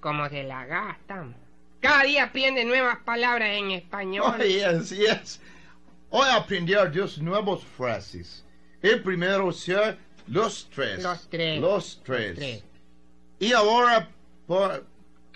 como 0.00 0.30
se 0.30 0.44
la 0.44 0.64
gastan. 0.64 1.36
Cada 1.80 2.04
día 2.04 2.24
aprende 2.24 2.64
nuevas 2.64 2.96
palabras 3.04 3.50
en 3.50 3.72
español. 3.72 4.34
Oh, 4.40 4.42
yes, 4.42 4.88
yes. 4.96 5.42
Hoy 6.08 6.26
aprender 6.32 6.90
dos 6.90 7.18
nuevas 7.18 7.62
frases. 7.76 8.46
El 8.80 9.02
primero 9.02 9.52
sea 9.52 9.98
los 10.26 10.70
tres. 10.74 11.02
Los 11.02 11.28
tres. 11.28 11.60
Los 11.60 12.00
tres. 12.02 12.34
Tres. 12.36 12.64
Y 13.38 13.52
ahora 13.52 14.08
por... 14.46 14.84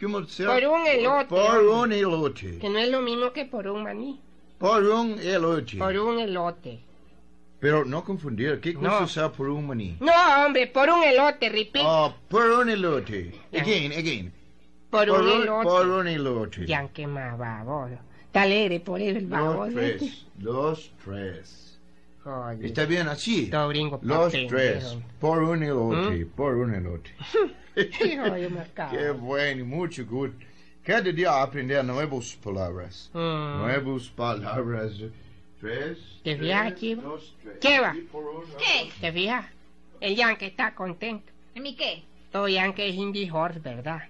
¿Cómo 0.00 0.24
se 0.24 0.44
Por 0.46 0.64
un 0.64 0.86
elote, 0.86 1.26
Por 1.26 1.58
un 1.62 1.92
elote. 1.92 2.58
Que 2.58 2.70
no 2.70 2.78
es 2.78 2.88
lo 2.88 3.02
mismo 3.02 3.32
que 3.34 3.44
por 3.44 3.66
un 3.68 3.82
maní. 3.82 4.18
Por 4.58 4.82
un 4.84 5.18
elote. 5.20 5.76
Por 5.76 5.94
un 5.98 6.18
elote. 6.18 6.80
Pero 7.60 7.84
no 7.84 8.02
confundir. 8.02 8.60
¿Qué 8.60 8.72
cosa 8.72 9.00
No. 9.00 9.06
sea 9.08 9.30
por 9.30 9.50
un 9.50 9.66
maní? 9.66 9.98
No, 10.00 10.10
hombre, 10.46 10.66
por 10.68 10.88
un 10.88 11.02
elote, 11.04 11.50
repeat. 11.50 11.84
Oh, 11.86 12.14
por 12.30 12.46
un 12.46 12.70
elote. 12.70 13.38
Again, 13.52 13.92
again. 13.92 14.32
por, 14.88 15.06
por 15.08 15.20
un 15.20 15.26
un- 15.28 15.42
elote. 15.42 15.64
por 15.68 15.86
un 15.88 16.08
elote. 16.08 16.66
Ya 16.66 16.88
que 16.88 17.06
más 17.06 17.36
baboso. 17.36 17.98
Está 18.24 18.42
alegre 18.42 18.80
por 18.80 19.00
el 19.02 19.26
baboso. 19.26 19.66
Los 19.66 19.74
tres. 19.74 20.26
Los 20.38 20.92
tres. 21.04 21.69
Joder. 22.22 22.64
¿Está 22.64 22.84
bien 22.84 23.08
así? 23.08 23.48
Todo 23.48 23.68
gringo 23.68 23.98
Los 24.02 24.32
tres. 24.32 24.84
hijo. 24.84 25.02
Por 25.18 25.42
un 25.42 25.62
elote. 25.62 26.26
Por 26.26 26.56
un 26.56 26.74
elote. 26.74 27.10
Hijo 28.04 28.30
de 28.30 28.48
mercado. 28.50 28.90
Qué 28.96 29.10
bueno, 29.10 29.64
mucho 29.64 30.04
good. 30.04 30.30
Cada 30.82 31.12
día 31.12 31.42
aprender 31.42 31.84
nuevas 31.84 32.36
palabras. 32.42 33.10
Mm. 33.14 33.58
Nuevas 33.58 34.08
palabras. 34.08 34.92
Tres. 35.60 35.98
¿Te 36.24 36.36
fijas, 36.36 36.74
dos, 37.02 37.36
tres. 37.42 37.58
¿Qué. 37.60 38.90
¿Te 39.00 39.12
fijas? 39.12 39.46
El 40.00 40.16
Yankee 40.16 40.46
está 40.46 40.74
contento. 40.74 41.30
¿En 41.54 41.62
mi 41.62 41.74
qué? 41.74 42.02
Todo 42.32 42.48
Yankee 42.48 42.82
es 42.82 42.94
indie 42.94 43.30
horse, 43.30 43.60
¿verdad? 43.60 44.02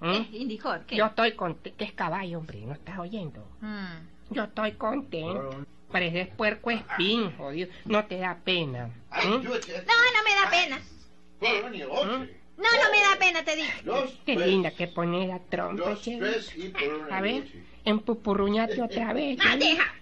¿Mm? 0.00 0.12
¿Qué? 0.12 0.36
Indijor, 0.38 0.80
¿qué? 0.86 0.96
Yo 0.96 1.06
estoy 1.06 1.32
contento. 1.32 1.76
¿Qué 1.78 1.84
es 1.84 1.92
caballo, 1.92 2.38
hombre? 2.38 2.60
¿No 2.60 2.72
estás 2.72 2.98
oyendo? 2.98 3.46
Mm. 3.60 4.34
Yo 4.34 4.44
estoy 4.44 4.72
contento. 4.72 5.64
Pareces 5.90 6.28
puerco 6.28 6.70
espín, 6.70 7.32
jodido. 7.36 7.68
No 7.84 8.04
te 8.04 8.18
da 8.18 8.36
pena. 8.44 8.86
¿Mm? 9.10 9.40
te- 9.40 9.48
No, 9.48 9.48
no 9.48 10.22
me 10.24 10.34
da 10.34 10.50
pena. 10.50 10.80
Elote. 11.40 12.40
No, 12.56 12.64
no 12.68 12.90
me 12.92 13.00
da 13.00 13.18
pena, 13.18 13.42
te 13.44 13.56
digo. 13.56 13.68
Dos, 13.84 14.10
Qué 14.26 14.34
tres. 14.34 14.46
linda 14.46 14.70
que 14.72 14.86
pone 14.86 15.26
la 15.26 15.38
trompa, 15.38 15.90
Dos, 15.90 16.02
che. 16.02 16.18
tres 16.18 16.52
y 16.56 16.68
por 16.68 16.82
un 16.82 17.12
A 17.12 17.20
ver, 17.22 17.44
empupurruñate 17.84 18.80
otra 18.82 19.12
vez. 19.12 19.38
Ah, 19.40 19.52
che. 19.52 19.58
deja. 19.58 19.94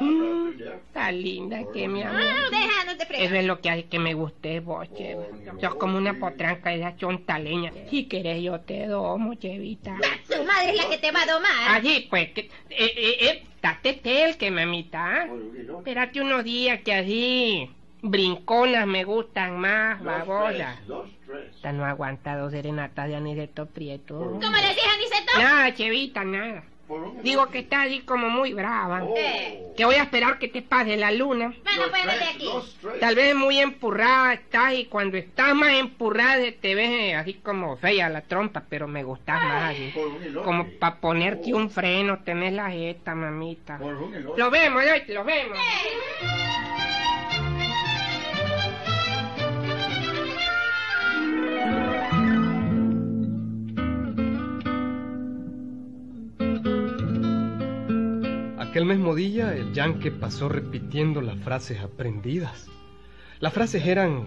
¿Mm? 0.00 0.52
Está 0.86 1.10
linda 1.10 1.58
que 1.74 1.88
mi 1.88 2.02
amor. 2.02 2.20
Ah, 2.22 2.48
deja, 2.50 2.84
no 2.86 2.96
te 2.96 3.02
Eso 3.02 3.06
fregas. 3.12 3.32
es 3.32 3.44
lo 3.44 3.60
que 3.60 3.70
hace 3.70 3.84
que 3.86 3.98
me 3.98 4.14
guste 4.14 4.60
vos, 4.60 4.88
Cheva. 4.96 5.24
Sos 5.60 5.74
como 5.74 5.98
una 5.98 6.14
potranca 6.18 6.70
de 6.70 6.76
esa 6.76 6.96
chontaleña. 6.96 7.72
Si 7.90 8.04
querés 8.06 8.40
yo 8.42 8.60
te 8.60 8.86
domo, 8.86 9.34
Chevita. 9.34 9.96
Tu 10.28 10.44
madre 10.44 10.70
es 10.70 10.76
la 10.76 10.88
que 10.88 10.98
te 10.98 11.10
va 11.10 11.22
a 11.22 11.26
domar. 11.26 11.68
Allí, 11.70 12.06
pues, 12.08 12.30
que, 12.30 12.42
eh, 12.70 12.92
eh, 13.20 13.42
eh, 13.62 13.66
date 13.66 13.94
tel, 13.94 14.36
que 14.36 14.50
mamita. 14.50 15.22
¿ah? 15.22 15.28
Espérate 15.78 16.20
unos 16.20 16.44
días 16.44 16.80
que 16.82 16.94
así 16.94 17.70
brinconas 18.02 18.86
me 18.86 19.04
gustan 19.04 19.58
más, 19.58 20.02
babolas. 20.02 20.78
Esta 21.54 21.72
no 21.72 21.84
aguanta 21.84 22.36
dos 22.36 22.52
serenatas 22.52 23.08
de 23.08 23.16
Aniceto 23.16 23.66
Prieto. 23.66 24.18
¿Cómo 24.18 24.56
le 24.56 24.68
dije 24.68 24.88
a 24.92 24.96
Niceto? 24.98 25.38
Nada, 25.38 25.74
Chevita, 25.74 26.24
nada. 26.24 26.64
Digo 27.22 27.48
que 27.48 27.60
está 27.60 27.82
así 27.82 28.00
como 28.00 28.28
muy 28.28 28.52
brava. 28.52 29.02
¿Qué? 29.14 29.62
Que 29.76 29.84
voy 29.84 29.94
a 29.96 30.02
esperar 30.02 30.38
que 30.38 30.48
te 30.48 30.62
pase 30.62 30.96
la 30.96 31.12
luna. 31.12 31.54
Bueno, 31.64 31.82
pues 31.90 32.06
vete 32.06 32.24
aquí. 32.24 32.48
Tal 33.00 33.14
vez 33.14 33.34
muy 33.34 33.58
empurrada 33.58 34.34
estás 34.34 34.74
y 34.74 34.86
cuando 34.86 35.16
estás 35.16 35.54
más 35.54 35.74
empurrada 35.74 36.42
te 36.60 36.74
ves 36.74 36.90
eh, 36.90 37.14
así 37.14 37.34
como 37.34 37.76
fea 37.76 38.08
la 38.08 38.22
trompa, 38.22 38.64
pero 38.68 38.86
me 38.88 39.04
gustas 39.04 39.42
más 39.42 39.74
un 39.96 40.22
elote. 40.22 40.44
Como 40.44 40.66
para 40.78 40.96
ponerte 40.96 41.54
un 41.54 41.70
freno, 41.70 42.20
tenés 42.24 42.52
la 42.52 42.70
jeta, 42.70 43.14
mamita. 43.14 43.78
Por 43.78 43.94
un 43.94 44.14
elote. 44.14 44.38
Lo 44.40 44.50
vemos, 44.50 44.84
¿eh? 44.84 45.04
Aquel 58.72 58.86
mismo 58.86 59.14
día 59.14 59.54
el 59.54 59.74
Yankee 59.74 60.10
pasó 60.10 60.48
repitiendo 60.48 61.20
las 61.20 61.38
frases 61.40 61.78
aprendidas. 61.80 62.68
Las 63.38 63.52
frases 63.52 63.86
eran 63.86 64.26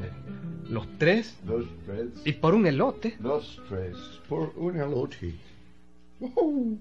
los 0.70 0.86
tres 1.00 1.36
Dos, 1.42 1.66
tres. 1.88 2.10
y 2.26 2.34
por 2.34 2.54
un 2.54 2.68
elote. 2.68 3.16
Dos, 3.18 3.60
tres. 3.68 3.98
Por 4.30 4.54
un 4.56 4.80
elote. 4.80 5.34
Oh, 6.22 6.76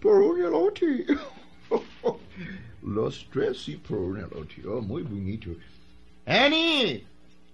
por 0.00 0.22
un 0.22 0.40
elote. 0.40 1.04
Los 2.82 3.28
tres 3.30 3.68
y 3.68 3.76
por 3.76 3.98
un 3.98 4.16
elote. 4.16 4.66
Oh, 4.66 4.80
muy 4.80 5.02
bonito. 5.02 5.50
Annie! 6.24 7.04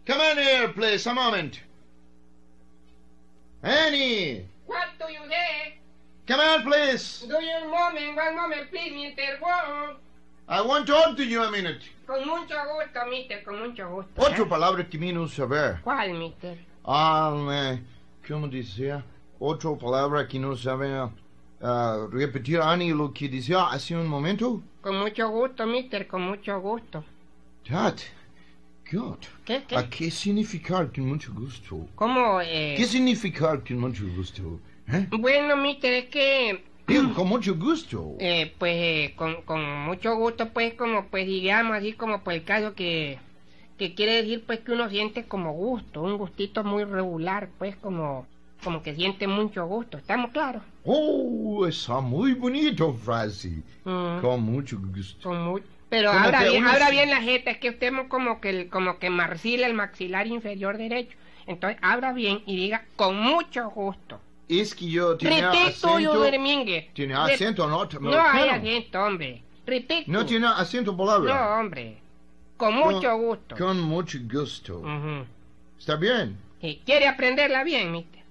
Come 0.07 0.21
on 0.21 0.39
here, 0.39 0.69
please, 0.69 1.05
a 1.11 1.13
moment. 1.15 1.57
Annie! 3.63 4.47
What 4.69 4.87
do 5.01 5.07
you 5.13 5.19
say? 5.29 5.78
Come 6.29 6.41
on, 6.41 6.63
please. 6.63 7.25
Do 7.27 7.43
you 7.43 7.71
moment, 7.71 8.15
one 8.15 8.37
moment, 8.37 8.71
please, 8.71 8.93
Mr. 8.93 9.41
Wong. 9.41 9.97
I 10.47 10.61
want 10.61 10.87
to 10.87 10.93
talk 10.93 11.17
to 11.17 11.25
you 11.25 11.43
a 11.43 11.51
minute. 11.51 11.81
Con 12.07 12.21
mucho 12.27 12.55
gusto, 12.69 13.01
mister, 13.09 13.43
con 13.43 13.59
mucho 13.59 13.89
gusto. 13.89 14.21
Otra 14.21 14.43
¿eh? 14.43 14.47
palabra 14.47 14.85
que 14.85 14.99
me 14.99 15.11
no 15.11 15.27
saber. 15.27 15.81
¿Cuál, 15.83 16.13
mister? 16.13 16.59
Ah, 16.85 17.33
eh, 17.51 17.81
¿cómo 18.29 18.47
decía? 18.47 19.03
Otra 19.41 19.75
palabra 19.77 20.29
que 20.29 20.39
no 20.39 20.55
sabe 20.55 21.09
ah, 21.63 22.07
repetir, 22.13 22.61
Annie, 22.61 22.93
lo 22.93 23.11
que 23.11 23.31
decía 23.31 23.69
hace 23.69 23.97
un 23.97 24.07
momento. 24.07 24.61
Con 24.83 24.99
mucho 24.99 25.31
gusto, 25.31 25.65
mister, 25.67 26.07
con 26.07 26.21
mucho 26.21 26.61
gusto. 26.61 27.05
That. 27.71 28.01
God. 28.93 29.19
¿Qué, 29.47 29.65
qué? 29.67 29.77
¿A 29.77 29.89
qué 29.89 30.11
significar 30.11 30.93
con 30.93 31.07
mucho 31.09 31.33
gusto? 31.33 31.89
¿Cómo, 31.95 32.39
eh? 32.43 32.75
¿Qué 32.77 32.85
significar 32.85 33.65
con 33.67 33.79
mucho 33.81 34.05
gusto? 34.15 34.61
¿Eh? 34.93 35.07
Bueno, 35.11 35.57
mister, 35.57 35.93
es 35.93 36.05
que, 36.07 36.65
con 37.15 37.29
mucho 37.29 37.55
gusto. 37.57 38.17
eh, 38.19 38.55
pues, 38.59 38.75
eh, 38.77 39.15
con, 39.17 39.43
con 39.43 39.65
mucho 39.85 40.17
gusto, 40.17 40.49
pues, 40.51 40.75
como, 40.75 41.07
pues, 41.07 41.27
digamos, 41.27 41.77
así 41.77 41.93
como 41.93 42.23
por 42.23 42.33
el 42.35 42.45
caso 42.45 42.75
que, 42.75 43.19
que 43.77 43.95
quiere 43.95 44.15
decir, 44.23 44.45
pues, 44.47 44.61
que 44.61 44.73
uno 44.73 44.89
siente 44.89 45.25
como 45.25 45.53
gusto, 45.53 46.03
un 46.03 46.17
gustito 46.19 46.65
muy 46.65 46.85
regular, 46.85 47.49
pues, 47.59 47.77
como, 47.77 48.27
como 48.65 48.83
que 48.83 48.95
siente 48.95 49.27
mucho 49.27 49.67
gusto, 49.67 49.99
¿estamos 49.99 50.31
claros? 50.31 50.63
Oh, 50.85 51.67
esa 51.67 52.01
muy 52.01 52.33
bonita 52.35 52.85
frase. 52.93 53.63
Mm, 53.85 54.21
Con 54.21 54.43
mucho 54.43 54.79
gusto. 54.81 55.29
con 55.29 55.45
mu- 55.45 55.61
Pero 55.91 56.11
que 56.13 56.49
bien, 56.51 56.63
uno 56.63 56.71
abra 56.71 56.87
sí- 56.87 56.93
bien 56.93 57.11
la 57.11 57.21
jeta, 57.23 57.51
es 57.51 57.59
que 57.59 57.71
usted 57.71 57.93
como 58.09 58.41
que, 58.41 58.69
como 58.69 58.99
que 58.99 59.11
marcila 59.11 59.67
el 59.67 59.75
maxilar 59.75 60.27
inferior 60.27 60.77
derecho. 60.79 61.17
Entonces, 61.47 61.79
abra 61.83 62.13
bien 62.13 62.43
y 62.47 62.57
diga, 62.57 62.85
con 62.97 63.17
mucho 63.19 63.71
gusto. 63.71 64.21
Es 64.49 64.75
que 64.75 64.89
yo 64.89 65.17
tenía 65.17 65.51
Repito, 65.51 65.99
yo 65.99 66.13
acento. 66.13 66.31
Domínguez. 66.39 66.95
Tiene 66.95 67.15
acento, 67.15 67.69
no. 67.69 67.87
No 68.01 68.21
hay 68.21 68.49
acento, 68.49 69.01
hombre. 69.01 69.43
Repito. 69.67 70.11
No 70.11 70.25
tiene 70.25 70.47
acento 70.47 70.97
palabra. 70.97 71.35
No, 71.35 71.61
hombre. 71.61 71.99
Con 72.57 72.81
Con- 72.81 72.95
mucho 72.95 73.17
gusto. 73.17 73.57
Con 73.57 73.81
mucho 73.81 74.19
gusto. 74.33 74.79
Ujú. 74.79 75.27
¿Está 75.79 75.97
bien? 75.97 76.39
Sí, 76.61 76.83
¿Quiere 76.85 77.07
aprenderla 77.07 77.63
bien, 77.63 77.93
mister? 77.93 78.23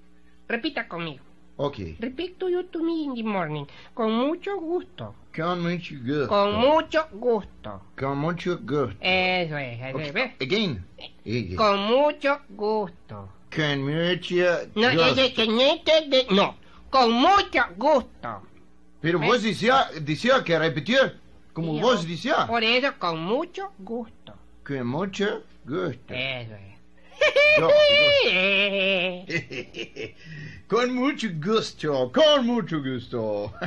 Repita 0.47 0.87
conmigo. 0.87 1.23
Ok. 1.57 1.77
Repito 1.99 2.49
you 2.49 2.63
to 2.63 2.81
me 2.83 3.03
in 3.03 3.15
the 3.15 3.23
morning. 3.23 3.65
Con 3.93 4.11
mucho 4.13 4.59
gusto. 4.59 5.15
Con 5.35 5.61
mucho 5.61 5.95
gusto. 5.95 6.27
Con 6.27 6.55
mucho 6.55 7.07
gusto. 7.13 7.81
Con 7.97 8.17
mucho 8.17 8.57
gusto. 8.57 8.95
Eso 8.99 9.57
es, 9.57 9.79
eso 9.81 9.99
es, 9.99 10.13
¿ves? 10.13 10.33
Again. 10.41 10.85
Again. 11.25 11.55
Con 11.55 11.79
mucho 11.79 12.39
gusto. 12.49 13.29
Con 13.53 13.83
mucho 13.83 14.59
No, 14.75 14.89
que 14.89 15.47
niete 15.47 15.91
de... 16.09 16.25
No, 16.31 16.57
con 16.89 17.11
mucho 17.11 17.63
gusto. 17.77 18.41
Pero 19.01 19.19
vos 19.19 19.43
decía, 19.43 19.89
decía 20.01 20.43
que 20.43 20.57
repetir. 20.57 21.19
Como 21.53 21.75
Sí, 21.75 21.81
vos 21.81 22.07
decía. 22.07 22.47
Por 22.47 22.63
eso, 22.63 22.93
con 22.99 23.19
mucho 23.19 23.71
gusto. 23.79 24.33
Con 24.63 24.87
mucho 24.87 25.43
gusto. 25.65 26.13
Eso 26.13 26.55
es. 26.55 26.77
Con 30.67 30.93
mucho 30.95 31.29
gusto, 31.41 32.11
con 32.11 32.45
mucho 32.45 32.81
gusto. 32.83 33.53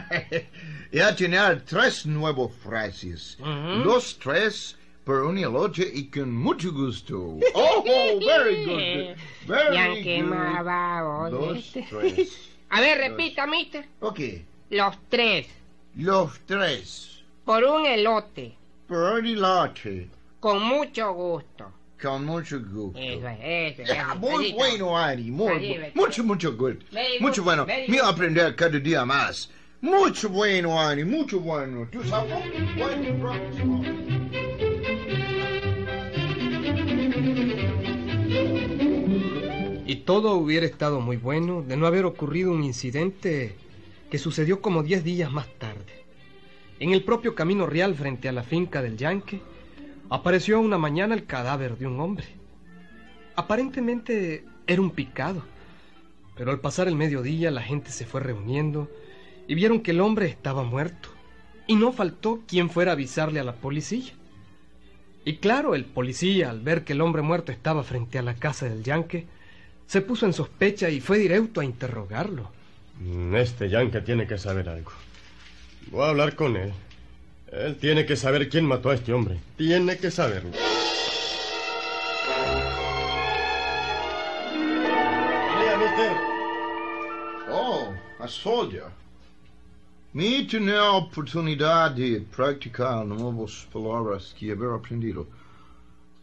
Ya 0.93 1.15
tener 1.15 1.65
tres 1.65 2.05
nuevos 2.05 2.51
frases. 2.65 3.39
Los 3.41 4.19
tres 4.19 4.77
por 5.11 5.25
un 5.25 5.39
elote 5.39 5.91
y 5.93 6.05
con 6.05 6.33
mucho 6.33 6.71
gusto. 6.73 7.37
Oh, 7.55 7.83
very 8.25 8.65
good. 8.65 9.17
Very 9.49 9.75
Yankee 9.75 10.21
good. 10.21 10.31
malvado. 10.31 11.31
Los 11.31 11.73
tres. 11.91 12.49
A 12.71 12.81
ver, 12.81 12.99
repita, 12.99 13.45
mister. 13.49 13.85
Ok, 14.01 14.21
Los 14.71 14.95
tres. 15.09 15.49
los 15.97 16.39
tres 16.47 17.25
Por 17.45 17.65
un 17.65 17.87
elote. 17.87 18.55
por 18.87 18.99
un 19.19 19.27
elote 19.27 20.09
Con 20.39 20.63
mucho 20.63 21.13
gusto. 21.13 21.73
con 22.01 22.25
mucho 22.25 22.61
gusto. 22.61 22.97
Eso 23.01 23.29
es, 23.43 23.81
eso 23.81 23.93
es. 23.93 23.99
Ah, 23.99 24.15
muy 24.15 24.53
bueno, 24.53 24.97
Ari, 24.97 25.29
muy 25.33 25.59
ve. 25.77 25.91
mucho, 25.97 26.23
mucho 26.23 26.57
good, 26.57 26.77
Mucho 27.19 27.43
bueno. 27.43 27.67
very 27.67 27.89
Mira 27.89 28.05
good. 28.05 28.13
aprender 28.15 28.55
cada 28.55 28.79
día 28.79 29.05
más. 29.05 29.51
Mucho 29.81 30.29
bueno, 30.29 30.81
Ari, 30.81 31.05
mucho 31.05 31.41
bueno. 31.41 31.89
¿Tú 31.91 32.01
sabes? 32.05 32.33
Y 39.87 39.97
todo 40.07 40.35
hubiera 40.35 40.67
estado 40.67 41.01
muy 41.01 41.17
bueno 41.17 41.63
de 41.63 41.77
no 41.77 41.87
haber 41.87 42.05
ocurrido 42.05 42.53
un 42.53 42.63
incidente 42.63 43.57
que 44.11 44.19
sucedió 44.19 44.61
como 44.61 44.83
diez 44.83 45.03
días 45.03 45.33
más 45.33 45.49
tarde. 45.59 46.05
En 46.79 46.93
el 46.93 47.03
propio 47.03 47.35
camino 47.35 47.67
real 47.67 47.95
frente 47.95 48.29
a 48.29 48.33
la 48.33 48.43
finca 48.43 48.83
del 48.83 48.97
Yankee, 48.97 49.43
apareció 50.09 50.61
una 50.61 50.79
mañana 50.79 51.15
el 51.15 51.27
cadáver 51.27 51.77
de 51.77 51.87
un 51.87 52.01
hombre. 52.01 52.27
Aparentemente 53.37 54.45
era 54.67 54.81
un 54.81 54.91
picado, 54.91 55.43
pero 56.37 56.51
al 56.51 56.61
pasar 56.61 56.89
el 56.89 56.97
mediodía 56.97 57.51
la 57.51 57.63
gente 57.63 57.91
se 57.91 58.07
fue 58.07 58.21
reuniendo 58.21 58.91
y 59.47 59.55
vieron 59.55 59.81
que 59.81 59.91
el 59.91 60.01
hombre 60.01 60.27
estaba 60.27 60.63
muerto. 60.63 61.09
Y 61.67 61.75
no 61.75 61.93
faltó 61.93 62.41
quien 62.47 62.71
fuera 62.71 62.93
a 62.93 62.95
avisarle 62.95 63.41
a 63.41 63.45
la 63.45 63.55
policía. 63.55 64.13
Y 65.25 65.37
claro, 65.37 65.75
el 65.75 65.85
policía, 65.85 66.51
al 66.51 66.61
ver 66.61 66.85
que 66.85 66.95
el 66.95 67.01
hombre 67.01 67.23
muerto 67.23 67.53
estaba 67.53 67.83
frente 67.83 68.19
a 68.19 68.23
la 68.23 68.35
casa 68.35 68.67
del 68.69 68.83
Yankee, 68.83 69.27
se 69.87 70.01
puso 70.01 70.25
en 70.27 70.33
sospecha 70.33 70.89
y 70.89 71.01
fue 71.01 71.19
directo 71.19 71.61
a 71.61 71.65
interrogarlo. 71.65 72.51
Mm, 72.99 73.35
Este 73.37 73.69
Yankee 73.69 74.01
tiene 74.01 74.27
que 74.27 74.39
saber 74.39 74.69
algo. 74.69 74.93
Voy 75.91 76.05
a 76.05 76.09
hablar 76.11 76.37
con 76.37 76.57
él. 76.57 76.73
Él 77.53 77.77
tiene 77.77 78.07
que 78.07 78.17
saber 78.17 78.49
quién 78.49 78.65
mató 78.65 78.91
a 78.91 78.95
este 78.95 79.13
hombre. 79.13 79.41
Tiene 79.57 79.99
que 79.99 80.11
saberlo. 80.11 80.53
Mister. 85.79 86.13
Oh, 87.51 87.93
a 88.19 88.29
soldier. 88.29 88.85
Mi 90.13 90.45
tener 90.45 90.81
oportunidad 90.81 91.93
de 91.93 92.21
practicar 92.35 93.07
nuevas 93.07 93.65
palabras 93.73 94.35
que 94.37 94.51
haber 94.51 94.75
aprendido. 94.75 95.25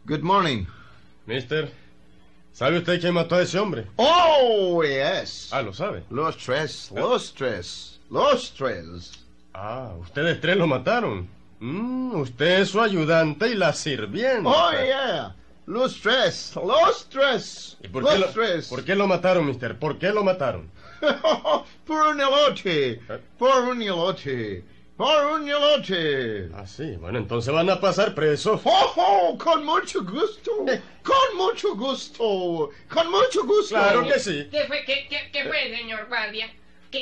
Good 0.05 0.23
morning. 0.23 0.65
Mister, 1.25 1.71
¿sabe 2.51 2.79
usted 2.79 2.99
quién 2.99 3.13
mató 3.13 3.35
a 3.35 3.43
ese 3.43 3.57
hombre? 3.57 3.87
Oh, 3.95 4.83
yes. 4.83 5.51
Ah, 5.53 5.61
lo 5.61 5.71
sabe. 5.73 6.03
Los 6.09 6.35
tres, 6.35 6.91
los 6.93 7.33
tres, 7.33 8.01
los 8.09 8.53
tres. 8.53 9.25
Ah, 9.53 9.93
ustedes 10.01 10.41
tres 10.41 10.57
lo 10.57 10.67
mataron. 10.67 11.29
Mm, 11.61 12.19
usted 12.19 12.59
es 12.59 12.69
su 12.71 12.81
ayudante 12.81 13.47
y 13.47 13.55
la 13.55 13.71
sirvienta. 13.71 14.49
Oh, 14.49 14.71
yeah. 14.71 15.33
Los 15.67 15.99
tres, 15.99 16.53
los 16.55 17.09
tres. 17.09 17.77
¿Y 17.83 17.89
por 17.89 18.01
los 18.01 18.13
qué, 18.13 18.19
lo, 18.19 18.27
tres. 18.27 18.69
por 18.69 18.85
qué 18.85 18.95
lo 18.95 19.05
mataron, 19.05 19.45
mister? 19.45 19.77
¿Por 19.77 19.99
qué 19.99 20.11
lo 20.11 20.23
mataron? 20.23 20.71
por 21.85 22.07
un 22.07 22.21
elote. 22.21 23.01
Por 23.37 23.63
un 23.65 23.81
elote. 23.81 24.63
Por 24.95 25.25
un 25.25 25.45
elote. 25.45 26.49
Ah, 26.55 26.65
sí. 26.65 26.95
Bueno, 26.95 27.17
entonces 27.17 27.53
van 27.53 27.69
a 27.69 27.81
pasar 27.81 28.15
presos. 28.15 28.61
Oh, 28.63 28.93
oh, 28.95 29.37
con 29.37 29.65
mucho 29.65 30.05
gusto. 30.05 30.51
Con 31.03 31.37
mucho 31.37 31.75
gusto. 31.75 32.69
Con 32.87 33.11
mucho 33.11 33.43
gusto. 33.43 33.75
Claro 33.75 34.07
que 34.07 34.19
sí. 34.21 34.47
¿Qué 34.49 34.63
fue, 34.67 34.85
qué, 34.85 35.05
qué, 35.09 35.29
qué 35.33 35.49
fue, 35.49 35.77
señor 35.77 36.07
guardia? 36.07 36.49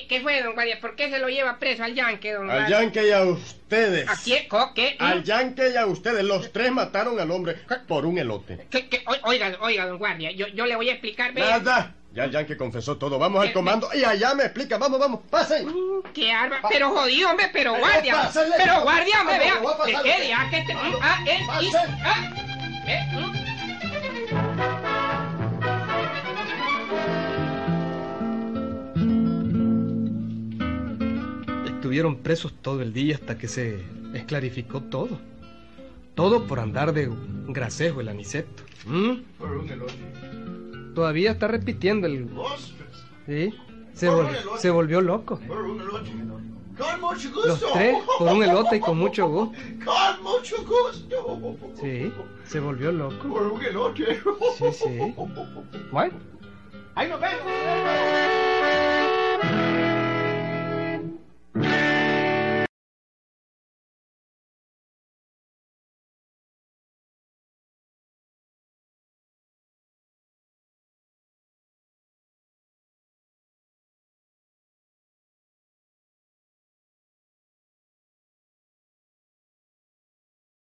¿Qué, 0.02 0.08
¿Qué 0.08 0.22
fue, 0.22 0.42
don 0.44 0.54
guardia? 0.54 0.80
¿Por 0.82 0.96
qué 0.96 1.10
se 1.10 1.20
lo 1.20 1.30
lleva 1.30 1.58
preso 1.58 1.84
al 1.84 1.94
Yankee, 1.96 2.30
don 2.30 2.50
Al 2.50 2.58
guardia? 2.58 2.82
Yankee 2.82 3.08
y 3.08 3.12
a 3.12 3.24
ustedes. 3.24 4.10
¿A 4.10 4.16
quién? 4.22 4.48
¿Co- 4.48 4.74
¿Qué? 4.74 4.96
Al 5.00 5.24
Yankee 5.24 5.62
y 5.74 5.78
a 5.78 5.86
ustedes. 5.86 6.24
Los 6.24 6.52
tres 6.52 6.72
mataron 6.72 7.20
al 7.20 7.32
hombre 7.32 7.58
por 7.88 8.06
un 8.06 8.18
elote. 8.18 8.68
¿Qué, 8.70 8.88
qué? 8.90 9.04
Oiga, 9.24 9.56
oiga, 9.62 9.86
don 9.88 9.98
guardia, 9.98 10.32
yo, 10.32 10.48
yo 10.48 10.66
le 10.66 10.76
voy 10.76 10.90
a 10.90 10.94
explicar... 10.94 11.34
Nada. 11.34 11.94
Ya 12.14 12.24
el 12.24 12.32
Yankee 12.32 12.56
confesó 12.56 12.98
todo. 12.98 13.20
Vamos 13.20 13.42
al 13.44 13.52
comando 13.52 13.90
y 13.94 14.06
allá 14.06 14.34
me 14.36 14.44
explica. 14.46 14.78
Vamos, 14.78 15.00
vamos. 15.02 15.20
Pasen. 15.30 15.68
¡Qué 16.14 16.32
arma! 16.32 16.62
Pero 16.70 16.90
jodido, 16.92 17.30
hombre, 17.30 17.50
pero 17.52 17.74
Pero 17.74 17.86
guardia. 17.86 18.14
pásale. 18.14 18.56
Pero 18.58 18.82
guardia, 18.84 19.20
hombre, 19.20 19.38
vea. 19.40 19.56
¿De 19.86 20.64
qué? 20.64 20.74
Vamos, 20.74 21.00
Estuvieron 31.96 32.18
presos 32.24 32.52
todo 32.62 32.82
el 32.82 32.92
día 32.92 33.16
hasta 33.16 33.38
que 33.38 33.48
se 33.48 33.80
esclarificó 34.14 34.82
todo. 34.82 35.18
Todo 36.14 36.44
por 36.46 36.60
andar 36.60 36.92
de 36.92 37.10
gracejo 37.48 38.02
el 38.02 38.10
aniceto. 38.10 38.64
¿Mm? 38.86 39.12
Por 39.40 39.52
un 39.56 39.70
elote. 39.70 39.94
Todavía 40.94 41.32
está 41.32 41.48
repitiendo 41.48 42.06
el... 42.08 42.28
Tres. 43.26 43.54
Sí, 43.54 43.54
se, 43.94 44.10
vol- 44.12 44.36
se 44.58 44.70
volvió 44.72 45.00
loco. 45.00 45.40
Por 45.48 45.62
un 45.62 45.80
elote. 45.80 46.12
Con 46.78 47.00
mucho 47.00 47.32
gusto. 47.32 47.48
Los 47.48 47.72
tres 47.72 47.96
por 48.20 48.34
un 48.34 48.44
elote 48.44 48.76
y 48.76 48.80
con 48.82 48.98
mucho 48.98 49.30
gusto. 49.30 49.58
Con 49.86 50.22
mucho 50.22 50.56
gusto. 50.66 51.72
Sí, 51.82 52.12
se 52.46 52.60
volvió 52.60 52.92
loco. 52.92 53.26
Por 53.30 53.42
un 53.54 53.64
elote. 53.64 54.20
Sí, 54.58 54.66
sí. 54.74 55.00
Bueno, 55.94 56.14
Ahí 56.96 57.08
nos 57.08 57.22
vemos. 57.22 57.42